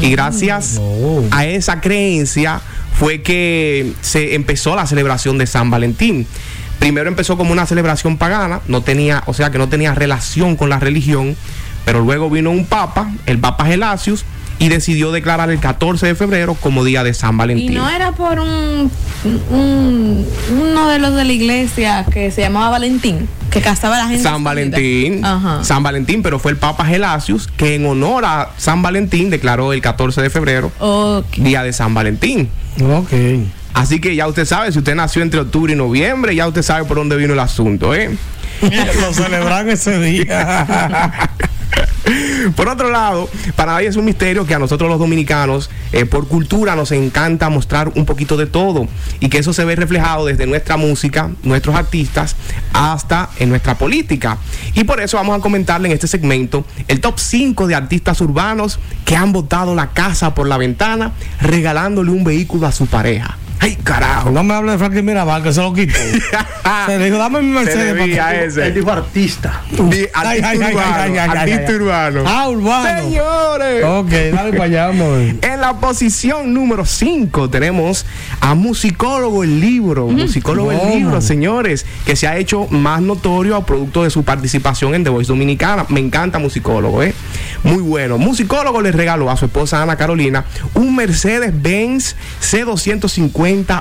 Y 0.00 0.10
gracias 0.10 0.76
Oh. 0.78 1.24
a 1.30 1.44
esa 1.46 1.80
creencia 1.80 2.60
fue 2.98 3.22
que 3.22 3.92
se 4.00 4.34
empezó 4.34 4.76
la 4.76 4.86
celebración 4.86 5.38
de 5.38 5.46
San 5.46 5.70
Valentín. 5.70 6.26
Primero 6.78 7.08
empezó 7.08 7.36
como 7.36 7.52
una 7.52 7.66
celebración 7.66 8.16
pagana, 8.18 8.60
no 8.68 8.82
tenía, 8.82 9.22
o 9.26 9.34
sea 9.34 9.50
que 9.50 9.58
no 9.58 9.68
tenía 9.68 9.94
relación 9.94 10.56
con 10.56 10.68
la 10.68 10.78
religión, 10.78 11.36
pero 11.84 12.00
luego 12.00 12.28
vino 12.30 12.50
un 12.50 12.64
papa, 12.66 13.10
el 13.26 13.38
Papa 13.38 13.64
Gelasius, 13.66 14.24
y 14.62 14.68
decidió 14.68 15.10
declarar 15.10 15.50
el 15.50 15.58
14 15.58 16.06
de 16.06 16.14
febrero 16.14 16.54
como 16.54 16.84
día 16.84 17.02
de 17.02 17.14
San 17.14 17.34
Y 17.34 17.38
Valentín. 17.38 17.74
no 17.74 17.90
era 17.90 18.12
por 18.12 18.38
un, 18.38 18.90
un- 19.50 20.26
uno 20.60 20.88
de 20.88 20.98
los 21.00 21.14
de 21.16 21.24
la 21.24 21.32
iglesia 21.32 22.06
que 22.12 22.30
se 22.30 22.42
llamaba 22.42 22.70
Valentín, 22.70 23.28
que 23.50 23.60
casaba 23.60 23.96
a 23.96 23.98
la 24.04 24.08
gente. 24.08 24.22
San. 24.22 24.44
Valentín, 24.44 25.24
Ajá. 25.24 25.64
San 25.64 25.82
Valentín, 25.82 26.22
pero 26.22 26.38
fue 26.38 26.52
el 26.52 26.58
Papa 26.58 26.84
Gelasius 26.84 27.48
que 27.56 27.74
en 27.74 27.86
honor 27.86 28.24
a 28.24 28.50
San 28.56 28.82
Valentín 28.82 29.30
declaró 29.30 29.72
el 29.72 29.80
14 29.82 30.22
de 30.22 30.30
febrero 30.30 30.70
día 31.36 31.62
de 31.64 31.72
San 31.72 31.92
Valentín. 31.92 32.48
Ok. 32.80 33.12
Así 33.74 34.00
que 34.00 34.14
ya 34.14 34.26
usted 34.28 34.44
sabe, 34.44 34.70
si 34.70 34.78
usted 34.78 34.94
nació 34.94 35.22
entre 35.22 35.40
octubre 35.40 35.72
y 35.72 35.76
noviembre, 35.76 36.34
ya 36.36 36.46
usted 36.46 36.62
sabe 36.62 36.84
por 36.84 36.98
dónde 36.98 37.16
vino 37.16 37.32
el 37.32 37.38
asunto, 37.40 37.94
¿eh? 37.94 38.16
Lo 39.00 39.12
celebran 39.12 39.68
ese 39.70 39.98
día. 39.98 41.10
Por 42.56 42.68
otro 42.68 42.90
lado, 42.90 43.28
para 43.56 43.72
nadie 43.72 43.88
es 43.88 43.96
un 43.96 44.04
misterio 44.04 44.46
que 44.46 44.54
a 44.54 44.58
nosotros 44.58 44.90
los 44.90 44.98
dominicanos, 44.98 45.70
eh, 45.92 46.04
por 46.04 46.28
cultura, 46.28 46.76
nos 46.76 46.92
encanta 46.92 47.48
mostrar 47.48 47.92
un 47.94 48.04
poquito 48.04 48.36
de 48.36 48.46
todo 48.46 48.88
y 49.20 49.28
que 49.28 49.38
eso 49.38 49.52
se 49.52 49.64
ve 49.64 49.76
reflejado 49.76 50.26
desde 50.26 50.46
nuestra 50.46 50.76
música, 50.76 51.30
nuestros 51.42 51.74
artistas, 51.76 52.36
hasta 52.72 53.30
en 53.38 53.48
nuestra 53.48 53.76
política. 53.76 54.38
Y 54.74 54.84
por 54.84 55.00
eso 55.00 55.16
vamos 55.16 55.38
a 55.38 55.40
comentarle 55.40 55.88
en 55.88 55.94
este 55.94 56.08
segmento 56.08 56.64
el 56.88 57.00
top 57.00 57.18
5 57.18 57.66
de 57.66 57.74
artistas 57.74 58.20
urbanos 58.20 58.78
que 59.04 59.16
han 59.16 59.32
botado 59.32 59.74
la 59.74 59.90
casa 59.90 60.34
por 60.34 60.48
la 60.48 60.58
ventana 60.58 61.12
regalándole 61.40 62.10
un 62.10 62.24
vehículo 62.24 62.66
a 62.66 62.72
su 62.72 62.86
pareja. 62.86 63.38
¡Ay, 63.64 63.76
carajo! 63.76 64.30
No 64.32 64.42
me 64.42 64.54
hable 64.54 64.72
de 64.72 64.78
Franklin 64.78 65.04
Mirabal, 65.04 65.40
que 65.42 65.52
se 65.52 65.60
lo 65.60 65.72
quitó. 65.72 65.94
se 66.86 66.98
le 66.98 67.04
dijo, 67.04 67.16
dame 67.16 67.40
mi 67.42 67.56
Se 67.64 67.64
Mercedes. 67.76 68.04
que- 68.04 68.44
ese. 68.46 68.66
Él 68.66 68.74
dijo 68.74 68.90
artista. 68.90 69.62
Artista 70.12 71.72
urbano. 71.72 72.24
Ah, 72.26 72.48
urbano. 72.48 73.02
Señores. 73.02 73.84
Ok, 73.84 74.10
dale 74.34 74.50
para 74.52 74.64
allá, 74.64 74.86
vamos 74.88 75.06
a 75.06 75.18
ver. 75.18 75.36
En 75.42 75.60
la 75.60 75.74
posición 75.74 76.52
número 76.52 76.84
5 76.84 77.50
tenemos 77.50 78.04
a 78.40 78.54
Musicólogo 78.56 79.44
el 79.44 79.60
Libro. 79.60 80.08
Musicólogo 80.08 80.72
el. 80.72 80.98
Libro, 80.98 81.20
señores, 81.20 81.86
que 82.04 82.16
se 82.16 82.26
ha 82.26 82.36
hecho 82.38 82.66
más 82.70 83.00
notorio 83.00 83.54
a 83.54 83.64
producto 83.64 84.02
de 84.02 84.10
su 84.10 84.24
participación 84.24 84.94
en 84.96 85.04
The 85.04 85.10
Voice 85.10 85.28
Dominicana. 85.28 85.86
Me 85.88 86.00
encanta 86.00 86.40
Musicólogo, 86.40 87.00
¿eh? 87.02 87.14
Muy 87.62 87.80
bueno. 87.82 88.18
Musicólogo 88.18 88.82
le 88.82 88.90
regaló 88.90 89.30
a 89.30 89.36
su 89.36 89.44
esposa 89.44 89.80
Ana 89.82 89.94
Carolina 89.96 90.44
un 90.74 90.96
Mercedes-Benz 90.96 92.16
C250 92.40 93.08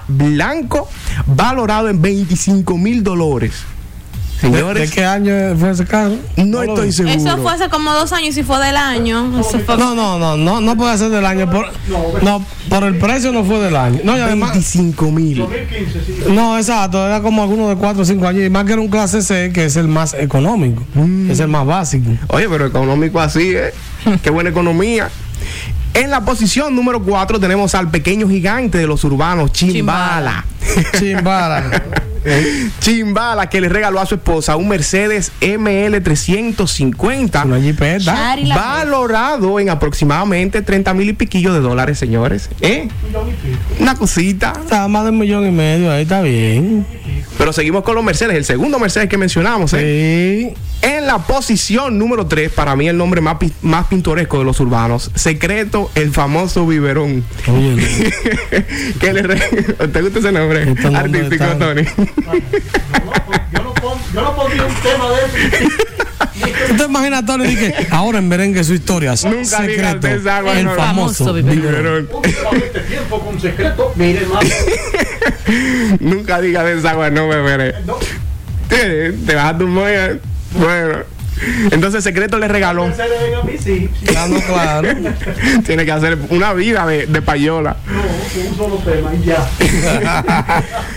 blanco 0.08 0.88
valorado 1.26 1.90
en 1.90 2.02
25 2.02 2.78
mil 2.78 3.04
dólares. 3.04 3.64
¿De, 4.42 4.50
Señores, 4.50 4.90
de 4.90 4.96
qué 4.96 5.06
año 5.06 5.34
fue 5.56 5.70
ese 5.70 5.86
carro? 5.86 6.16
no 6.36 6.64
estoy 6.64 6.88
vi. 6.88 6.94
seguro. 6.94 7.16
Eso 7.16 7.38
fue 7.38 7.54
hace 7.54 7.70
como 7.70 7.94
dos 7.94 8.12
años 8.12 8.30
y 8.30 8.34
si 8.34 8.44
fue 8.44 8.58
del 8.66 8.76
año. 8.76 9.28
No, 9.78 9.96
no, 9.96 10.18
no, 10.18 10.36
no, 10.36 10.62
no 10.62 10.76
puede 10.76 10.98
ser 10.98 11.10
del 11.10 11.26
año. 11.28 11.48
Por, 11.50 11.68
no, 12.24 12.44
por 12.68 12.84
el 12.84 12.98
precio 12.98 13.32
no 13.32 13.44
fue 13.44 13.60
del 13.60 13.76
año. 13.76 14.00
No, 14.04 14.18
y 14.18 14.20
además. 14.20 14.54
25 14.54 15.12
mil. 15.12 15.38
2015, 15.38 16.06
sí. 16.06 16.16
No, 16.34 16.58
exacto, 16.58 17.06
era 17.06 17.22
como 17.22 17.44
alguno 17.44 17.70
de 17.70 17.76
4 17.76 18.02
o 18.02 18.06
5 18.06 18.28
años. 18.28 18.44
Y 18.44 18.50
más 18.50 18.66
que 18.66 18.74
era 18.74 18.82
un 18.82 18.88
clase 18.88 19.22
C, 19.22 19.52
que 19.54 19.66
es 19.66 19.76
el 19.76 19.88
más 19.88 20.16
económico, 20.16 20.84
que 20.96 21.34
es 21.34 21.40
el 21.40 21.48
más 21.48 21.68
básico. 21.68 22.10
Oye, 22.30 22.50
pero 22.50 22.66
económico 22.66 23.20
así, 23.20 23.52
¿eh? 23.56 23.72
Qué 24.24 24.32
buena 24.32 24.50
economía. 24.50 25.10
En 25.94 26.10
la 26.10 26.22
posición 26.22 26.74
número 26.76 27.02
4 27.04 27.38
tenemos 27.40 27.76
al 27.76 27.92
pequeño 27.92 28.30
gigante 28.30 28.78
de 28.78 28.88
los 28.88 29.04
urbanos, 29.04 29.52
Chimbala. 29.52 30.46
Chimbara. 30.98 31.84
Chimbala, 32.80 33.50
que 33.50 33.60
le 33.60 33.68
regaló 33.68 34.00
a 34.00 34.06
su 34.06 34.16
esposa 34.16 34.56
un 34.56 34.70
Mercedes 34.70 35.32
ML350. 35.42 37.46
Una 37.46 37.60
jipeta. 37.60 38.36
La- 38.38 38.56
Valorado 38.56 39.60
en 39.60 39.70
aproximadamente 39.70 40.62
30 40.62 40.94
mil 40.94 41.10
y 41.10 41.14
piquillo 41.14 41.54
de 41.54 41.60
dólares, 41.60 42.00
señores. 42.00 42.50
¿Eh? 42.62 42.88
Una 43.80 43.96
cosita. 43.96 44.54
Está 44.62 44.88
más 44.88 45.04
de 45.04 45.10
un 45.10 45.18
millón 45.20 45.46
y 45.48 45.52
medio, 45.52 45.92
ahí 45.92 46.04
está 46.04 46.22
bien. 46.22 46.86
Pero 47.38 47.54
seguimos 47.54 47.84
con 47.84 47.96
los 47.96 48.04
Mercedes, 48.04 48.36
el 48.36 48.46
segundo 48.46 48.80
Mercedes 48.80 49.10
que 49.10 49.18
mencionamos, 49.18 49.74
¿eh? 49.74 50.54
Sí. 50.54 50.62
En 50.88 51.06
la 51.08 51.20
posición 51.20 51.98
número 52.00 52.26
3, 52.28 52.52
para 52.52 52.76
mí 52.76 52.88
el 52.88 52.98
nombre 52.98 53.22
más, 53.22 53.38
más 53.62 53.86
pintoresco 53.88 54.40
de 54.40 54.46
los 54.46 54.60
urbanos, 54.60 55.12
Secreto, 55.16 55.92
el 55.96 56.12
famoso 56.12 56.66
biberón. 56.66 57.24
Oye, 57.48 58.14
¿Qué 59.00 59.14
le 59.14 59.22
re- 59.22 59.40
¿Te 59.88 60.02
gusta 60.02 60.20
ese 60.20 60.32
nombre? 60.32 60.64
Este 60.72 60.90
nombre 60.90 61.20
Artístico, 61.20 61.44
está- 61.44 61.58
Tony. 61.60 61.84
Yo 63.52 63.64
no, 63.64 63.74
pon- 63.76 64.00
yo 64.14 64.22
no 64.22 64.36
pondría 64.36 64.66
un 64.66 64.74
tema 64.76 65.10
de 65.10 65.68
eso. 66.44 66.68
¿Tú 66.70 66.76
te 66.76 66.84
imaginas, 66.84 67.26
Tony, 67.26 67.46
y 67.50 67.56
que 67.56 67.88
ahora 67.92 68.20
en 68.20 68.28
merengue 68.28 68.64
su 68.64 68.74
historia? 68.74 69.14
Nunca 69.24 69.62
digas 69.62 69.94
secreto, 69.94 70.08
de 70.08 70.16
esa, 70.16 70.38
el 70.40 70.44
bueno. 70.44 70.76
famoso 70.76 71.34
biberón. 71.34 71.62
Biberón. 71.62 72.10
Un 72.14 72.58
este 72.58 72.80
tiempo 72.82 73.20
con 73.20 73.40
secreto. 73.40 73.92
Mire, 73.96 74.22
hermano. 74.22 74.50
Nunca 76.00 76.42
digas 76.42 76.66
de 76.66 76.80
esa, 76.80 77.10
no 77.10 77.28
me 77.28 77.42
veré. 77.42 77.76
No, 77.86 77.98
Te, 78.68 79.12
te 79.12 79.36
vas 79.36 79.54
a 79.54 79.58
tu 79.58 79.68
moya. 79.68 80.18
Bueno. 80.54 81.11
Entonces, 81.72 82.04
Secreto 82.04 82.38
le 82.38 82.48
regaló. 82.48 82.88
Mercedes 82.88 83.22
ven 83.22 83.36
a 83.36 83.44
mí, 83.44 83.54
sí. 83.58 83.90
sí. 84.00 84.16
Ah, 84.18 84.28
no, 84.30 84.40
claro. 84.40 84.90
Tiene 85.66 85.86
que 85.86 85.92
hacer 85.92 86.18
una 86.30 86.54
vida 86.54 86.86
de, 86.86 87.08
de 87.08 87.22
payola. 87.22 87.78
No, 87.88 88.50
un 88.50 88.58
solo 88.58 88.76
tema 88.78 89.12
y 89.14 89.26
ya. 89.26 89.50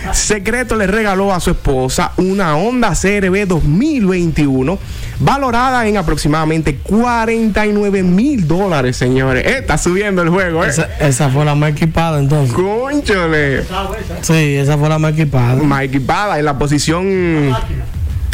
Secreto 0.13 0.75
le 0.75 0.87
regaló 0.87 1.33
a 1.33 1.39
su 1.39 1.51
esposa 1.51 2.11
una 2.17 2.55
Honda 2.57 2.93
CRB 2.93 3.47
2021 3.47 4.79
valorada 5.19 5.87
en 5.87 5.97
aproximadamente 5.97 6.77
49 6.77 8.03
mil 8.03 8.47
dólares, 8.47 8.97
señores. 8.97 9.45
Eh, 9.45 9.57
está 9.59 9.77
subiendo 9.77 10.21
el 10.21 10.29
juego, 10.29 10.63
¿eh? 10.63 10.69
Esa, 10.69 10.89
esa 10.99 11.29
fue 11.29 11.45
la 11.45 11.55
más 11.55 11.71
equipada 11.71 12.19
entonces. 12.19 12.53
Esa 12.53 13.87
Sí, 14.21 14.55
esa 14.55 14.77
fue 14.77 14.89
la 14.89 14.99
más 14.99 15.13
equipada. 15.13 15.55
Más 15.55 15.83
equipada 15.83 16.39
en 16.39 16.45
la 16.45 16.57
posición. 16.57 17.55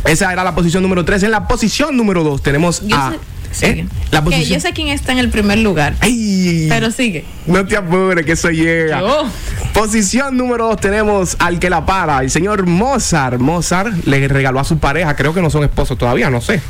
Esa 0.05 0.31
era 0.33 0.43
la 0.43 0.55
posición 0.55 0.83
número 0.83 1.05
3. 1.05 1.23
En 1.23 1.31
la 1.31 1.47
posición 1.47 1.95
número 1.95 2.23
2 2.23 2.41
tenemos 2.41 2.81
Yo 2.85 2.95
a. 2.97 3.13
sé, 3.51 3.69
¿eh? 3.69 3.85
La 4.11 4.19
Que 4.19 4.25
posición. 4.25 4.59
yo 4.59 4.67
sé 4.67 4.73
quién 4.73 4.87
está 4.89 5.11
en 5.11 5.19
el 5.19 5.29
primer 5.29 5.59
lugar. 5.59 5.95
¡Ay! 5.99 6.65
Pero 6.69 6.89
sigue. 6.91 7.25
No 7.45 7.65
te 7.65 7.77
apures, 7.77 8.25
que 8.25 8.31
eso 8.33 8.49
llega. 8.49 8.99
Yo. 8.99 9.25
Posición 9.73 10.35
número 10.37 10.67
2 10.67 10.77
tenemos 10.81 11.35
al 11.39 11.59
que 11.59 11.69
la 11.69 11.85
para, 11.85 12.19
el 12.21 12.31
señor 12.31 12.65
Mozart. 12.65 13.39
Mozart 13.39 14.05
le 14.05 14.27
regaló 14.27 14.59
a 14.59 14.63
su 14.63 14.77
pareja, 14.79 15.15
creo 15.15 15.33
que 15.33 15.41
no 15.41 15.49
son 15.49 15.63
esposos 15.63 15.97
todavía, 15.97 16.29
no 16.29 16.41
sé. 16.41 16.61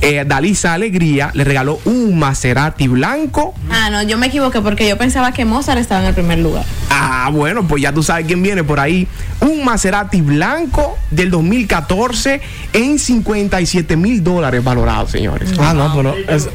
Eh, 0.00 0.24
Dalisa 0.26 0.74
Alegría 0.74 1.30
le 1.34 1.44
regaló 1.44 1.80
un 1.84 2.18
Maserati 2.18 2.88
blanco. 2.88 3.54
Ah, 3.70 3.88
no, 3.90 4.02
yo 4.02 4.18
me 4.18 4.26
equivoqué 4.26 4.60
porque 4.60 4.88
yo 4.88 4.98
pensaba 4.98 5.32
que 5.32 5.44
Mozart 5.44 5.78
estaba 5.80 6.02
en 6.02 6.08
el 6.08 6.14
primer 6.14 6.38
lugar. 6.38 6.64
Ah, 6.90 7.30
bueno, 7.32 7.66
pues 7.66 7.82
ya 7.82 7.92
tú 7.92 8.02
sabes 8.02 8.26
quién 8.26 8.42
viene 8.42 8.62
por 8.64 8.80
ahí. 8.80 9.08
Un 9.40 9.64
Maserati 9.64 10.20
blanco 10.20 10.98
del 11.10 11.30
2014 11.30 12.40
en 12.72 12.98
57 12.98 13.96
mil 13.96 14.22
dólares 14.22 14.62
valorados, 14.62 15.10
señores. 15.10 15.50
Ah, 15.58 15.72
no, 15.74 15.94
pero 15.96 16.14
eso, 16.28 16.50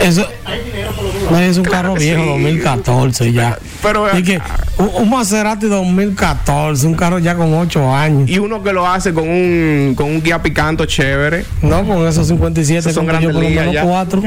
eso 0.00 0.28
Hay 0.44 0.64
dinero 0.64 0.92
por 0.92 1.04
los 1.04 1.14
dos. 1.14 1.30
no 1.30 1.38
es 1.38 1.56
un 1.56 1.64
Claro 1.64 1.88
carro 1.88 1.94
viejo, 2.00 2.22
sí. 2.22 2.28
2014 2.28 3.32
ya. 3.32 3.58
Pero, 3.82 4.16
y 4.18 4.22
que 4.24 4.40
un, 4.78 4.90
un 4.94 5.10
Maserati 5.10 5.66
2014, 5.66 6.86
un 6.86 6.94
carro 6.94 7.18
ya 7.18 7.34
con 7.36 7.54
8 7.54 7.94
años. 7.94 8.28
Y 8.28 8.38
uno 8.38 8.62
que 8.62 8.72
lo 8.72 8.86
hace 8.86 9.14
con 9.14 9.28
un, 9.28 9.94
con 9.96 10.06
un 10.06 10.22
guía 10.22 10.42
picanto 10.42 10.84
chévere. 10.84 11.44
No, 11.62 11.84
con 11.86 12.06
esos 12.06 12.26
57 12.28 12.78
Esos 12.80 12.94
son 12.94 13.06
grandes 13.06 13.34
ligas 13.34 13.72
ya. 13.72 13.82
4. 13.84 14.22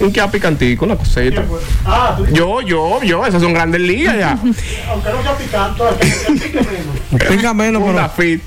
Un 0.00 0.12
guía 0.12 0.30
picantico, 0.30 0.84
una 0.84 0.96
cosita. 0.96 1.42
Ah, 1.84 2.18
Yo, 2.32 2.60
yo, 2.60 3.02
yo, 3.02 3.24
esas 3.26 3.40
son 3.42 3.52
grandes 3.54 3.80
ligas 3.80 4.16
ya. 4.18 4.30
aunque 4.32 5.10
no 5.10 5.22
sea 5.22 5.36
picante, 5.36 5.82
que 6.00 6.32
pique 6.32 6.60
menos. 6.60 7.28
Pica 7.30 7.54
menos, 7.54 7.82
pero 7.84 8.08
Fit. 8.10 8.42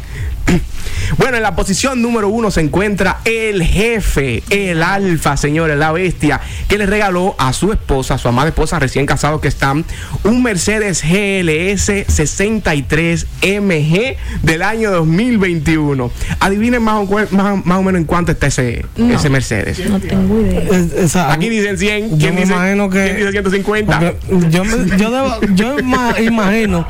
Bueno, 1.17 1.37
en 1.37 1.43
la 1.43 1.55
posición 1.55 2.01
número 2.01 2.29
uno 2.29 2.51
se 2.51 2.61
encuentra 2.61 3.19
el 3.25 3.63
jefe, 3.63 4.43
el 4.49 4.83
alfa, 4.83 5.37
señores, 5.37 5.77
la 5.77 5.91
bestia, 5.91 6.39
que 6.67 6.77
le 6.77 6.85
regaló 6.85 7.35
a 7.37 7.53
su 7.53 7.71
esposa, 7.71 8.15
a 8.15 8.17
su 8.17 8.27
amada 8.27 8.49
esposa 8.49 8.79
recién 8.79 9.05
casado 9.05 9.41
que 9.41 9.47
están, 9.47 9.85
un 10.23 10.43
Mercedes 10.43 11.03
GLS 11.03 12.05
63 12.07 13.25
MG 13.41 14.15
del 14.43 14.61
año 14.61 14.91
2021. 14.91 16.11
Adivinen 16.39 16.81
más 16.81 16.95
o, 16.95 17.05
más, 17.31 17.65
más 17.65 17.77
o 17.79 17.83
menos 17.83 17.99
en 17.99 18.05
cuánto 18.05 18.31
está 18.31 18.47
ese, 18.47 18.85
No. 18.97 19.13
ese 19.15 19.29
Mercedes. 19.29 19.79
No 19.89 19.99
tengo 19.99 20.39
idea. 20.41 20.61
es- 20.71 20.93
esa- 20.93 21.31
Aquí 21.33 21.49
dicen 21.49 21.77
100, 21.77 22.09
Yo 22.11 22.17
¿quién 22.17 22.35
dice, 22.35 22.53
que- 22.53 22.89
quién 22.89 23.15
dice 23.17 23.31
150? 23.31 23.99
porque 23.99 24.49
yo, 24.49 24.63
me- 24.63 24.97
yo, 24.97 25.09
debo- 25.11 25.55
yo 25.55 25.77
ima- 25.79 26.19
imagino 26.21 26.87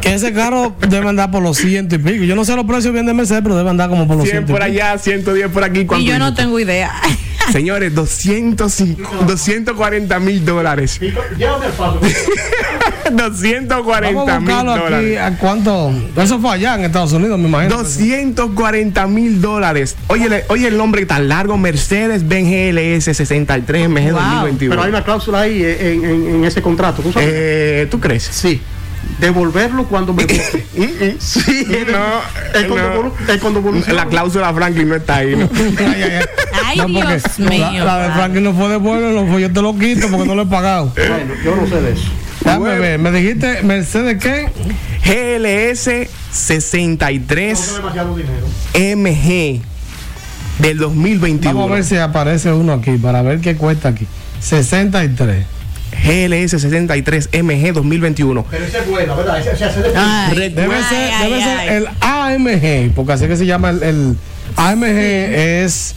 que 0.00 0.14
ese 0.14 0.32
carro 0.32 0.74
debe 0.88 1.08
andar 1.08 1.30
por 1.30 1.42
los 1.42 1.56
ciento 1.58 1.94
y 1.94 1.98
pico. 1.98 2.24
Yo 2.24 2.34
no 2.36 2.44
sé 2.44 2.56
los 2.56 2.64
precios 2.66 2.92
bien 2.92 3.06
de 3.06 3.14
Mercedes, 3.14 3.42
pero 3.42 3.56
debe 3.60 3.70
andar 3.70 3.88
como 3.88 4.06
por 4.06 4.16
los 4.16 4.24
100 4.24 4.36
ciento. 4.46 4.52
por 4.52 4.62
y 4.62 4.64
allá, 4.64 4.98
110 4.98 5.48
por 5.50 5.64
aquí. 5.64 5.80
Y 5.80 5.86
¿cuánto 5.86 6.06
yo 6.06 6.18
no 6.18 6.34
tengo 6.34 6.58
idea. 6.60 6.92
Señores, 7.52 7.94
205 7.94 9.24
240 9.26 10.20
mil 10.20 10.44
dólares. 10.44 10.98
Pico- 11.00 11.20
Llévame 11.38 11.66
al 11.66 11.72
paso. 11.72 12.00
240 13.10 14.12
Vamos 14.24 14.28
a 14.30 14.40
mil 14.40 14.50
aquí. 14.54 14.66
dólares. 14.80 15.18
¿A 15.20 15.36
cuánto? 15.38 15.92
Eso 16.16 16.38
fue 16.38 16.50
allá 16.52 16.74
en 16.76 16.84
Estados 16.84 17.12
Unidos, 17.12 17.38
me 17.38 17.48
imagino. 17.48 17.76
240 17.78 19.06
mil 19.06 19.40
dólares. 19.40 19.96
Oye, 20.08 20.44
oye 20.48 20.68
el 20.68 20.76
nombre 20.76 21.06
tan 21.06 21.28
largo, 21.28 21.56
Mercedes 21.58 22.26
Benz 22.28 22.48
GLS 22.50 23.16
63 23.16 23.88
MG 23.88 24.12
Wow. 24.12 24.20
2021. 24.20 24.70
Pero 24.70 24.82
hay 24.82 24.90
una 24.90 25.02
cláusula 25.04 25.40
ahí 25.40 25.62
eh, 25.62 25.92
en, 25.94 26.04
en- 26.04 26.34
en 26.36 26.44
ese 26.44 26.62
contrato. 26.62 27.02
¿tú 27.02 27.12
sabes? 27.12 27.28
Eh, 27.32 27.88
¿Tú 27.90 27.98
crees? 28.00 28.22
sí. 28.30 28.60
Devolverlo 29.20 29.84
cuando 29.86 30.12
me 30.14 30.22
vote. 30.24 30.66
Sí, 31.20 31.66
no, 31.90 32.58
Es 32.58 32.66
cuando, 32.66 32.76
no. 32.76 32.94
evolu- 32.94 33.28
es 33.28 33.40
cuando 33.40 33.58
evoluciona. 33.60 34.04
La 34.04 34.08
cláusula 34.10 34.52
Franklin 34.54 34.88
no 34.88 34.94
está 34.96 35.16
ahí. 35.16 35.36
¿no? 35.36 35.48
Ay, 35.78 35.84
ay, 36.02 36.02
ay. 36.02 36.24
Ay, 36.64 36.76
No, 36.78 36.84
porque 36.84 37.06
Dios 37.06 37.38
la, 37.38 37.48
mío. 37.50 37.84
la 37.84 37.98
de 38.08 38.14
Franklin 38.14 38.44
no 38.44 38.54
fue 38.54 38.68
de 38.68 38.76
bueno, 38.76 39.10
no 39.10 39.30
fue, 39.30 39.42
yo 39.42 39.52
te 39.52 39.60
lo 39.62 39.76
quito 39.78 40.08
porque 40.10 40.26
no 40.26 40.34
lo 40.34 40.42
he 40.42 40.46
pagado. 40.46 40.92
Bueno, 40.96 41.34
yo 41.44 41.56
no 41.56 41.66
sé 41.66 41.80
de 41.82 41.92
eso. 41.92 42.08
Bueno. 42.44 42.80
ver, 42.80 42.98
me 42.98 43.10
dijiste 43.12 43.62
Mercedes 43.62 44.18
qué? 44.22 44.48
GLS 45.04 46.08
63 46.32 47.74
demasiado 47.76 48.16
dinero. 48.16 48.46
MG 48.74 49.60
del 50.58 50.78
2021. 50.78 51.54
Vamos 51.54 51.70
a 51.70 51.74
ver 51.74 51.84
si 51.84 51.96
aparece 51.96 52.52
uno 52.52 52.72
aquí 52.72 52.92
para 52.92 53.22
ver 53.22 53.40
qué 53.40 53.56
cuesta 53.56 53.90
aquí. 53.90 54.06
63. 54.40 55.44
GLS 56.04 56.50
63 56.60 57.28
MG 57.42 57.72
2021. 57.72 58.46
Pero 58.50 58.64
ese 58.64 58.78
es 58.78 58.88
bueno, 58.88 59.16
¿verdad? 59.16 59.38
Ese 59.38 59.64
Ay, 59.96 60.50
Debe 60.50 60.74
ay, 60.74 60.82
ser, 60.88 61.12
ay, 61.12 61.30
debe 61.30 61.42
ser 61.42 61.58
ay. 61.58 61.68
el 61.68 61.86
AMG, 62.00 62.94
porque 62.94 63.12
así 63.12 63.26
que 63.26 63.36
se 63.36 63.46
llama 63.46 63.70
el, 63.70 63.82
el 63.82 64.16
AMG 64.56 64.84
es 64.86 65.94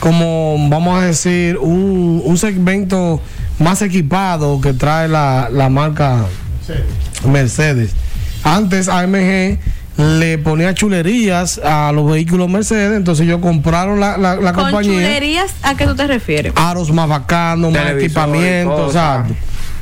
como, 0.00 0.56
vamos 0.68 1.02
a 1.02 1.06
decir, 1.06 1.58
un, 1.58 2.22
un 2.24 2.38
segmento 2.38 3.20
más 3.58 3.82
equipado 3.82 4.60
que 4.60 4.72
trae 4.72 5.08
la, 5.08 5.48
la 5.52 5.68
marca 5.68 6.26
Mercedes. 7.24 7.92
Antes 8.42 8.88
AMG 8.88 9.58
le 9.96 10.38
ponía 10.38 10.74
chulerías 10.74 11.58
a 11.62 11.92
los 11.92 12.10
vehículos 12.10 12.48
Mercedes, 12.48 12.96
entonces 12.96 13.26
ellos 13.26 13.40
compraron 13.42 14.00
la, 14.00 14.16
la, 14.16 14.36
la 14.36 14.52
Con 14.52 14.64
compañía 14.64 14.92
chulerías, 14.94 15.52
¿a 15.62 15.76
qué 15.76 15.86
tú 15.86 15.94
te 15.94 16.06
refieres? 16.06 16.52
aros 16.56 16.90
más 16.92 17.08
bacanos, 17.08 17.72
más 17.72 17.90
equipamiento, 17.92 18.86
exacto. 18.86 19.34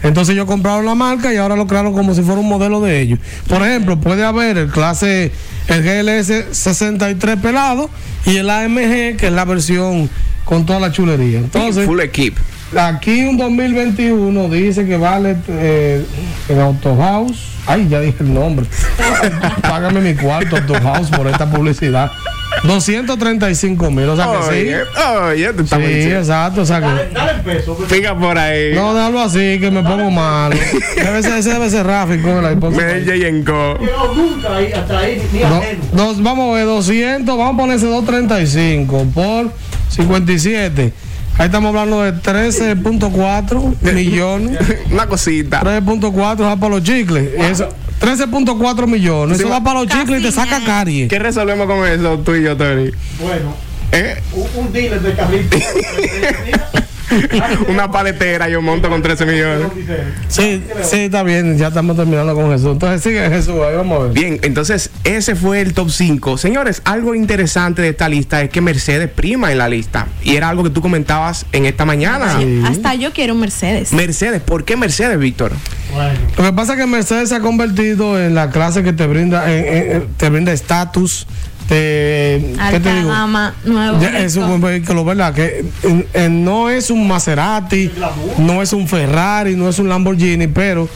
Entonces 0.03 0.33
ellos 0.35 0.47
compraron 0.47 0.87
la 0.87 0.95
marca 0.95 1.33
y 1.33 1.37
ahora 1.37 1.57
lo 1.57 1.67
crearon 1.67 1.93
como 1.93 2.15
si 2.15 2.23
fuera 2.23 2.41
un 2.41 2.49
modelo 2.49 2.81
de 2.81 3.01
ellos. 3.03 3.19
Por 3.47 3.61
ejemplo, 3.63 4.01
puede 4.01 4.25
haber 4.25 4.57
el 4.57 4.71
clase, 4.71 5.31
el 5.69 5.83
GLS 5.83 6.57
63 6.57 7.37
pelado 7.37 7.91
y 8.25 8.37
el 8.39 8.49
AMG, 8.49 9.17
que 9.19 9.27
es 9.27 9.33
la 9.33 9.45
versión 9.45 10.09
con 10.47 10.65
toda 10.65 10.81
la 10.81 10.91
chulería. 10.91 11.39
Entonces, 11.41 11.85
Full 11.87 12.01
equip. 12.01 12.37
Aquí 12.79 13.25
un 13.25 13.37
2021 13.37 14.49
dice 14.49 14.87
que 14.87 14.97
vale 14.97 15.37
eh, 15.49 16.05
en 16.49 16.61
Autohouse. 16.61 17.49
Ay, 17.67 17.89
ya 17.89 18.01
dije 18.01 18.19
el 18.21 18.33
nombre. 18.33 18.67
Págame 19.63 20.01
mi 20.01 20.15
cuarto 20.15 20.57
Autohouse 20.57 21.11
por 21.11 21.27
esta 21.29 21.51
publicidad. 21.51 22.11
235 22.65 23.91
mil, 23.91 24.09
o 24.09 24.17
sea 24.17 24.27
que 24.27 24.43
sí. 24.43 24.51
Oye, 24.51 25.47
oye, 25.47 25.53
tú 25.55 25.63
estás 25.63 25.79
Sí, 25.79 26.11
exacto, 26.11 26.63
o 26.63 26.67
sea 26.67 26.81
que. 26.81 27.15
Dale 27.15 27.33
el 27.33 27.41
peso. 27.41 27.75
pues. 27.77 27.89
Fica 27.91 28.15
por 28.17 28.37
ahí. 28.37 28.75
No, 28.75 28.93
déjalo 28.93 29.21
así, 29.21 29.59
que 29.61 29.71
me 29.71 29.83
pongo 29.83 30.11
malo. 30.11 30.57
Debe 30.97 31.23
ser, 31.23 31.39
ese 31.39 31.51
debe 31.51 31.71
ser 31.71 31.87
Rafi 31.87 32.19
con 32.19 32.43
la 32.43 32.51
esposa. 32.51 32.77
Medellín 32.77 33.23
y 33.23 33.25
Enco. 33.25 33.79
Llegado 33.79 34.15
nunca 34.15 34.57
ahí, 34.57 34.73
hasta 34.73 34.99
ahí, 34.99 35.23
ni 35.33 35.41
dos, 35.97 36.23
vamos 36.23 36.51
a 36.51 36.55
ver, 36.57 36.67
200, 36.67 37.37
vamos 37.39 37.55
a 37.55 37.57
ponerse 37.57 37.87
235 37.87 39.07
por 39.15 39.53
57. 39.89 40.93
Ahí 41.41 41.47
estamos 41.47 41.71
hablando 41.71 42.03
de 42.03 42.13
13.4 42.13 43.95
millones. 43.95 44.59
Una 44.93 45.07
cosita. 45.07 45.63
13.4 45.63 46.43
va 46.43 46.57
para 46.57 46.75
los 46.75 46.83
chicles. 46.83 47.31
Eso, 47.35 47.67
13.4 47.99 48.87
millones. 48.87 49.39
Sí, 49.39 49.45
Eso 49.45 49.51
va 49.51 49.65
para 49.65 49.81
los 49.81 49.89
chicles 49.89 50.21
y 50.21 50.25
te 50.25 50.33
saca 50.33 50.63
caries. 50.63 51.09
¿Qué 51.09 51.19
resolvemos 51.19 51.67
con 51.67 51.87
eso 51.89 52.19
tú 52.19 52.35
y 52.35 52.43
yo, 52.43 52.55
Tony? 52.59 52.91
Bueno, 53.23 53.55
¿Eh? 53.91 54.21
un, 54.35 54.67
un 54.67 54.71
dealer 54.71 55.01
de 55.01 55.15
carrito. 55.15 55.57
Una 57.69 57.91
paletera 57.91 58.49
yo 58.49 58.63
monto 58.63 58.89
con 58.89 59.03
13 59.03 59.27
millones. 59.27 59.67
Sí, 60.29 60.63
sí, 60.83 60.97
está 61.01 61.23
bien, 61.23 61.59
ya 61.59 61.69
estamos 61.69 61.97
terminando 61.97 62.35
con 62.35 62.51
Jesús. 62.51 62.73
Entonces 62.73 63.03
sigue 63.03 63.29
Jesús, 63.29 63.55
ahí 63.67 63.77
vamos 63.77 64.01
a 64.01 64.03
ver. 64.05 64.13
Bien, 64.13 64.39
entonces 64.43 64.91
ese 65.05 65.35
fue 65.35 65.61
el 65.61 65.75
top 65.75 65.91
5. 65.91 66.39
Señores, 66.39 66.83
algo 66.85 67.15
interesante 67.15 67.83
de 67.83 67.89
esta 67.91 68.09
lista 68.09 68.43
es 68.43 68.51
que 68.51 68.61
Mercedes 68.61 69.09
prima 69.11 69.53
en 69.53 69.59
la 69.59 69.69
lista. 69.69 70.07
Y 70.23 70.37
era 70.37 70.49
algo 70.49 70.63
que 70.63 70.71
tú 70.71 70.81
comentabas 70.81 71.47
en 71.53 71.67
esta 71.67 71.85
mañana. 71.85 72.39
Sí. 72.39 72.63
Hasta 72.67 72.95
yo 72.95 73.13
quiero 73.13 73.35
un 73.35 73.41
Mercedes. 73.41 73.93
Mercedes, 73.93 74.41
¿por 74.43 74.65
qué 74.65 74.77
Mercedes, 74.77 75.19
Víctor? 75.19 75.53
Bueno, 75.95 76.13
Lo 76.37 76.45
que 76.45 76.53
pasa 76.53 76.75
es 76.75 76.79
que 76.79 76.87
Mercedes 76.87 77.29
se 77.31 77.35
ha 77.37 77.41
convertido 77.41 78.21
en 78.21 78.35
la 78.35 78.51
clase 78.51 78.83
que 78.85 78.93
te 78.93 79.07
brinda 79.07 79.51
en- 79.53 79.65
en- 79.67 79.93
en- 79.93 80.07
te 80.17 80.29
brinda 80.31 80.53
estatus, 80.53 81.27
te 81.75 82.57
¿qué 82.73 82.81
te 82.81 82.95
digo? 82.95 83.09
gama, 83.11 83.55
nuevo. 83.65 84.01
Ya 84.01 84.19
es 84.19 84.35
un 84.37 84.49
buen 84.49 84.61
vehículo, 84.61 85.05
¿verdad? 85.05 85.33
Que 85.33 85.65
en- 85.85 86.07
en- 86.13 86.45
no 86.45 86.69
es 86.69 86.91
un 86.91 87.07
Maserati, 87.07 87.91
no 88.39 88.61
es 88.61 88.73
un 88.73 88.89
Ferrari, 88.89 89.55
no 89.57 89.69
es 89.69 89.79
un 89.79 89.89
Lamborghini, 89.89 90.49
pero 90.49 90.89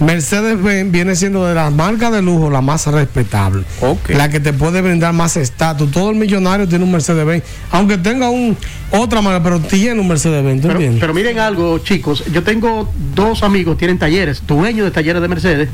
Mercedes-Benz 0.00 0.92
viene 0.92 1.16
siendo 1.16 1.46
de 1.46 1.54
las 1.54 1.72
marcas 1.72 2.12
de 2.12 2.20
lujo 2.20 2.50
la 2.50 2.60
más 2.60 2.86
respetable. 2.86 3.62
Ok. 3.80 4.10
La 4.10 4.28
que 4.28 4.40
te 4.40 4.52
puede 4.52 4.82
brindar 4.82 5.12
más 5.14 5.36
estatus. 5.38 5.90
Todo 5.90 6.10
el 6.10 6.16
millonario 6.16 6.68
tiene 6.68 6.84
un 6.84 6.92
Mercedes-Benz, 6.92 7.44
aunque 7.70 7.96
tenga 7.96 8.28
un 8.28 8.56
otra 8.90 9.22
marca, 9.22 9.42
pero 9.42 9.60
tiene 9.60 9.98
un 10.00 10.08
Mercedes-Benz, 10.08 10.60
¿tú 10.60 10.68
pero, 10.68 10.80
pero 11.00 11.14
miren 11.14 11.38
algo, 11.38 11.78
chicos. 11.78 12.24
Yo 12.32 12.42
tengo 12.42 12.92
dos 13.14 13.42
amigos, 13.42 13.78
tienen 13.78 13.98
talleres, 13.98 14.42
dueños 14.46 14.84
de 14.84 14.90
talleres 14.90 15.22
de 15.22 15.28
Mercedes. 15.28 15.68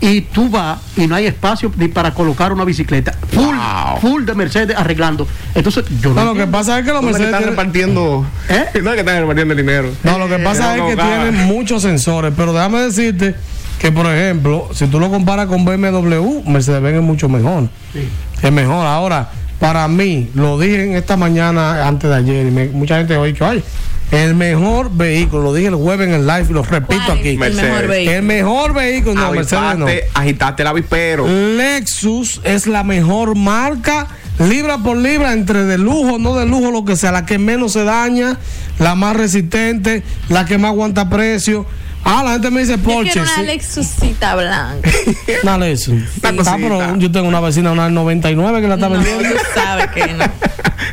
Y 0.00 0.20
tú 0.22 0.50
vas 0.50 0.80
y 0.96 1.06
no 1.06 1.14
hay 1.14 1.26
espacio 1.26 1.72
ni 1.76 1.88
para 1.88 2.12
colocar 2.12 2.52
una 2.52 2.64
bicicleta. 2.64 3.12
Full, 3.32 3.54
Wow. 3.56 4.00
full 4.00 4.24
de 4.24 4.34
Mercedes 4.34 4.76
arreglando. 4.76 5.26
Entonces, 5.54 5.84
yo 6.00 6.12
no. 6.12 6.24
no, 6.24 6.34
lo 6.34 6.34
que 6.34 6.46
pasa 6.46 6.78
es 6.78 6.84
que 6.84 6.92
los 6.92 7.00
¿Dónde 7.02 7.18
que 7.18 7.24
Mercedes 7.24 7.34
están 7.34 7.40
tienen- 7.42 7.56
repartiendo? 7.56 8.26
¿Eh? 8.50 8.80
No 8.82 8.90
es 8.90 8.94
que 8.94 9.00
están 9.00 9.20
repartiendo 9.20 9.52
el 9.54 9.58
dinero. 9.58 9.88
No, 10.02 10.18
lo 10.18 10.28
que 10.28 10.38
pasa 10.40 10.72
Eh, 10.72 10.74
es 10.74 10.78
no, 10.82 10.88
que 10.88 10.96
no, 10.96 11.02
tiene 11.04 11.32
no. 11.32 11.44
muchos 11.46 11.82
sensores, 11.82 12.32
pero 12.36 12.52
déjame 12.52 12.80
decirte 12.80 13.34
que, 13.78 13.92
por 13.92 14.06
ejemplo, 14.06 14.68
si 14.74 14.86
tú 14.88 15.00
lo 15.00 15.10
comparas 15.10 15.46
con 15.46 15.64
BMW, 15.64 16.42
Mercedes-Benz 16.44 16.96
es 16.98 17.02
mucho 17.02 17.28
mejor. 17.28 17.68
Sí. 17.92 18.06
Es 18.42 18.52
mejor. 18.52 18.86
Ahora, 18.86 19.30
para 19.58 19.88
mí, 19.88 20.28
lo 20.34 20.58
dije 20.58 20.84
en 20.84 20.96
esta 20.96 21.16
mañana, 21.16 21.86
antes 21.88 22.10
de 22.10 22.16
ayer, 22.16 22.46
y 22.46 22.50
me- 22.50 22.68
mucha 22.68 22.98
gente 22.98 23.16
hoy 23.16 23.32
que, 23.32 23.42
ay, 23.44 23.62
el 24.10 24.34
mejor 24.34 24.90
vehículo, 24.92 25.42
lo 25.42 25.54
dije 25.54 25.68
el 25.68 25.74
jueves 25.74 26.08
en 26.08 26.14
el 26.14 26.26
live 26.26 26.46
y 26.50 26.52
lo 26.52 26.62
repito 26.62 27.02
¿Cuál 27.04 27.18
es 27.18 27.20
aquí. 27.20 27.28
El 27.30 27.38
Mercedes. 27.38 27.64
mejor 27.64 27.88
vehículo. 27.88 28.16
El 28.16 28.22
mejor 28.22 28.74
vehículo, 28.74 29.14
no, 29.14 29.32
Mercedes 29.32 29.78
no. 29.78 29.86
Agitaste 30.14 30.62
el 30.62 30.68
avispero. 30.68 31.26
Lexus 31.26 32.40
es 32.44 32.66
la 32.66 32.84
mejor 32.84 33.36
marca, 33.36 34.06
libra 34.38 34.78
por 34.78 34.96
libra, 34.96 35.32
entre 35.32 35.64
de 35.64 35.78
lujo, 35.78 36.18
no 36.18 36.36
de 36.36 36.46
lujo, 36.46 36.70
lo 36.70 36.84
que 36.84 36.96
sea, 36.96 37.12
la 37.12 37.26
que 37.26 37.38
menos 37.38 37.72
se 37.72 37.84
daña, 37.84 38.38
la 38.78 38.94
más 38.94 39.16
resistente, 39.16 40.02
la 40.28 40.44
que 40.44 40.58
más 40.58 40.70
aguanta 40.70 41.08
precio. 41.10 41.66
Ah, 42.04 42.22
la 42.24 42.32
gente 42.32 42.50
me 42.50 42.60
dice 42.60 42.76
Yo 42.76 42.82
Porsche. 42.82 43.12
quiero 43.12 43.22
una 43.22 43.34
sí. 43.36 43.42
Lexusita 43.44 44.36
blanca. 44.36 44.90
Una 45.42 45.58
Lexus. 45.58 46.02
Ah, 46.22 46.56
pero 46.60 46.96
yo 46.98 47.10
tengo 47.10 47.28
una 47.28 47.40
vecina, 47.40 47.72
una 47.72 47.84
del 47.84 47.94
99 47.94 48.60
que 48.60 48.68
la 48.68 48.74
está 48.74 48.88
No, 48.88 48.94
vendiendo. 48.96 49.22
tú 49.30 49.40
sabes 49.54 49.86
que 49.88 50.06
no. 50.14 50.24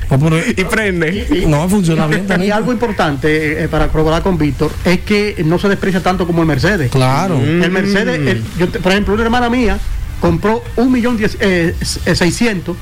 No, 0.10 0.20
pero- 0.20 0.40
Y 0.40 0.64
prende. 0.66 1.46
no, 1.48 1.68
funciona 1.70 2.06
bien 2.08 2.24
Y 2.26 2.28
también. 2.28 2.52
algo 2.54 2.72
importante 2.74 3.64
eh, 3.64 3.68
para 3.70 3.88
corroborar 3.88 4.22
con 4.22 4.38
Víctor 4.38 4.72
es 4.86 5.00
que 5.02 5.42
no 5.46 5.58
se 5.58 5.70
desprecia 5.70 6.02
tanto 6.04 6.28
como 6.28 6.42
el 6.42 6.48
Mercedes. 6.48 6.92
Claro. 6.92 7.40
El 7.40 7.72
Mercedes, 7.72 8.20
el- 8.28 8.44
yo 8.58 8.70
por 8.70 8.92
ejemplo, 8.92 9.14
una 9.14 9.24
hermana 9.24 9.50
mía 9.50 9.78
compró 10.20 10.64
un 10.76 10.92
millón 10.92 11.18
diez- 11.18 11.38
eh, 11.40 11.76
eh, 12.06 12.16
seiscientos 12.16 12.76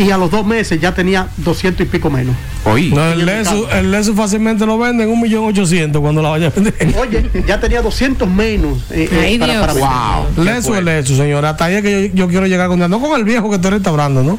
y 0.00 0.10
a 0.10 0.16
los 0.16 0.30
dos 0.30 0.46
meses 0.46 0.80
ya 0.80 0.94
tenía 0.94 1.28
doscientos 1.36 1.86
y 1.86 1.88
pico 1.88 2.08
menos. 2.08 2.34
Oye. 2.64 2.90
No, 2.90 3.12
el 3.12 3.26
Lexus, 3.26 3.66
el 3.70 3.90
Lexus 3.90 4.16
fácilmente 4.16 4.64
lo 4.64 4.78
venden 4.78 5.08
en 5.08 5.12
un 5.12 5.20
millón 5.20 5.44
ochocientos 5.44 6.00
cuando 6.00 6.22
la 6.22 6.30
vaya 6.30 6.46
a 6.46 6.50
vender. 6.50 6.74
Oye, 6.98 7.30
ya 7.46 7.60
tenía 7.60 7.82
200 7.82 8.28
menos 8.28 8.78
eh, 8.90 9.08
eh, 9.12 9.20
Ay, 9.22 9.38
para, 9.38 9.52
Dios. 9.52 9.66
para 9.66 9.74
vender. 9.74 10.34
Wow. 10.36 10.44
Lexus 10.44 10.76
es 10.76 10.84
Lexus, 10.84 11.16
señora. 11.18 11.50
Hasta 11.50 11.66
ahí 11.66 11.74
es 11.74 11.82
que 11.82 12.10
yo, 12.14 12.24
yo 12.24 12.28
quiero 12.28 12.46
llegar 12.46 12.68
con 12.68 12.78
No 12.78 13.00
con 13.00 13.18
el 13.18 13.24
viejo 13.24 13.50
que 13.50 13.58
tú 13.58 13.68
eres 13.68 13.86
hablando, 13.86 14.22
¿no? 14.22 14.38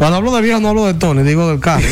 Cuando 0.00 0.16
hablo 0.16 0.32
de 0.34 0.40
viejo 0.40 0.60
no 0.60 0.70
hablo 0.70 0.86
de 0.86 0.94
Tony, 0.94 1.22
digo 1.22 1.46
del 1.48 1.60
carro. 1.60 1.84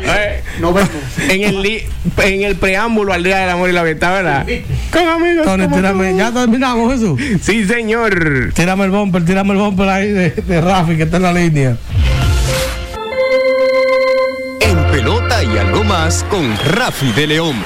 Eh, 0.00 0.42
No 0.58 0.72
vemos. 0.72 0.88
en, 1.28 1.42
el 1.44 1.60
li- 1.62 1.82
en 2.22 2.42
el 2.42 2.56
preámbulo 2.56 3.12
al 3.12 3.22
Día 3.22 3.38
del 3.40 3.50
Amor 3.50 3.68
y 3.68 3.72
la 3.72 3.82
Amistad, 3.82 4.10
¿verdad? 4.14 4.46
Con 4.90 5.06
amigos. 5.06 5.44
Tony, 5.44 5.68
tírame, 5.68 6.12
tú. 6.12 6.18
ya 6.18 6.32
terminamos, 6.32 6.92
Jesús. 6.94 7.20
Sí, 7.42 7.66
señor. 7.66 8.52
Tírame 8.54 8.84
el 8.86 8.90
bumper, 8.90 9.22
tírame 9.26 9.52
el 9.52 9.58
bumper 9.58 9.88
ahí 9.88 10.08
de, 10.10 10.30
de 10.30 10.60
Rafi 10.62 10.96
que 10.96 11.02
está 11.02 11.18
en 11.18 11.22
la 11.24 11.32
línea. 11.34 11.76
En 14.60 14.84
pelota 14.90 15.44
y 15.44 15.58
algo 15.58 15.84
más 15.84 16.24
con 16.30 16.56
Rafi 16.72 17.12
de 17.12 17.26
León. 17.26 17.56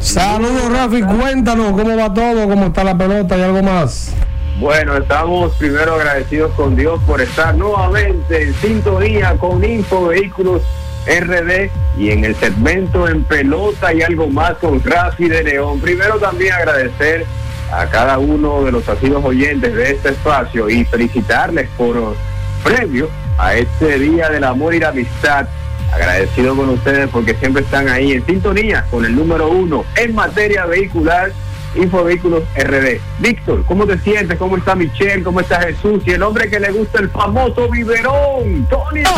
Saludos, 0.00 0.70
Rafi, 0.72 1.02
cuéntanos 1.02 1.72
cómo 1.80 1.96
va 1.96 2.12
todo, 2.12 2.48
cómo 2.48 2.66
está 2.66 2.82
la 2.84 2.98
pelota 2.98 3.38
y 3.38 3.42
algo 3.42 3.62
más. 3.62 4.10
Bueno, 4.58 4.96
estamos 4.96 5.54
primero 5.56 5.94
agradecidos 5.94 6.52
con 6.52 6.76
Dios 6.76 7.00
por 7.06 7.20
estar 7.20 7.54
nuevamente 7.54 8.42
en 8.42 8.54
sintonía 8.54 9.36
con 9.38 9.64
Info 9.64 10.08
Vehículos 10.08 10.62
RD 11.06 11.70
y 11.98 12.10
en 12.10 12.24
el 12.24 12.36
segmento 12.36 13.08
en 13.08 13.24
pelota 13.24 13.92
y 13.92 14.02
algo 14.02 14.28
más 14.28 14.54
con 14.58 14.82
Rafi 14.82 15.28
de 15.28 15.42
León. 15.42 15.80
Primero 15.80 16.18
también 16.18 16.52
agradecer 16.52 17.26
a 17.72 17.86
cada 17.86 18.18
uno 18.18 18.62
de 18.62 18.72
los 18.72 18.88
asiduos 18.88 19.24
oyentes 19.24 19.74
de 19.74 19.92
este 19.92 20.10
espacio 20.10 20.68
y 20.68 20.84
felicitarles 20.84 21.68
por 21.76 22.14
previo 22.62 23.08
a 23.38 23.54
este 23.54 23.98
Día 23.98 24.28
del 24.28 24.44
Amor 24.44 24.74
y 24.74 24.80
la 24.80 24.90
Amistad. 24.90 25.48
Agradecido 25.92 26.54
con 26.54 26.68
ustedes 26.68 27.08
porque 27.10 27.34
siempre 27.34 27.62
están 27.62 27.88
ahí 27.88 28.12
en 28.12 28.24
sintonía 28.24 28.86
con 28.90 29.04
el 29.04 29.16
número 29.16 29.48
uno 29.48 29.84
en 29.96 30.14
materia 30.14 30.66
vehicular 30.66 31.32
Infovehículos 31.74 32.42
RD. 32.56 33.00
Víctor, 33.20 33.64
¿cómo 33.66 33.86
te 33.86 33.98
sientes? 33.98 34.36
¿Cómo 34.38 34.56
está 34.56 34.74
Michelle? 34.74 35.22
¿Cómo 35.22 35.40
está 35.40 35.60
Jesús? 35.60 36.02
Y 36.06 36.10
el 36.12 36.22
hombre 36.22 36.48
que 36.50 36.60
le 36.60 36.70
gusta 36.70 37.00
el 37.00 37.08
famoso 37.10 37.68
biberón, 37.70 38.66
Tony. 38.68 39.02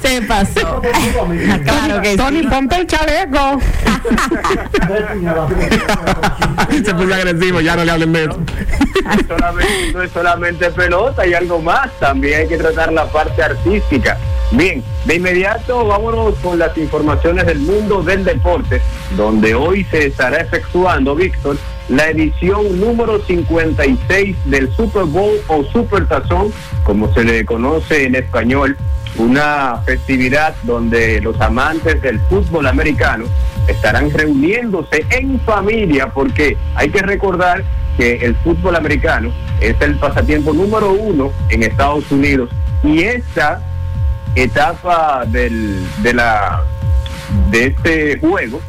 Se 0.00 0.20
pasó. 0.22 0.82
claro 1.64 2.00
que 2.02 2.16
Tony, 2.16 2.40
sí. 2.40 2.46
ponte 2.48 2.76
el 2.76 2.86
chaleco. 2.86 3.60
Se 6.84 6.94
puso 6.94 7.14
agresivo, 7.14 7.60
ya 7.60 7.76
no 7.76 7.84
le 7.84 7.90
hablen 7.90 8.12
de 8.12 8.24
eso. 8.24 8.38
solamente- 9.28 9.92
no 9.94 10.02
es 10.02 10.10
solamente 10.12 10.70
pelota, 10.70 11.22
hay 11.22 11.34
algo 11.34 11.60
más. 11.60 11.90
También 12.00 12.40
hay 12.40 12.48
que 12.48 12.56
tratar 12.58 12.92
la 12.92 13.06
parte 13.06 13.42
artística. 13.42 14.18
Bien, 14.56 14.84
de 15.04 15.16
inmediato 15.16 15.84
vámonos 15.84 16.36
con 16.36 16.60
las 16.60 16.78
informaciones 16.78 17.44
del 17.44 17.58
mundo 17.58 18.04
del 18.04 18.22
deporte, 18.22 18.80
donde 19.16 19.52
hoy 19.52 19.82
se 19.90 20.06
estará 20.06 20.36
efectuando, 20.36 21.16
Víctor, 21.16 21.56
la 21.88 22.10
edición 22.10 22.78
número 22.78 23.20
56 23.20 24.36
del 24.44 24.72
Super 24.72 25.06
Bowl 25.06 25.34
o 25.48 25.64
Super 25.64 26.06
Tazón, 26.06 26.52
como 26.84 27.12
se 27.12 27.24
le 27.24 27.44
conoce 27.44 28.04
en 28.04 28.14
español, 28.14 28.76
una 29.16 29.82
festividad 29.84 30.54
donde 30.62 31.20
los 31.20 31.40
amantes 31.40 32.00
del 32.00 32.20
fútbol 32.20 32.68
americano 32.68 33.24
estarán 33.66 34.08
reuniéndose 34.12 35.04
en 35.10 35.40
familia 35.40 36.12
porque 36.12 36.56
hay 36.76 36.90
que 36.90 37.02
recordar 37.02 37.64
que 37.96 38.24
el 38.24 38.36
fútbol 38.36 38.76
americano 38.76 39.32
es 39.60 39.74
el 39.80 39.96
pasatiempo 39.98 40.52
número 40.52 40.92
uno 40.92 41.32
en 41.48 41.64
Estados 41.64 42.08
Unidos 42.12 42.50
y 42.84 43.02
esta 43.02 43.60
etapa 44.34 45.24
del, 45.26 45.84
de 46.02 46.14
la 46.14 46.62
de 47.50 47.66
este 47.66 48.18
juego 48.18 48.60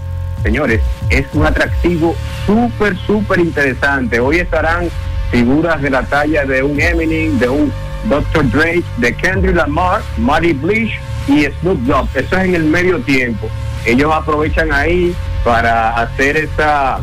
señores 0.44 0.82
es 1.10 1.26
un 1.34 1.46
atractivo 1.46 2.16
súper 2.46 2.98
súper 2.98 3.40
interesante 3.40 4.20
hoy 4.20 4.38
estarán 4.38 4.90
figuras 5.32 5.82
de 5.82 5.90
la 5.90 6.04
talla 6.04 6.46
de 6.46 6.64
un 6.64 6.80
Eminem 6.80 7.38
de 7.40 7.50
un 7.50 7.74
Dr. 8.10 8.50
Dre 8.52 8.84
de 8.98 9.16
Kendrick 9.16 9.56
Lamar 9.56 10.02
Marty 10.18 10.54
Bleach 10.54 11.00
y 11.28 11.46
Snoop 11.60 11.80
Dogg 11.82 12.08
eso 12.16 12.38
es 12.38 12.46
en 12.46 12.56
el 12.56 12.64
medio 12.64 13.00
tiempo 13.00 13.50
ellos 13.86 14.12
aprovechan 14.14 14.72
ahí 14.72 15.16
para 15.44 15.90
hacer 16.02 16.38
esa 16.38 17.00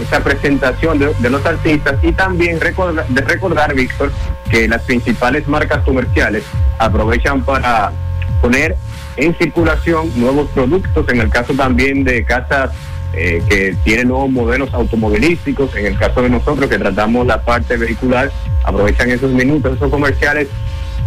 esa 0.00 0.22
presentación 0.22 0.98
de, 0.98 1.30
los 1.30 1.44
artistas 1.46 1.96
y 2.02 2.12
también 2.12 2.60
recordar, 2.60 3.06
de 3.06 3.20
recordar, 3.22 3.74
Víctor, 3.74 4.10
que 4.50 4.68
las 4.68 4.82
principales 4.82 5.46
marcas 5.48 5.82
comerciales 5.84 6.44
aprovechan 6.78 7.44
para 7.44 7.92
poner 8.40 8.76
en 9.16 9.36
circulación 9.36 10.10
nuevos 10.16 10.48
productos, 10.50 11.08
en 11.08 11.20
el 11.20 11.30
caso 11.30 11.54
también 11.54 12.04
de 12.04 12.24
casas 12.24 12.70
eh, 13.12 13.42
que 13.48 13.76
tienen 13.84 14.08
nuevos 14.08 14.30
modelos 14.30 14.74
automovilísticos, 14.74 15.74
en 15.76 15.86
el 15.86 15.98
caso 15.98 16.22
de 16.22 16.30
nosotros 16.30 16.68
que 16.68 16.78
tratamos 16.78 17.26
la 17.26 17.42
parte 17.42 17.76
vehicular, 17.76 18.30
aprovechan 18.64 19.10
esos 19.10 19.30
minutos, 19.30 19.76
esos 19.76 19.90
comerciales 19.90 20.48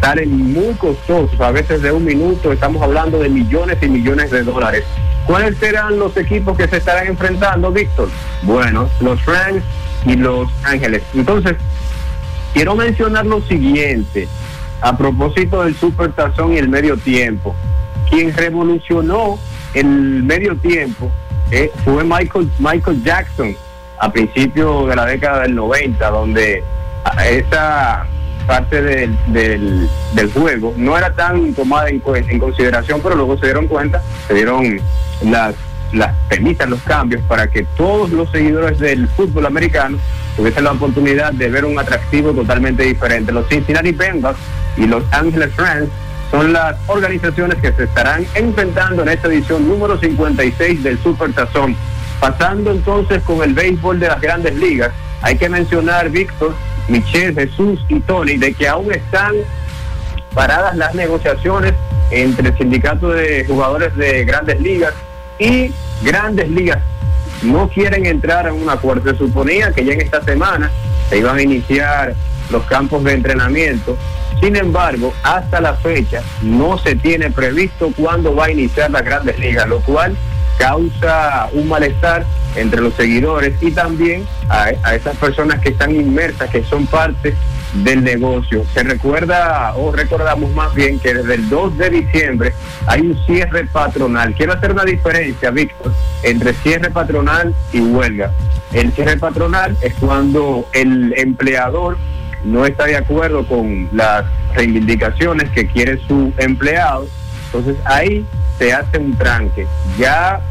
salen 0.01 0.53
muy 0.53 0.73
costosos, 0.75 1.39
a 1.39 1.51
veces 1.51 1.81
de 1.81 1.91
un 1.91 2.05
minuto 2.05 2.51
estamos 2.51 2.81
hablando 2.81 3.19
de 3.19 3.29
millones 3.29 3.77
y 3.81 3.89
millones 3.89 4.31
de 4.31 4.43
dólares. 4.43 4.83
¿Cuáles 5.25 5.57
serán 5.57 5.99
los 5.99 6.15
equipos 6.15 6.57
que 6.57 6.67
se 6.67 6.77
estarán 6.77 7.07
enfrentando, 7.07 7.71
Víctor? 7.71 8.09
Bueno, 8.43 8.89
los 9.01 9.25
Rams 9.25 9.63
y 10.05 10.15
los 10.15 10.49
Ángeles. 10.63 11.03
Entonces, 11.13 11.55
quiero 12.53 12.75
mencionar 12.75 13.25
lo 13.25 13.41
siguiente, 13.41 14.27
a 14.81 14.95
propósito 14.97 15.63
del 15.63 15.75
Super 15.75 16.13
Tazón 16.13 16.53
y 16.53 16.57
el 16.57 16.69
medio 16.69 16.95
tiempo. 16.97 17.55
Quien 18.09 18.33
revolucionó 18.33 19.37
el 19.73 19.87
medio 19.87 20.55
tiempo 20.55 21.11
eh, 21.51 21.71
fue 21.83 22.03
Michael, 22.03 22.49
Michael 22.59 23.03
Jackson 23.03 23.55
a 23.99 24.11
principios 24.11 24.87
de 24.87 24.95
la 24.95 25.05
década 25.05 25.41
del 25.41 25.55
90, 25.55 26.09
donde 26.09 26.63
esa 27.29 28.05
parte 28.47 28.81
del, 28.81 29.15
del, 29.27 30.31
juego 30.33 30.73
no 30.77 30.97
era 30.97 31.13
tan 31.13 31.53
tomada 31.53 31.89
en, 31.89 32.01
cuen- 32.01 32.25
en 32.29 32.39
consideración, 32.39 33.01
pero 33.03 33.15
luego 33.15 33.37
se 33.37 33.45
dieron 33.47 33.67
cuenta, 33.67 34.01
se 34.27 34.33
dieron 34.33 34.79
las, 35.23 35.53
las 35.93 36.15
premisas, 36.29 36.69
los 36.69 36.81
cambios 36.81 37.21
para 37.27 37.47
que 37.47 37.63
todos 37.75 38.09
los 38.09 38.31
seguidores 38.31 38.79
del 38.79 39.07
fútbol 39.09 39.45
americano 39.45 39.97
tuviesen 40.35 40.63
la 40.63 40.71
oportunidad 40.71 41.33
de 41.33 41.49
ver 41.49 41.65
un 41.65 41.77
atractivo 41.77 42.31
totalmente 42.31 42.83
diferente. 42.83 43.31
Los 43.31 43.47
Cincinnati 43.49 43.91
Bengals 43.91 44.37
y 44.77 44.85
los 44.87 45.03
Angeles 45.11 45.55
Rams 45.57 45.89
son 46.31 46.53
las 46.53 46.75
organizaciones 46.87 47.57
que 47.59 47.71
se 47.73 47.83
estarán 47.85 48.25
enfrentando 48.35 49.01
en 49.03 49.09
esta 49.09 49.27
edición 49.27 49.67
número 49.67 49.97
56 49.99 50.83
del 50.83 50.97
Super 51.01 51.33
Tazón. 51.33 51.75
Pasando 52.19 52.71
entonces 52.71 53.21
con 53.23 53.41
el 53.43 53.53
béisbol 53.53 53.99
de 53.99 54.07
las 54.07 54.19
grandes 54.21 54.55
ligas, 54.55 54.91
hay 55.21 55.37
que 55.37 55.49
mencionar, 55.49 56.09
Víctor, 56.09 56.53
Michelle, 56.87 57.33
Jesús 57.33 57.83
y 57.89 57.99
Tony, 58.01 58.37
de 58.37 58.53
que 58.53 58.67
aún 58.67 58.91
están 58.93 59.35
paradas 60.33 60.75
las 60.75 60.93
negociaciones 60.95 61.73
entre 62.11 62.49
el 62.49 62.57
sindicato 62.57 63.09
de 63.09 63.45
jugadores 63.45 63.95
de 63.95 64.23
grandes 64.23 64.59
ligas 64.61 64.93
y 65.39 65.73
grandes 66.03 66.49
ligas. 66.49 66.79
No 67.43 67.69
quieren 67.69 68.05
entrar 68.05 68.47
en 68.47 68.53
un 68.53 68.69
acuerdo. 68.69 69.11
Se 69.11 69.17
suponía 69.17 69.71
que 69.71 69.85
ya 69.85 69.93
en 69.93 70.01
esta 70.01 70.23
semana 70.23 70.71
se 71.09 71.19
iban 71.19 71.37
a 71.37 71.41
iniciar 71.41 72.15
los 72.49 72.63
campos 72.63 73.03
de 73.03 73.13
entrenamiento. 73.13 73.97
Sin 74.41 74.55
embargo, 74.55 75.13
hasta 75.23 75.59
la 75.59 75.73
fecha 75.75 76.21
no 76.41 76.77
se 76.77 76.95
tiene 76.95 77.31
previsto 77.31 77.91
cuándo 77.95 78.35
va 78.35 78.45
a 78.45 78.51
iniciar 78.51 78.91
las 78.91 79.03
grandes 79.03 79.39
ligas, 79.39 79.67
lo 79.67 79.79
cual 79.81 80.15
causa 80.57 81.49
un 81.53 81.67
malestar 81.67 82.25
entre 82.55 82.81
los 82.81 82.93
seguidores 82.95 83.53
y 83.61 83.71
también 83.71 84.25
a, 84.49 84.71
a 84.83 84.95
esas 84.95 85.15
personas 85.17 85.59
que 85.59 85.69
están 85.69 85.95
inmersas, 85.95 86.49
que 86.49 86.63
son 86.63 86.87
parte 86.87 87.35
del 87.73 88.03
negocio. 88.03 88.63
Se 88.73 88.83
recuerda, 88.83 89.73
o 89.75 89.91
recordamos 89.91 90.51
más 90.51 90.73
bien, 90.73 90.99
que 90.99 91.13
desde 91.13 91.35
el 91.35 91.49
2 91.49 91.77
de 91.77 91.89
diciembre 91.89 92.53
hay 92.85 93.01
un 93.01 93.25
cierre 93.25 93.65
patronal. 93.65 94.33
Quiero 94.33 94.53
hacer 94.53 94.71
una 94.71 94.83
diferencia, 94.83 95.51
Víctor, 95.51 95.93
entre 96.23 96.53
cierre 96.53 96.89
patronal 96.89 97.53
y 97.73 97.81
huelga. 97.81 98.31
El 98.73 98.91
cierre 98.93 99.17
patronal 99.17 99.77
es 99.81 99.93
cuando 99.95 100.67
el 100.73 101.13
empleador 101.17 101.97
no 102.43 102.65
está 102.65 102.85
de 102.85 102.97
acuerdo 102.97 103.45
con 103.47 103.89
las 103.91 104.25
reivindicaciones 104.53 105.49
que 105.51 105.67
quiere 105.67 105.99
su 106.07 106.33
empleado. 106.37 107.07
Entonces 107.45 107.75
ahí 107.85 108.25
se 108.57 108.73
hace 108.73 108.97
un 108.97 109.17
tranque. 109.17 109.67
Ya 109.97 110.41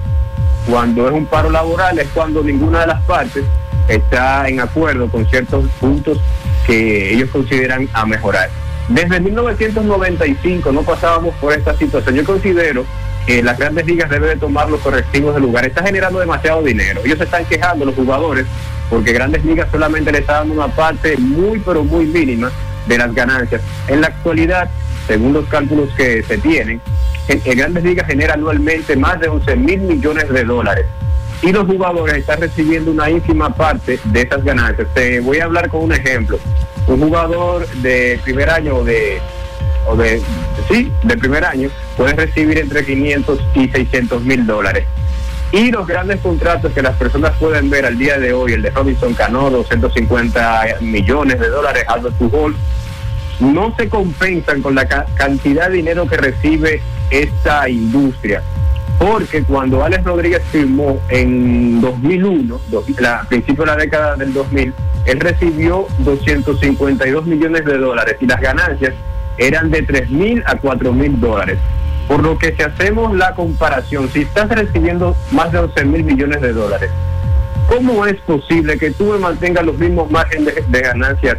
cuando 0.68 1.06
es 1.06 1.12
un 1.12 1.26
paro 1.26 1.50
laboral 1.50 1.98
es 1.98 2.08
cuando 2.08 2.42
ninguna 2.42 2.80
de 2.80 2.86
las 2.88 3.02
partes 3.02 3.44
está 3.88 4.48
en 4.48 4.60
acuerdo 4.60 5.08
con 5.08 5.26
ciertos 5.26 5.66
puntos 5.80 6.18
que 6.66 7.14
ellos 7.14 7.30
consideran 7.30 7.88
a 7.92 8.04
mejorar. 8.04 8.50
Desde 8.88 9.20
1995 9.20 10.72
no 10.72 10.82
pasábamos 10.82 11.34
por 11.36 11.52
esta 11.52 11.76
situación. 11.76 12.14
Yo 12.14 12.24
considero 12.24 12.84
que 13.26 13.42
las 13.42 13.58
grandes 13.58 13.86
ligas 13.86 14.08
deben 14.08 14.30
de 14.30 14.36
tomar 14.36 14.70
los 14.70 14.80
correctivos 14.80 15.34
del 15.34 15.42
lugar. 15.42 15.66
Está 15.66 15.82
generando 15.82 16.20
demasiado 16.20 16.62
dinero. 16.62 17.00
Ellos 17.04 17.18
se 17.18 17.24
están 17.24 17.44
quejando, 17.44 17.84
los 17.84 17.96
jugadores, 17.96 18.46
porque 18.88 19.12
grandes 19.12 19.44
ligas 19.44 19.68
solamente 19.72 20.12
le 20.12 20.18
está 20.18 20.34
dando 20.34 20.54
una 20.54 20.68
parte 20.68 21.16
muy, 21.16 21.58
pero 21.58 21.82
muy 21.82 22.06
mínima 22.06 22.52
de 22.86 22.98
las 22.98 23.12
ganancias. 23.12 23.60
En 23.88 24.00
la 24.00 24.08
actualidad, 24.08 24.70
según 25.06 25.32
los 25.32 25.46
cálculos 25.46 25.90
que 25.96 26.22
se 26.22 26.38
tienen, 26.38 26.80
en, 27.28 27.56
grandes 27.56 27.84
ligas 27.84 28.06
genera 28.06 28.34
anualmente 28.34 28.96
más 28.96 29.20
de 29.20 29.28
11 29.28 29.56
mil 29.56 29.80
millones 29.80 30.28
de 30.28 30.44
dólares 30.44 30.86
y 31.42 31.52
los 31.52 31.66
jugadores 31.66 32.16
están 32.16 32.40
recibiendo 32.40 32.90
una 32.90 33.10
ínfima 33.10 33.54
parte 33.54 33.98
de 34.04 34.22
esas 34.22 34.42
ganancias. 34.42 34.88
Te 34.94 35.20
voy 35.20 35.38
a 35.38 35.44
hablar 35.44 35.68
con 35.68 35.82
un 35.82 35.92
ejemplo. 35.92 36.38
Un 36.86 37.00
jugador 37.00 37.66
de 37.68 38.18
primer 38.24 38.48
año 38.48 38.76
o 38.76 38.84
de, 38.84 39.20
o 39.86 39.96
de, 39.96 40.22
sí, 40.70 40.90
de 41.02 41.16
primer 41.16 41.44
año 41.44 41.68
puede 41.96 42.14
recibir 42.14 42.58
entre 42.58 42.84
500 42.84 43.40
y 43.54 43.68
600 43.68 44.22
mil 44.22 44.46
dólares. 44.46 44.86
Y 45.52 45.70
los 45.70 45.86
grandes 45.86 46.20
contratos 46.20 46.72
que 46.72 46.82
las 46.82 46.96
personas 46.96 47.32
pueden 47.38 47.70
ver 47.70 47.86
al 47.86 47.96
día 47.98 48.18
de 48.18 48.32
hoy, 48.32 48.54
el 48.54 48.62
de 48.62 48.70
Robinson 48.70 49.14
Cano, 49.14 49.50
250 49.50 50.78
millones 50.80 51.38
de 51.38 51.48
dólares, 51.48 51.84
Albert 51.86 52.16
Pujol, 52.16 52.56
no 53.40 53.74
se 53.76 53.88
compensan 53.88 54.62
con 54.62 54.74
la 54.74 54.86
ca- 54.86 55.06
cantidad 55.14 55.68
de 55.68 55.76
dinero 55.76 56.06
que 56.06 56.16
recibe 56.16 56.80
esta 57.10 57.68
industria. 57.68 58.42
Porque 58.98 59.42
cuando 59.42 59.84
Alex 59.84 60.04
Rodríguez 60.04 60.42
firmó 60.50 60.98
en 61.10 61.80
2001, 61.82 62.58
dos- 62.68 62.88
la- 62.98 63.20
a 63.20 63.24
principio 63.28 63.64
de 63.64 63.70
la 63.72 63.76
década 63.76 64.16
del 64.16 64.32
2000, 64.32 64.72
él 65.04 65.20
recibió 65.20 65.86
252 65.98 67.26
millones 67.26 67.64
de 67.64 67.76
dólares 67.78 68.16
y 68.20 68.26
las 68.26 68.40
ganancias 68.40 68.94
eran 69.38 69.70
de 69.70 69.82
3 69.82 70.10
mil 70.10 70.42
a 70.46 70.56
4 70.56 70.92
mil 70.92 71.20
dólares. 71.20 71.58
Por 72.08 72.22
lo 72.22 72.38
que 72.38 72.54
si 72.56 72.62
hacemos 72.62 73.14
la 73.16 73.34
comparación, 73.34 74.08
si 74.12 74.22
estás 74.22 74.48
recibiendo 74.48 75.14
más 75.32 75.52
de 75.52 75.58
11 75.58 75.84
mil 75.84 76.02
millones 76.04 76.40
de 76.40 76.52
dólares, 76.52 76.90
¿cómo 77.68 78.06
es 78.06 78.16
posible 78.22 78.78
que 78.78 78.92
tú 78.92 79.12
mantengas 79.20 79.64
los 79.66 79.76
mismos 79.76 80.10
márgenes 80.10 80.54
de, 80.54 80.64
de 80.68 80.80
ganancias 80.80 81.36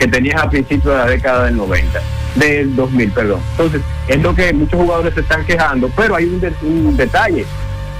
que 0.00 0.08
tenías 0.08 0.42
a 0.42 0.48
principios 0.48 0.94
de 0.94 0.98
la 0.98 1.06
década 1.06 1.44
del 1.44 1.58
90, 1.58 2.00
del 2.36 2.74
2000, 2.74 3.12
perdón? 3.12 3.40
Entonces, 3.50 3.82
es 4.08 4.22
lo 4.22 4.34
que 4.34 4.50
muchos 4.54 4.80
jugadores 4.80 5.12
se 5.12 5.20
están 5.20 5.44
quejando, 5.44 5.90
pero 5.94 6.16
hay 6.16 6.24
un, 6.24 6.42
un 6.62 6.96
detalle, 6.96 7.44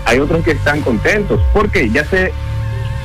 hay 0.06 0.18
otros 0.18 0.42
que 0.42 0.52
están 0.52 0.80
contentos, 0.80 1.42
porque 1.52 1.90
ya 1.90 2.02
se, 2.06 2.32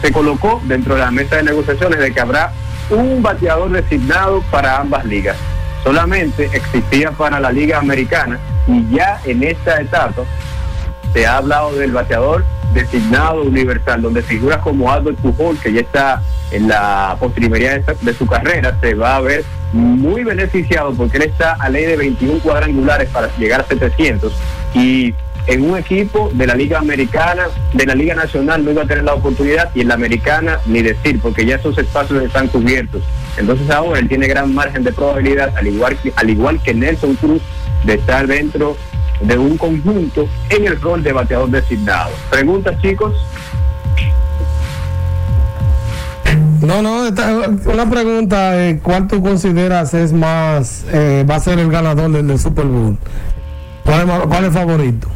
se 0.01 0.11
colocó 0.13 0.61
dentro 0.63 0.95
de 0.95 1.01
la 1.01 1.11
mesa 1.11 1.35
de 1.35 1.43
negociaciones 1.43 1.99
de 1.99 2.13
que 2.13 2.21
habrá 2.21 2.53
un 2.89 3.21
bateador 3.21 3.69
designado 3.69 4.41
para 4.49 4.79
ambas 4.79 5.03
ligas. 5.03 5.35
Solamente 5.83 6.49
existía 6.53 7.11
para 7.11 7.41
la 7.41 7.51
liga 7.51 7.79
americana 7.79 8.39
y 8.65 8.95
ya 8.95 9.19
en 9.25 9.43
esta 9.43 9.81
etapa 9.81 10.23
se 11.11 11.27
ha 11.27 11.37
hablado 11.37 11.75
del 11.75 11.91
bateador 11.91 12.45
designado 12.75 13.41
universal, 13.41 14.01
donde 14.01 14.21
figuras 14.21 14.59
como 14.59 14.91
Albert 14.91 15.17
Pujol, 15.17 15.57
que 15.57 15.73
ya 15.73 15.81
está 15.81 16.21
en 16.51 16.67
la 16.67 17.15
postrimería 17.19 17.79
de, 17.79 18.13
su 18.13 18.27
carrera, 18.27 18.77
se 18.79 18.93
va 18.93 19.15
a 19.15 19.21
ver 19.21 19.43
muy 19.73 20.23
beneficiado 20.23 20.93
porque 20.93 21.17
él 21.17 21.23
está 21.23 21.53
a 21.53 21.69
ley 21.69 21.85
de 21.85 21.97
21 21.97 22.39
cuadrangulares 22.39 23.09
para 23.09 23.35
llegar 23.37 23.61
a 23.61 23.63
700 23.63 24.31
y 24.73 25.15
en 25.47 25.69
un 25.69 25.77
equipo 25.77 26.29
de 26.33 26.47
la 26.47 26.55
Liga 26.55 26.79
Americana, 26.79 27.47
de 27.73 27.85
la 27.85 27.95
Liga 27.95 28.15
Nacional 28.15 28.63
no 28.65 28.71
iba 28.71 28.83
a 28.83 28.87
tener 28.87 29.03
la 29.03 29.13
oportunidad 29.13 29.69
y 29.75 29.81
en 29.81 29.87
la 29.87 29.93
Americana 29.93 30.59
ni 30.65 30.81
decir, 30.81 31.19
porque 31.21 31.45
ya 31.45 31.55
esos 31.55 31.77
espacios 31.77 32.23
están 32.23 32.47
cubiertos. 32.47 33.03
Entonces 33.37 33.69
ahora 33.69 33.99
él 33.99 34.07
tiene 34.07 34.27
gran 34.27 34.53
margen 34.53 34.83
de 34.83 34.91
probabilidad, 34.91 35.53
al 35.55 35.67
igual 35.67 35.97
que, 35.97 36.13
al 36.15 36.29
igual 36.29 36.61
que 36.61 36.73
Nelson 36.73 37.15
Cruz, 37.15 37.41
de 37.83 37.95
estar 37.95 38.25
dentro 38.27 38.75
de 39.21 39.37
un 39.37 39.57
conjunto 39.57 40.27
en 40.49 40.67
el 40.67 40.79
rol 40.81 41.03
de 41.03 41.11
bateador 41.13 41.49
designado. 41.49 42.11
Preguntas, 42.29 42.75
chicos. 42.81 43.13
No, 46.61 46.81
no, 46.81 47.05
esta- 47.05 47.47
una 47.71 47.89
pregunta, 47.89 48.57
eh, 48.67 48.79
¿cuál 48.81 49.07
tú 49.07 49.21
consideras 49.21 49.93
es 49.93 50.11
más, 50.13 50.85
eh, 50.91 51.25
va 51.29 51.35
a 51.35 51.39
ser 51.39 51.59
el 51.59 51.69
ganador 51.69 52.09
del, 52.11 52.27
del 52.27 52.39
Super 52.39 52.65
Bowl? 52.65 52.97
¿Cuál 53.83 53.99
es, 54.01 54.05
ma- 54.07 54.19
cuál 54.21 54.39
es 54.45 54.47
el 54.47 54.51
favorito? 54.53 55.07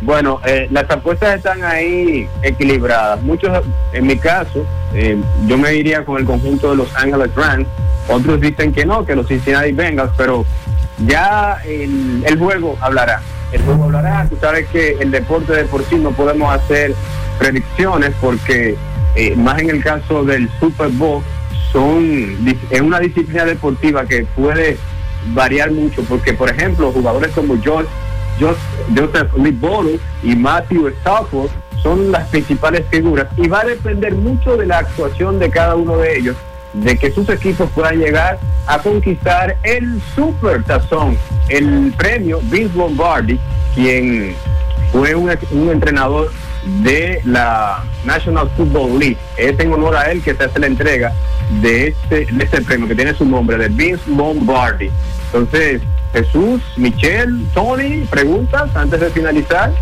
Bueno, 0.00 0.40
eh, 0.46 0.66
las 0.70 0.88
apuestas 0.90 1.36
están 1.36 1.62
ahí 1.62 2.26
equilibradas. 2.42 3.20
Muchos, 3.22 3.50
en 3.92 4.06
mi 4.06 4.16
caso, 4.16 4.64
eh, 4.94 5.18
yo 5.46 5.58
me 5.58 5.74
iría 5.74 6.04
con 6.06 6.18
el 6.18 6.24
conjunto 6.24 6.70
de 6.70 6.76
los 6.76 6.96
Angeles 6.96 7.30
Rams. 7.36 7.66
Otros 8.08 8.40
dicen 8.40 8.72
que 8.72 8.86
no, 8.86 9.04
que 9.04 9.14
los 9.14 9.26
Cincinnati 9.28 9.72
Bengals, 9.72 10.12
pero 10.16 10.46
ya 11.06 11.58
el, 11.66 12.38
juego 12.38 12.76
hablará. 12.80 13.20
El 13.52 13.62
juego 13.62 13.84
hablará. 13.84 14.26
Tú 14.28 14.36
sabes 14.40 14.66
que 14.68 14.92
el 15.00 15.10
deporte 15.10 15.52
de 15.54 15.64
por 15.64 15.84
sí 15.84 15.96
no 15.96 16.10
podemos 16.12 16.52
hacer 16.54 16.94
predicciones 17.38 18.12
porque 18.20 18.76
eh, 19.16 19.34
más 19.36 19.58
en 19.60 19.70
el 19.70 19.82
caso 19.82 20.24
del 20.24 20.48
Super 20.60 20.88
Bowl 20.90 21.22
son 21.72 22.36
es 22.70 22.80
una 22.80 22.98
disciplina 23.00 23.44
deportiva 23.44 24.04
que 24.04 24.24
puede 24.36 24.76
variar 25.34 25.70
mucho 25.70 26.02
porque 26.04 26.32
por 26.32 26.50
ejemplo 26.50 26.90
jugadores 26.92 27.30
como 27.32 27.60
George 27.60 27.88
Jos- 28.38 28.56
Joseph 28.96 29.32
Liboro 29.36 29.90
y 30.22 30.34
Matthew 30.34 30.88
Stafford 30.88 31.50
son 31.82 32.10
las 32.12 32.28
principales 32.28 32.84
figuras 32.90 33.26
y 33.36 33.48
va 33.48 33.60
a 33.60 33.64
depender 33.64 34.14
mucho 34.14 34.56
de 34.56 34.66
la 34.66 34.78
actuación 34.78 35.38
de 35.38 35.50
cada 35.50 35.76
uno 35.76 35.96
de 35.96 36.18
ellos, 36.18 36.36
de 36.72 36.96
que 36.96 37.10
sus 37.10 37.28
equipos 37.28 37.70
puedan 37.74 37.98
llegar 37.98 38.38
a 38.66 38.78
conquistar 38.78 39.56
el 39.62 40.00
Super 40.14 40.62
Tazón, 40.64 41.16
el 41.48 41.92
premio 41.96 42.40
Vince 42.44 42.76
Lombardi, 42.76 43.38
quien 43.74 44.34
fue 44.92 45.14
un, 45.14 45.30
un 45.52 45.70
entrenador 45.70 46.30
de 46.82 47.20
la 47.24 47.84
National 48.04 48.50
Football 48.56 48.98
League. 48.98 49.18
Es 49.36 49.58
en 49.58 49.72
honor 49.72 49.96
a 49.96 50.10
él 50.10 50.22
que 50.22 50.34
se 50.34 50.44
hace 50.44 50.58
la 50.58 50.66
entrega 50.66 51.12
de 51.62 51.88
este, 51.88 52.26
de 52.26 52.44
este 52.44 52.60
premio 52.62 52.86
que 52.86 52.94
tiene 52.94 53.14
su 53.14 53.24
nombre, 53.24 53.56
de 53.56 53.68
Vince 53.68 54.02
Lombardi. 54.08 54.90
Entonces, 55.26 55.82
Jesús, 56.12 56.60
Michelle, 56.76 57.44
Tony, 57.54 58.04
preguntas 58.10 58.74
antes 58.74 59.00
de 59.00 59.10
finalizar. 59.10 59.72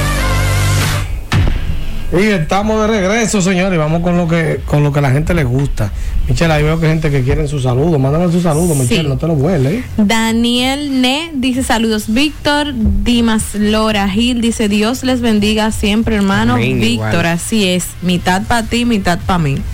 Y 2.13 2.23
estamos 2.23 2.81
de 2.81 2.87
regreso, 2.87 3.41
señores. 3.41 3.79
Vamos 3.79 4.01
con 4.01 4.17
lo 4.17 4.27
que 4.27 4.59
con 4.65 4.83
lo 4.83 4.91
que 4.91 4.99
a 4.99 5.01
la 5.01 5.11
gente 5.11 5.33
le 5.33 5.45
gusta. 5.45 5.91
Michelle, 6.27 6.51
ahí 6.53 6.61
veo 6.63 6.77
que 6.79 6.85
hay 6.87 6.91
gente 6.93 7.09
que 7.09 7.23
quiere 7.23 7.47
su 7.47 7.59
saludo. 7.61 7.99
Mándame 7.99 8.29
su 8.31 8.41
saludo, 8.41 8.75
Michelle, 8.75 9.03
Sí. 9.03 9.07
no 9.07 9.17
te 9.17 9.27
lo 9.27 9.35
vuelves. 9.35 9.75
¿eh? 9.75 9.83
Daniel 9.97 11.01
Ne 11.01 11.31
dice 11.33 11.63
saludos 11.63 12.05
Víctor, 12.07 12.73
Dimas 12.75 13.55
Lora 13.55 14.09
Gil 14.09 14.41
dice 14.41 14.67
Dios 14.67 15.03
les 15.03 15.21
bendiga 15.21 15.71
siempre 15.71 16.15
hermano 16.17 16.55
Amén, 16.55 16.79
Víctor, 16.81 17.09
igual. 17.11 17.25
así 17.27 17.67
es, 17.67 17.85
mitad 18.01 18.43
para 18.43 18.63
ti, 18.67 18.83
mitad 18.85 19.19
para 19.25 19.39
mí. 19.39 19.55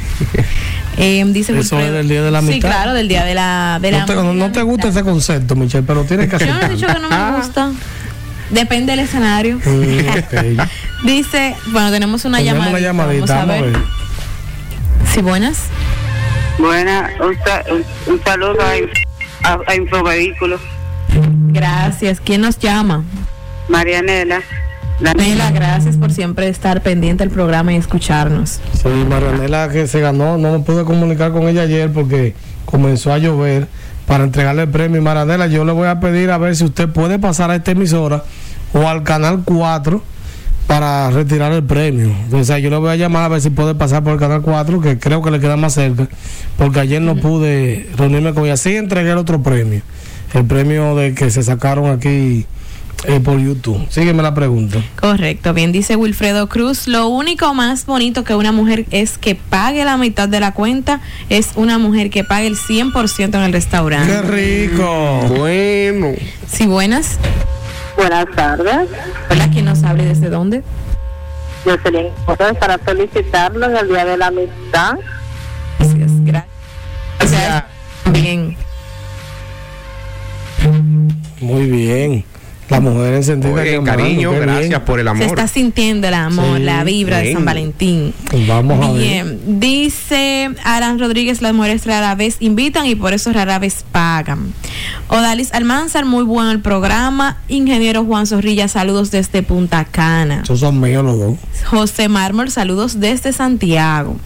Eh, 1.00 1.24
dice 1.28 1.52
Eso 1.56 1.76
Wilfredo- 1.78 1.86
es 1.90 1.94
del 1.94 2.10
día 2.10 2.24
de 2.24 2.32
la 2.32 2.42
Sí, 2.42 2.48
mitad. 2.48 2.70
claro, 2.70 2.94
del 2.96 3.08
día 3.08 3.24
de 3.24 3.36
la, 3.36 3.78
de 3.80 3.92
la 3.92 4.00
No 4.00 4.06
te, 4.08 4.16
no- 4.16 4.34
no 4.34 4.52
te 4.52 4.64
gusta 4.64 4.88
ese 4.88 5.04
concepto, 5.04 5.56
Michelle, 5.56 5.84
pero 5.86 6.04
tienes 6.06 6.28
que 6.28 6.40
Yo 6.44 6.52
no 6.56 6.60
he 6.60 6.70
dicho 6.70 6.88
que 6.88 6.94
no 7.00 7.08
me 7.08 7.38
gusta. 7.38 7.72
Depende 8.50 8.92
del 8.94 9.02
escenario. 9.02 9.60
Dice, 11.04 11.56
bueno, 11.72 11.92
tenemos 11.92 12.26
una 12.26 12.38
Tenemos 12.40 12.66
llamadita. 12.66 12.70
una 12.70 12.80
llamadita, 12.80 13.36
vamos 13.46 13.56
a 13.56 13.62
ver. 13.62 13.78
Sí, 15.14 15.22
buenas. 15.22 15.58
Buena, 16.60 17.10
un, 17.22 17.36
sa- 17.44 17.64
un- 17.72 18.14
un 18.14 18.24
saludo 18.24 18.58
a, 18.62 19.50
a, 19.50 19.60
a 19.68 19.76
Infovehículos. 19.76 20.60
Gracias. 21.50 22.20
¿Quién 22.20 22.42
nos 22.42 22.58
llama? 22.58 23.04
Marianela. 23.70 24.42
Nela, 25.00 25.52
gracias 25.52 25.96
por 25.96 26.12
siempre 26.12 26.48
estar 26.50 26.82
pendiente 26.82 27.24
del 27.24 27.32
programa 27.32 27.72
y 27.72 27.76
escucharnos. 27.76 28.60
Sí, 28.74 28.88
Marianela 29.08 29.70
que 29.70 29.86
se 29.86 30.00
ganó, 30.00 30.40
no 30.40 30.52
me 30.58 30.60
pude 30.64 30.86
comunicar 30.86 31.32
con 31.32 31.48
ella 31.48 31.62
ayer 31.62 31.92
porque 31.94 32.34
comenzó 32.66 33.14
a 33.14 33.20
llover 33.20 33.68
para 34.08 34.24
entregarle 34.24 34.64
el 34.64 34.70
premio. 34.70 35.00
Y 35.00 35.04
Marianela, 35.04 35.48
yo 35.48 35.66
le 35.66 35.74
voy 35.74 35.88
a 35.88 36.00
pedir 36.00 36.32
a 36.32 36.38
ver 36.40 36.56
si 36.56 36.64
usted 36.64 36.90
puede 36.90 37.20
pasar 37.20 37.52
a 37.52 37.56
esta 37.56 37.72
emisora 37.72 38.24
o 38.74 38.88
al 38.88 39.04
canal 39.04 39.44
4 39.46 40.02
para 40.66 41.12
retirar 41.12 41.52
el 41.52 41.64
premio. 41.64 42.12
O 42.32 42.44
sea, 42.44 42.58
yo 42.60 42.70
le 42.70 42.78
voy 42.78 42.90
a 42.90 42.96
llamar 42.96 43.24
a 43.24 43.28
ver 43.28 43.42
si 43.42 43.50
puede 43.50 43.76
pasar 43.76 44.04
por 44.04 44.14
el 44.14 44.20
canal 44.20 44.42
4, 44.42 44.82
que 44.82 44.98
creo 44.98 45.22
que 45.22 45.32
le 45.32 45.40
queda 45.40 45.58
más 45.58 45.74
cerca, 45.74 46.08
porque 46.58 46.80
ayer 46.80 47.02
no 47.02 47.16
pude 47.16 47.90
reunirme 47.96 48.34
con 48.34 48.46
ella. 48.46 48.58
Sí 48.58 48.76
entregué 48.76 49.12
el 49.12 49.18
otro 49.18 49.42
premio, 49.44 49.82
el 50.34 50.46
premio 50.46 50.96
de 50.96 51.14
que 51.14 51.30
se 51.30 51.44
sacaron 51.44 51.90
aquí 51.90 52.46
eh, 53.06 53.20
por 53.20 53.40
YouTube. 53.40 53.86
Sígueme 53.90 54.24
la 54.24 54.34
pregunta. 54.34 54.80
Correcto, 55.00 55.54
bien 55.54 55.72
dice 55.72 55.96
Wilfredo 55.96 56.48
Cruz. 56.50 56.88
Lo 56.88 57.08
único 57.08 57.54
más 57.54 57.86
bonito 57.86 58.24
que 58.24 58.36
una 58.36 58.52
mujer 58.52 58.86
es 58.92 59.18
que 59.18 59.36
pague 59.36 59.86
la 59.86 59.98
mitad 59.98 60.28
de 60.28 60.40
la 60.40 60.54
cuenta, 60.54 61.02
es 61.30 61.52
una 61.56 61.78
mujer 61.78 62.10
que 62.10 62.24
pague 62.24 62.48
el 62.48 62.58
100% 62.58 63.36
en 63.36 63.42
el 63.42 63.52
¡Qué 63.52 63.52
restaurante. 63.52 64.22
rico! 64.24 65.22
Bueno. 65.30 66.14
Sí, 66.48 66.66
buenas. 66.66 67.18
Buenas 67.96 68.26
tardes. 68.36 68.90
Hola, 69.30 69.50
¿quién 69.52 69.66
nos 69.66 69.84
habla 69.84 70.04
y 70.04 70.08
desde 70.08 70.30
dónde? 70.30 70.64
Yo 71.66 71.76
sería 71.84 72.12
para 72.60 72.78
felicitarlo 72.78 73.70
en 73.70 73.78
el 73.78 73.88
Día 73.90 74.06
de 74.06 74.18
la 74.18 74.28
Amistad. 74.28 74.98
Gracias. 75.80 76.12
gracias. 77.20 77.64
Bien. 78.12 78.56
Muy 81.42 81.66
bien. 81.70 82.26
La 82.70 82.82
mujer 82.82 83.14
encendida. 83.14 83.54
Oye, 83.54 83.64
quemando, 83.72 83.92
cariño, 83.92 84.32
gracias 84.32 84.68
bien. 84.70 84.82
por 84.82 85.00
el 85.00 85.06
Se 85.06 85.10
amor. 85.12 85.24
está 85.24 85.48
sintiendo 85.48 86.08
el 86.08 86.14
amor, 86.14 86.58
Sí, 86.58 86.64
la 86.64 86.84
vibra 86.84 87.18
de 87.18 87.24
bien. 87.24 87.36
San 87.36 87.46
Valentín. 87.46 88.14
Vamos 88.48 88.86
a 88.86 88.92
ver. 88.92 89.00
Bien, 89.02 89.40
dice 89.60 90.50
Aran 90.66 91.00
Rodríguez, 91.00 91.42
las 91.42 91.54
mujeres 91.54 91.86
rara 91.86 92.14
vez 92.16 92.38
invitan 92.42 92.86
y 92.86 92.96
por 92.96 93.14
eso 93.14 93.32
rara 93.32 93.58
vez 93.60 93.86
pagan. 93.92 94.54
Odalis 95.08 95.54
Almanzar, 95.54 96.04
muy 96.06 96.24
bueno 96.24 96.52
el 96.52 96.60
programa. 96.62 97.38
Ingeniero 97.48 98.04
Juan 98.04 98.28
Zorrilla, 98.28 98.68
saludos 98.68 99.12
desde 99.12 99.44
Punta 99.44 99.86
Cana. 99.86 100.42
Esos 100.44 100.60
son 100.60 100.80
míos 100.82 101.06
los 101.06 101.18
dos. 101.18 101.38
José 101.66 102.10
Mármol, 102.10 102.52
saludos 102.52 103.00
desde 103.00 103.32
Santiago. 103.32 104.18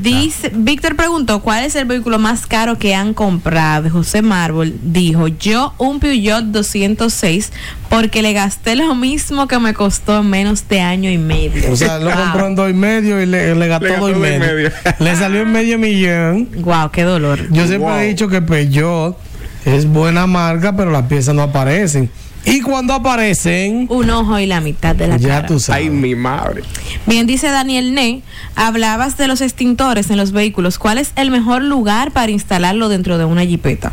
Dice, 0.00 0.50
Víctor 0.54 0.96
preguntó, 0.96 1.40
¿cuál 1.40 1.64
es 1.64 1.76
el 1.76 1.84
vehículo 1.84 2.18
más 2.18 2.46
caro 2.46 2.78
que 2.78 2.94
han 2.94 3.14
comprado? 3.14 3.88
José 3.90 4.20
Mármol 4.22 4.74
dijo, 4.82 5.28
yo 5.28 5.72
un 5.78 6.00
Peugeot 6.00 6.44
206 6.46 7.52
porque 7.88 8.22
le 8.22 8.32
gasté 8.32 8.74
lo 8.74 8.94
mismo 8.94 9.46
que 9.46 9.58
me 9.58 9.72
costó 9.74 10.20
en 10.20 10.30
menos 10.30 10.66
de 10.68 10.80
año 10.80 11.10
y 11.10 11.18
medio. 11.18 11.70
O 11.72 11.76
sea, 11.76 11.96
él 11.96 12.04
lo 12.04 12.10
Wow. 12.10 12.18
compró 12.24 12.46
en 12.48 12.54
dos 12.56 12.70
y 12.70 12.74
medio 12.74 13.22
y 13.22 13.26
le, 13.26 13.54
le 13.54 13.68
gastó 13.68 13.84
Le 13.86 13.90
gastó 13.92 14.06
dos 14.08 14.10
y 14.10 14.18
dos 14.18 14.26
y 14.26 14.38
medio. 14.38 14.54
medio. 14.54 14.70
le 14.98 15.16
salió 15.16 15.40
en 15.42 15.52
medio 15.52 15.78
millón. 15.78 16.48
Wow, 16.62 16.90
qué 16.90 17.02
dolor. 17.04 17.38
Yo 17.50 17.66
siempre 17.66 17.90
Wow. 17.90 17.98
he 18.00 18.06
dicho 18.08 18.28
que 18.28 18.42
Peugeot 18.42 19.16
es 19.64 19.86
buena 19.86 20.26
marca, 20.26 20.74
pero 20.76 20.90
las 20.90 21.04
piezas 21.06 21.34
no 21.34 21.42
aparecen. 21.42 22.10
Y 22.44 22.60
cuando 22.60 22.92
aparecen, 22.94 23.86
Un 23.88 24.10
ojo 24.10 24.38
y 24.38 24.46
la 24.46 24.60
mitad 24.60 24.96
de 24.96 25.06
la 25.06 25.16
ya 25.16 25.28
cara. 25.28 25.46
tú 25.46 25.60
sabes. 25.60 25.82
Ay, 25.84 25.90
mi 25.90 26.14
madre. 26.16 26.62
Bien, 27.06 27.26
dice 27.26 27.48
Daniel 27.50 27.94
Ne, 27.94 28.22
hablabas 28.56 29.16
de 29.16 29.28
los 29.28 29.40
extintores 29.40 30.10
en 30.10 30.16
los 30.16 30.32
vehículos. 30.32 30.78
¿Cuál 30.78 30.98
es 30.98 31.12
el 31.16 31.30
mejor 31.30 31.62
lugar 31.62 32.10
para 32.12 32.32
instalarlo 32.32 32.88
dentro 32.88 33.16
de 33.16 33.24
una 33.24 33.44
jipeta? 33.44 33.92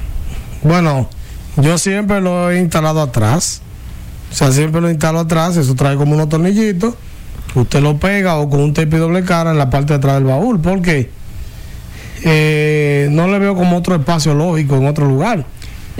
Bueno, 0.64 1.08
yo 1.58 1.78
siempre 1.78 2.22
lo 2.22 2.50
he 2.52 2.60
instalado 2.60 3.02
atrás. 3.02 3.62
O 4.32 4.36
sea, 4.36 4.52
siempre 4.52 4.82
lo 4.82 4.90
instalo 4.90 5.20
atrás. 5.20 5.56
Eso 5.56 5.76
trae 5.76 5.96
como 5.96 6.14
unos 6.16 6.30
tornillitos. 6.30 6.96
Usted 7.56 7.82
lo 7.82 7.98
pega 7.98 8.38
o 8.38 8.50
con 8.50 8.62
un 8.62 8.74
tape 8.74 8.98
doble 8.98 9.24
cara 9.24 9.52
en 9.52 9.58
la 9.60 9.70
parte 9.70 9.94
de 9.94 9.98
atrás 9.98 10.16
del 10.16 10.24
baúl. 10.26 10.60
Porque 10.60 11.10
eh, 12.24 13.08
no 13.12 13.28
le 13.28 13.40
veo 13.40 13.56
como 13.56 13.78
otro 13.78 13.96
espacio 13.96 14.34
lógico 14.34 14.76
en 14.78 14.88
otro 14.88 15.06
lugar. 15.08 15.46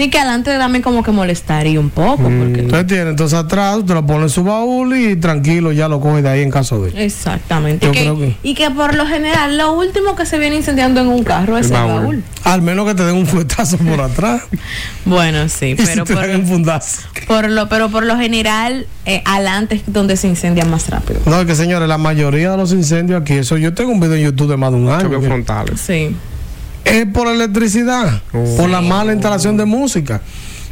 Y 0.02 0.10
que 0.10 0.18
adelante 0.18 0.58
también 0.58 0.82
como 0.82 1.04
que 1.04 1.12
molestaría 1.12 1.80
un 1.80 1.90
poco. 1.90 2.24
Porque 2.24 2.62
Entonces 2.62 2.88
tiene, 2.88 3.10
entonces 3.10 3.38
atrás 3.38 3.78
usted 3.78 3.94
lo 3.94 4.06
pone 4.06 4.24
en 4.24 4.30
su 4.30 4.44
baúl 4.44 4.96
y 4.98 5.16
tranquilo 5.18 5.72
ya 5.74 5.88
lo 5.90 6.00
coge 6.00 6.22
de 6.22 6.30
ahí 6.30 6.42
en 6.42 6.50
caso 6.52 6.82
de. 6.82 7.06
Exactamente. 7.06 7.86
Yo 7.86 7.92
Y 7.92 7.96
que, 7.96 8.02
creo 8.04 8.18
que- 8.18 8.36
y 8.44 8.54
que 8.56 8.72
por 8.72 8.96
lo 8.96 9.06
general 9.06 9.58
lo 9.58 9.74
último 9.74 10.16
que 10.16 10.26
se 10.26 10.40
viene 10.40 10.56
incendiando 10.56 11.02
en 11.02 11.08
un 11.08 11.24
carro 11.24 11.58
es 11.58 11.68
El 11.68 11.74
el 11.76 11.82
baúl. 11.84 12.02
baúl. 12.02 12.24
Al 12.46 12.62
menos 12.62 12.88
que 12.88 12.96
te 12.96 13.04
den 13.04 13.16
un 13.18 13.28
fuetazo 13.28 13.78
por 13.78 14.00
atrás. 14.02 14.42
Bueno, 15.06 15.50
sí, 15.50 15.68
y 15.72 15.76
pero 15.76 15.88
si 16.06 16.14
te 16.14 16.14
por, 16.14 16.28
dan 16.28 16.42
un 16.42 16.48
fundazo. 16.48 17.02
por 17.28 17.50
lo, 17.50 17.68
pero 17.68 17.90
por 17.90 18.06
lo 18.06 18.16
general 18.18 18.86
eh, 19.06 19.24
adelante 19.26 19.76
es 19.76 19.82
donde 19.88 20.16
se 20.18 20.28
incendia 20.28 20.66
más 20.66 20.88
rápido. 20.90 21.20
No, 21.26 21.42
es 21.42 21.48
que 21.48 21.56
señores, 21.56 21.88
la 21.90 21.98
mayoría 21.98 22.52
de 22.52 22.58
los 22.58 22.72
incendios 22.74 23.22
aquí, 23.22 23.34
eso 23.34 23.58
yo 23.58 23.74
tengo 23.74 23.92
un 23.92 24.00
video 24.00 24.16
en 24.16 24.24
YouTube 24.26 24.50
de 24.52 24.58
más 24.58 24.72
de 24.72 24.78
un 24.78 24.90
año. 24.90 25.20
Frontales. 25.22 25.80
Sí. 25.82 26.16
Es 26.90 27.06
por 27.08 27.28
electricidad, 27.28 28.22
Oh. 28.34 28.58
por 28.58 28.70
la 28.70 28.82
mala 28.82 29.14
instalación 29.14 29.58
de 29.58 29.66
música, 29.66 30.22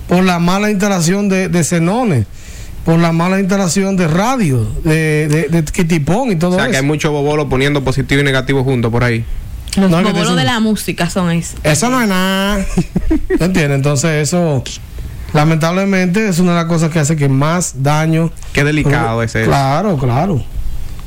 por 0.07 0.24
la 0.24 0.39
mala 0.39 0.70
instalación 0.72 1.30
de, 1.30 1.49
de 1.49 1.63
xenones, 1.63 2.26
por 2.86 2.99
la 2.99 3.11
mala 3.11 3.39
instalación 3.39 3.97
de 3.97 4.07
radio, 4.07 4.65
de, 4.84 5.28
de, 5.28 5.47
de 5.49 5.63
kitipón 5.65 6.32
y 6.32 6.36
todo 6.38 6.51
O 6.51 6.55
sea, 6.55 6.63
eso. 6.65 6.72
que 6.72 6.78
hay 6.78 6.84
mucho 6.86 7.11
bobolo 7.11 7.49
poniendo 7.49 7.84
positivo 7.84 8.22
y 8.22 8.24
negativo 8.24 8.63
juntos 8.63 8.91
por 8.91 9.03
ahí. 9.03 9.24
Los 9.76 9.91
No, 9.91 10.01
bobolos 10.01 10.36
de 10.36 10.43
la 10.43 10.59
música 10.59 11.09
son 11.09 11.30
esos. 11.32 11.59
Eso 11.63 11.89
no 11.89 12.01
es 12.01 12.07
nada. 12.07 12.65
¿Entiendes? 13.30 13.76
Entonces 13.76 14.28
eso, 14.28 14.63
lamentablemente, 15.34 16.28
es 16.28 16.39
una 16.39 16.51
de 16.51 16.57
las 16.57 16.65
cosas 16.65 16.89
que 16.89 16.99
hace 16.99 17.15
que 17.15 17.30
más 17.30 17.84
daño. 17.84 18.32
Qué 18.53 18.63
delicado 18.63 19.22
es. 19.22 19.34
Claro, 19.34 19.97
claro. 19.97 20.43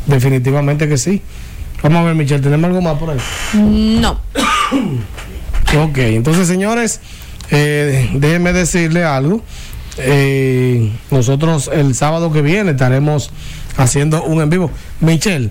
Definitivamente 0.07 0.89
que 0.89 0.99
sí. 0.99 1.23
Vamos 1.83 2.01
a 2.01 2.05
ver, 2.05 2.15
Michelle, 2.15 2.43
¿tenemos 2.43 2.67
algo 2.69 2.83
más 2.83 2.99
por 2.99 3.11
ahí? 3.11 3.19
No. 3.55 4.21
Ok, 5.79 5.99
entonces 5.99 6.49
señores, 6.49 7.01
eh, 7.53 8.11
déjenme 8.15 8.53
decirle 8.53 9.05
algo. 9.05 9.41
Eh, 9.99 10.91
nosotros 11.13 11.71
el 11.73 11.95
sábado 11.95 12.33
que 12.33 12.43
viene 12.43 12.73
estaremos 12.73 13.31
haciendo 13.77 14.25
un 14.25 14.43
en 14.43 14.51
vivo. 14.51 14.71
Michelle, 14.99 15.51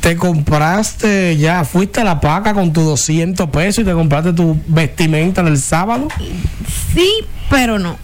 ¿te 0.00 0.16
compraste 0.16 1.38
ya, 1.38 1.64
fuiste 1.64 2.02
a 2.02 2.04
la 2.04 2.20
paca 2.20 2.52
con 2.52 2.74
tus 2.74 2.84
200 2.84 3.48
pesos 3.48 3.82
y 3.82 3.84
te 3.84 3.92
compraste 3.92 4.34
tu 4.34 4.54
vestimenta 4.66 5.40
el 5.40 5.58
sábado? 5.58 6.08
Sí, 6.94 7.10
pero 7.48 7.78
no. 7.78 7.96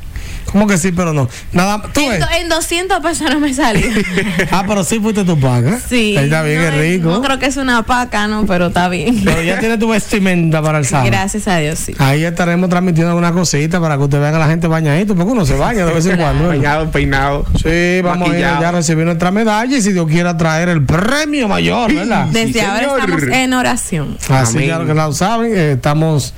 ¿Cómo 0.52 0.66
que 0.66 0.78
sí, 0.78 0.92
pero 0.92 1.12
no? 1.12 1.28
Nada, 1.52 1.82
tú 1.92 2.00
En, 2.00 2.22
en 2.40 2.48
200 2.48 3.00
pesos 3.00 3.30
no 3.30 3.40
me 3.40 3.54
salió. 3.54 3.86
Ah, 4.52 4.64
pero 4.66 4.82
sí 4.84 4.98
fuiste 4.98 5.24
tu 5.24 5.38
paca. 5.38 5.78
Sí. 5.88 6.16
Ahí 6.16 6.24
Está 6.24 6.42
bien, 6.42 6.60
no, 6.60 6.68
es 6.68 6.74
rico. 6.78 7.08
No 7.10 7.22
creo 7.22 7.38
que 7.38 7.46
es 7.46 7.56
una 7.56 7.82
paca, 7.84 8.26
no, 8.26 8.46
pero 8.46 8.66
está 8.68 8.88
bien. 8.88 9.22
Pero 9.24 9.42
ya 9.42 9.58
tienes 9.60 9.78
tu 9.78 9.88
vestimenta 9.88 10.60
para 10.62 10.78
el 10.78 10.86
sábado. 10.86 11.08
Gracias 11.10 11.46
a 11.46 11.58
Dios, 11.58 11.78
sí. 11.78 11.94
Ahí 11.98 12.24
estaremos 12.24 12.68
transmitiendo 12.68 13.10
alguna 13.10 13.32
cosita 13.32 13.80
para 13.80 13.96
que 13.96 14.02
ustedes 14.04 14.22
vean 14.22 14.34
a 14.34 14.38
la 14.38 14.48
gente 14.48 14.66
bañadito, 14.66 15.14
porque 15.14 15.30
uno 15.32 15.46
se 15.46 15.56
baña 15.56 15.86
de 15.86 15.92
vez 15.92 16.06
en 16.06 16.16
cuando. 16.20 16.48
Bañado, 16.48 16.90
peinado. 16.90 17.46
Sí, 17.62 18.00
vamos 18.02 18.30
a 18.30 18.34
ir 18.34 18.40
ya 18.40 18.68
a 18.68 18.72
recibir 18.72 19.04
nuestra 19.04 19.30
medalla 19.30 19.76
y 19.76 19.82
si 19.82 19.92
Dios 19.92 20.06
quiera 20.08 20.36
traer 20.36 20.68
el 20.68 20.84
premio 20.84 21.46
mayor, 21.48 21.92
¿verdad? 21.94 22.26
Desde 22.26 22.52
Sí, 22.54 22.60
ahora 22.60 22.86
estamos 22.98 23.22
en 23.22 23.52
oración. 23.54 24.18
Así 24.28 24.56
Amén. 24.56 24.68
claro 24.68 24.86
que 24.86 24.94
lo 24.94 25.12
saben, 25.12 25.52
eh, 25.54 25.72
estamos 25.72 26.34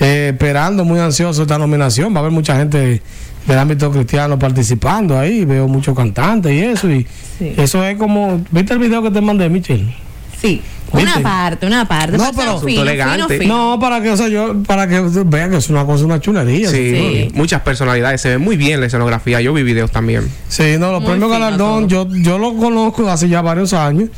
eh, 0.00 0.30
esperando 0.32 0.84
muy 0.84 0.98
ansiosos 1.00 1.42
esta 1.42 1.58
nominación. 1.58 2.12
Va 2.14 2.18
a 2.18 2.20
haber 2.20 2.32
mucha 2.32 2.56
gente 2.56 3.02
del 3.46 3.58
ámbito 3.58 3.90
cristiano 3.90 4.38
participando 4.38 5.18
ahí, 5.18 5.44
veo 5.44 5.66
muchos 5.68 5.96
cantantes 5.96 6.52
y 6.52 6.60
eso. 6.60 6.90
Y 6.90 7.06
Sí. 7.38 7.54
eso 7.56 7.84
es 7.84 7.96
como, 7.96 8.42
¿viste 8.50 8.72
el 8.74 8.78
video 8.78 9.02
que 9.02 9.10
te 9.10 9.20
mandé, 9.20 9.48
Michelle? 9.48 9.94
Sí. 10.40 10.60
¿Viste? 10.94 11.10
Una 11.18 11.22
parte, 11.22 11.66
una 11.66 11.88
parte. 11.88 12.18
No, 12.18 12.30
Pero 12.36 12.58
fino, 12.60 12.82
elegante. 12.82 13.38
fino. 13.38 13.72
No, 13.72 13.80
para 13.80 14.02
que, 14.02 14.10
o 14.10 14.16
sea, 14.16 14.28
yo, 14.28 14.62
para 14.64 14.86
que 14.86 15.00
vean 15.24 15.50
que 15.50 15.56
es 15.56 15.70
una 15.70 15.86
cosa, 15.86 16.04
una 16.04 16.20
chulería. 16.20 16.68
Sí, 16.68 16.76
Sí. 16.94 17.28
muchas 17.34 17.62
personalidades. 17.62 18.20
Se 18.20 18.28
ve 18.28 18.38
muy 18.38 18.56
bien 18.58 18.78
la 18.78 18.86
escenografía. 18.86 19.40
Yo 19.40 19.54
vi 19.54 19.62
videos 19.62 19.90
también. 19.90 20.28
Sí, 20.48 20.76
no, 20.78 20.92
los 20.92 21.00
Muy 21.00 21.10
premios 21.12 21.30
Galardón, 21.30 21.88
yo, 21.88 22.06
yo 22.10 22.36
lo 22.38 22.54
conozco 22.56 23.08
hace 23.08 23.28
ya 23.30 23.40
varios 23.40 23.72
años. 23.72 24.10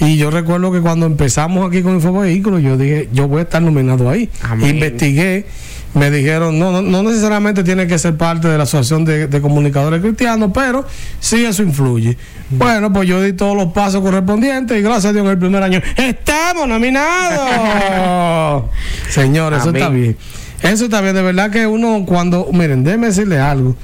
Y 0.00 0.16
yo 0.16 0.30
recuerdo 0.30 0.70
que 0.70 0.80
cuando 0.80 1.04
empezamos 1.06 1.66
aquí 1.68 1.82
con 1.82 1.94
Infovehículos, 1.96 2.62
yo 2.62 2.76
dije, 2.78 3.08
yo 3.12 3.26
voy 3.26 3.40
a 3.40 3.42
estar 3.42 3.60
nominado 3.60 4.08
ahí. 4.08 4.30
Amén. 4.42 4.76
Investigué, 4.76 5.46
me 5.94 6.10
dijeron, 6.10 6.58
no, 6.58 6.70
no, 6.70 6.82
no 6.82 7.02
necesariamente 7.02 7.64
tiene 7.64 7.86
que 7.86 7.98
ser 7.98 8.16
parte 8.16 8.48
de 8.48 8.56
la 8.56 8.64
Asociación 8.64 9.04
de, 9.04 9.26
de 9.26 9.40
Comunicadores 9.40 10.00
Cristianos, 10.00 10.50
pero 10.54 10.86
sí 11.18 11.44
eso 11.44 11.62
influye. 11.62 12.16
Bueno, 12.50 12.92
pues 12.92 13.08
yo 13.08 13.20
di 13.22 13.32
todos 13.32 13.56
los 13.56 13.72
pasos 13.72 14.00
correspondientes 14.00 14.78
y 14.78 14.82
gracias 14.82 15.06
a 15.06 15.12
Dios 15.12 15.24
en 15.24 15.30
el 15.32 15.38
primer 15.38 15.62
año, 15.62 15.80
¡estamos 15.96 16.68
nominados! 16.68 18.64
Señores, 19.08 19.60
eso 19.60 19.70
está 19.70 19.88
bien. 19.88 20.16
Eso 20.62 20.84
está 20.84 21.00
bien, 21.00 21.14
de 21.14 21.22
verdad 21.22 21.50
que 21.50 21.66
uno 21.66 22.04
cuando, 22.06 22.48
miren, 22.52 22.84
déjeme 22.84 23.08
decirle 23.08 23.38
algo, 23.38 23.74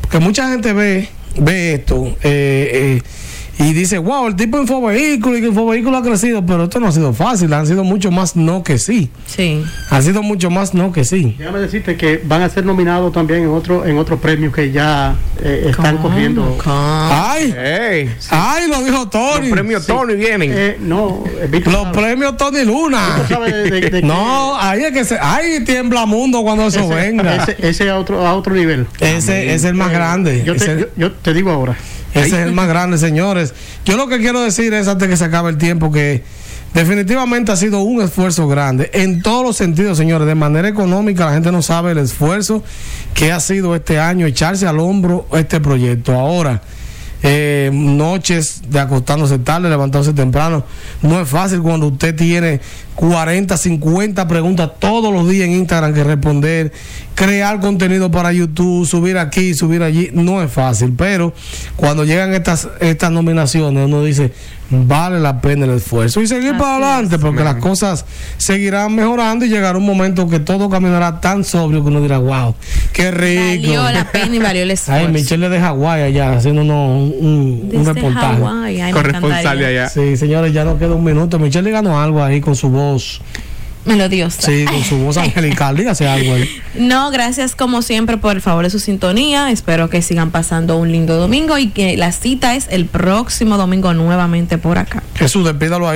porque 0.00 0.20
mucha 0.20 0.48
gente 0.48 0.72
ve, 0.72 1.08
ve 1.36 1.74
esto 1.74 2.06
eh, 2.22 2.98
eh, 3.02 3.02
y 3.60 3.72
dice, 3.74 3.98
wow, 3.98 4.26
el 4.26 4.36
tipo 4.36 4.58
infovehículo 4.58 5.36
y 5.36 5.40
que 5.42 5.46
infovehículo 5.48 5.96
ha 5.98 6.02
crecido, 6.02 6.44
pero 6.44 6.64
esto 6.64 6.80
no 6.80 6.88
ha 6.88 6.92
sido 6.92 7.12
fácil, 7.12 7.52
han 7.52 7.66
sido 7.66 7.84
mucho 7.84 8.10
más 8.10 8.34
no 8.34 8.62
que 8.64 8.78
sí. 8.78 9.10
Sí. 9.26 9.62
Ha 9.90 10.00
sido 10.02 10.22
mucho 10.22 10.50
más 10.50 10.72
no 10.74 10.92
que 10.92 11.04
sí. 11.04 11.34
Déjame 11.38 11.58
decirte 11.60 11.96
que 11.96 12.20
van 12.24 12.42
a 12.42 12.48
ser 12.48 12.64
nominados 12.64 13.12
también 13.12 13.42
en 13.42 13.50
otro 13.50 13.84
en 13.86 13.98
otros 13.98 14.18
premios 14.20 14.54
que 14.54 14.72
ya 14.72 15.14
eh, 15.42 15.66
están 15.70 15.96
¿Cómo? 15.98 16.08
corriendo. 16.08 16.58
¿Cómo? 16.62 16.74
¡Ay! 16.74 17.54
¡Ay! 18.30 18.68
Lo 18.68 18.82
dijo 18.82 18.96
Los 18.98 19.10
Tony. 19.10 19.50
premios 19.50 19.86
Tony 19.86 20.14
vienen. 20.14 20.50
Eh, 20.54 20.76
no, 20.80 21.24
eh, 21.40 21.48
Víctor 21.50 21.72
Los 21.72 21.82
sabe. 21.84 21.98
premios 21.98 22.36
Tony 22.36 22.64
Luna. 22.64 23.26
De- 23.28 23.52
de- 23.70 23.70
de 23.80 23.90
que 23.90 24.02
No, 24.06 24.56
ahí 24.58 24.82
es 24.84 24.92
que 24.92 25.04
se. 25.04 25.18
¡Ay! 25.20 25.64
Tiembla 25.64 26.06
mundo 26.06 26.42
cuando 26.42 26.66
eso 26.66 26.80
ese, 26.80 26.94
venga. 26.94 27.36
ese, 27.36 27.56
ese 27.58 27.90
a 27.90 27.98
otro 27.98 28.26
a 28.26 28.34
otro 28.34 28.54
nivel. 28.54 28.86
Ese 29.00 29.52
es 29.54 29.64
el 29.64 29.74
más 29.74 29.90
grande. 29.90 30.42
Yo 30.44 30.54
te, 30.56 30.64
Ese- 30.64 30.80
yo, 30.80 30.86
yo 30.96 31.12
te 31.12 31.34
digo 31.34 31.50
ahora. 31.50 31.76
Ese 32.14 32.26
es 32.26 32.46
el 32.46 32.52
más 32.52 32.68
grande, 32.68 32.98
señores. 32.98 33.54
Yo 33.84 33.96
lo 33.96 34.08
que 34.08 34.18
quiero 34.18 34.40
decir 34.40 34.74
es, 34.74 34.88
antes 34.88 35.08
que 35.08 35.16
se 35.16 35.24
acabe 35.24 35.50
el 35.50 35.58
tiempo, 35.58 35.92
que 35.92 36.22
definitivamente 36.74 37.52
ha 37.52 37.56
sido 37.56 37.80
un 37.80 38.02
esfuerzo 38.02 38.48
grande 38.48 38.90
en 38.92 39.22
todos 39.22 39.44
los 39.44 39.56
sentidos, 39.56 39.98
señores. 39.98 40.26
De 40.26 40.34
manera 40.34 40.68
económica, 40.68 41.26
la 41.26 41.32
gente 41.32 41.52
no 41.52 41.62
sabe 41.62 41.92
el 41.92 41.98
esfuerzo 41.98 42.62
que 43.14 43.32
ha 43.32 43.40
sido 43.40 43.76
este 43.76 43.98
año 43.98 44.26
echarse 44.26 44.66
al 44.66 44.80
hombro 44.80 45.26
este 45.32 45.60
proyecto. 45.60 46.12
Ahora, 46.12 46.62
eh, 47.22 47.70
noches 47.72 48.62
de 48.68 48.80
acostándose 48.80 49.38
tarde, 49.38 49.68
levantándose 49.68 50.12
temprano, 50.14 50.64
no 51.02 51.20
es 51.20 51.28
fácil 51.28 51.60
cuando 51.60 51.88
usted 51.88 52.16
tiene 52.16 52.60
40, 52.94 53.56
50 53.56 54.28
preguntas 54.28 54.70
todos 54.78 55.12
los 55.12 55.28
días 55.28 55.46
en 55.48 55.52
Instagram 55.52 55.92
que 55.92 56.04
responder, 56.04 56.72
crear 57.14 57.60
contenido 57.60 58.10
para 58.10 58.32
YouTube, 58.32 58.86
subir 58.86 59.18
aquí, 59.18 59.54
subir 59.54 59.82
allí, 59.82 60.10
no 60.12 60.42
es 60.42 60.50
fácil, 60.50 60.94
pero 60.96 61.34
cuando 61.76 62.04
llegan 62.04 62.32
estas, 62.32 62.68
estas 62.80 63.10
nominaciones 63.10 63.86
uno 63.86 64.02
dice, 64.02 64.32
vale 64.70 65.18
la 65.20 65.40
pena 65.40 65.64
el 65.66 65.72
esfuerzo 65.72 66.20
y 66.20 66.26
seguir 66.26 66.56
para 66.56 66.76
adelante 66.76 67.18
porque 67.18 67.42
las 67.42 67.56
cosas 67.56 68.04
seguirán 68.38 68.94
mejorando 68.94 69.44
y 69.44 69.48
llegará 69.48 69.76
un 69.78 69.84
momento 69.84 70.28
que 70.28 70.40
todo 70.40 70.70
caminará 70.70 71.20
tan 71.20 71.44
sobrio 71.44 71.82
que 71.82 71.88
uno 71.88 72.00
dirá, 72.00 72.18
wow, 72.18 72.54
qué 72.92 73.10
rico. 73.10 73.72
Valió 73.72 73.90
la 73.90 74.04
pena 74.12 74.36
y 74.36 74.38
valió 74.38 74.62
el 74.62 74.70
esfuerzo. 74.70 75.06
Ay, 75.06 75.12
Michelle 75.12 75.48
de 75.48 75.60
Hawái 75.60 76.02
allá 76.02 76.32
haciendo 76.32 76.62
un, 76.62 76.70
un, 76.70 77.70
un 77.72 77.84
reportaje. 77.84 78.42
Ay, 78.46 78.92
Corresponsal 78.92 79.64
allá. 79.64 79.88
Sí, 79.88 80.16
señores, 80.16 80.52
ya 80.52 80.64
no 80.64 80.78
queda 80.78 80.94
un 80.94 81.04
minuto. 81.04 81.38
Michelle 81.38 81.64
le 81.64 81.72
ganó 81.72 82.00
algo 82.00 82.22
ahí 82.22 82.40
con 82.40 82.54
su 82.54 82.68
voz. 82.68 83.20
Melodiosa. 83.84 84.42
Sí, 84.42 84.64
con 84.66 84.84
su 84.84 84.98
voz 84.98 85.16
angelical. 85.18 85.76
Dígase 85.76 86.06
algo 86.06 86.34
ahí. 86.34 86.48
No, 86.74 87.10
gracias 87.10 87.54
como 87.54 87.82
siempre 87.82 88.16
por 88.18 88.36
el 88.36 88.42
favor 88.42 88.64
de 88.64 88.70
su 88.70 88.78
sintonía. 88.78 89.50
Espero 89.50 89.88
que 89.88 90.02
sigan 90.02 90.30
pasando 90.30 90.76
un 90.76 90.92
lindo 90.92 91.16
domingo 91.16 91.56
y 91.58 91.68
que 91.68 91.96
la 91.96 92.12
cita 92.12 92.54
es 92.54 92.66
el 92.70 92.86
próximo 92.86 93.56
domingo 93.56 93.92
nuevamente 93.94 94.58
por 94.58 94.78
acá. 94.78 95.02
Jesús, 95.14 95.44
despídalo 95.44 95.86
ahí. 95.86 95.88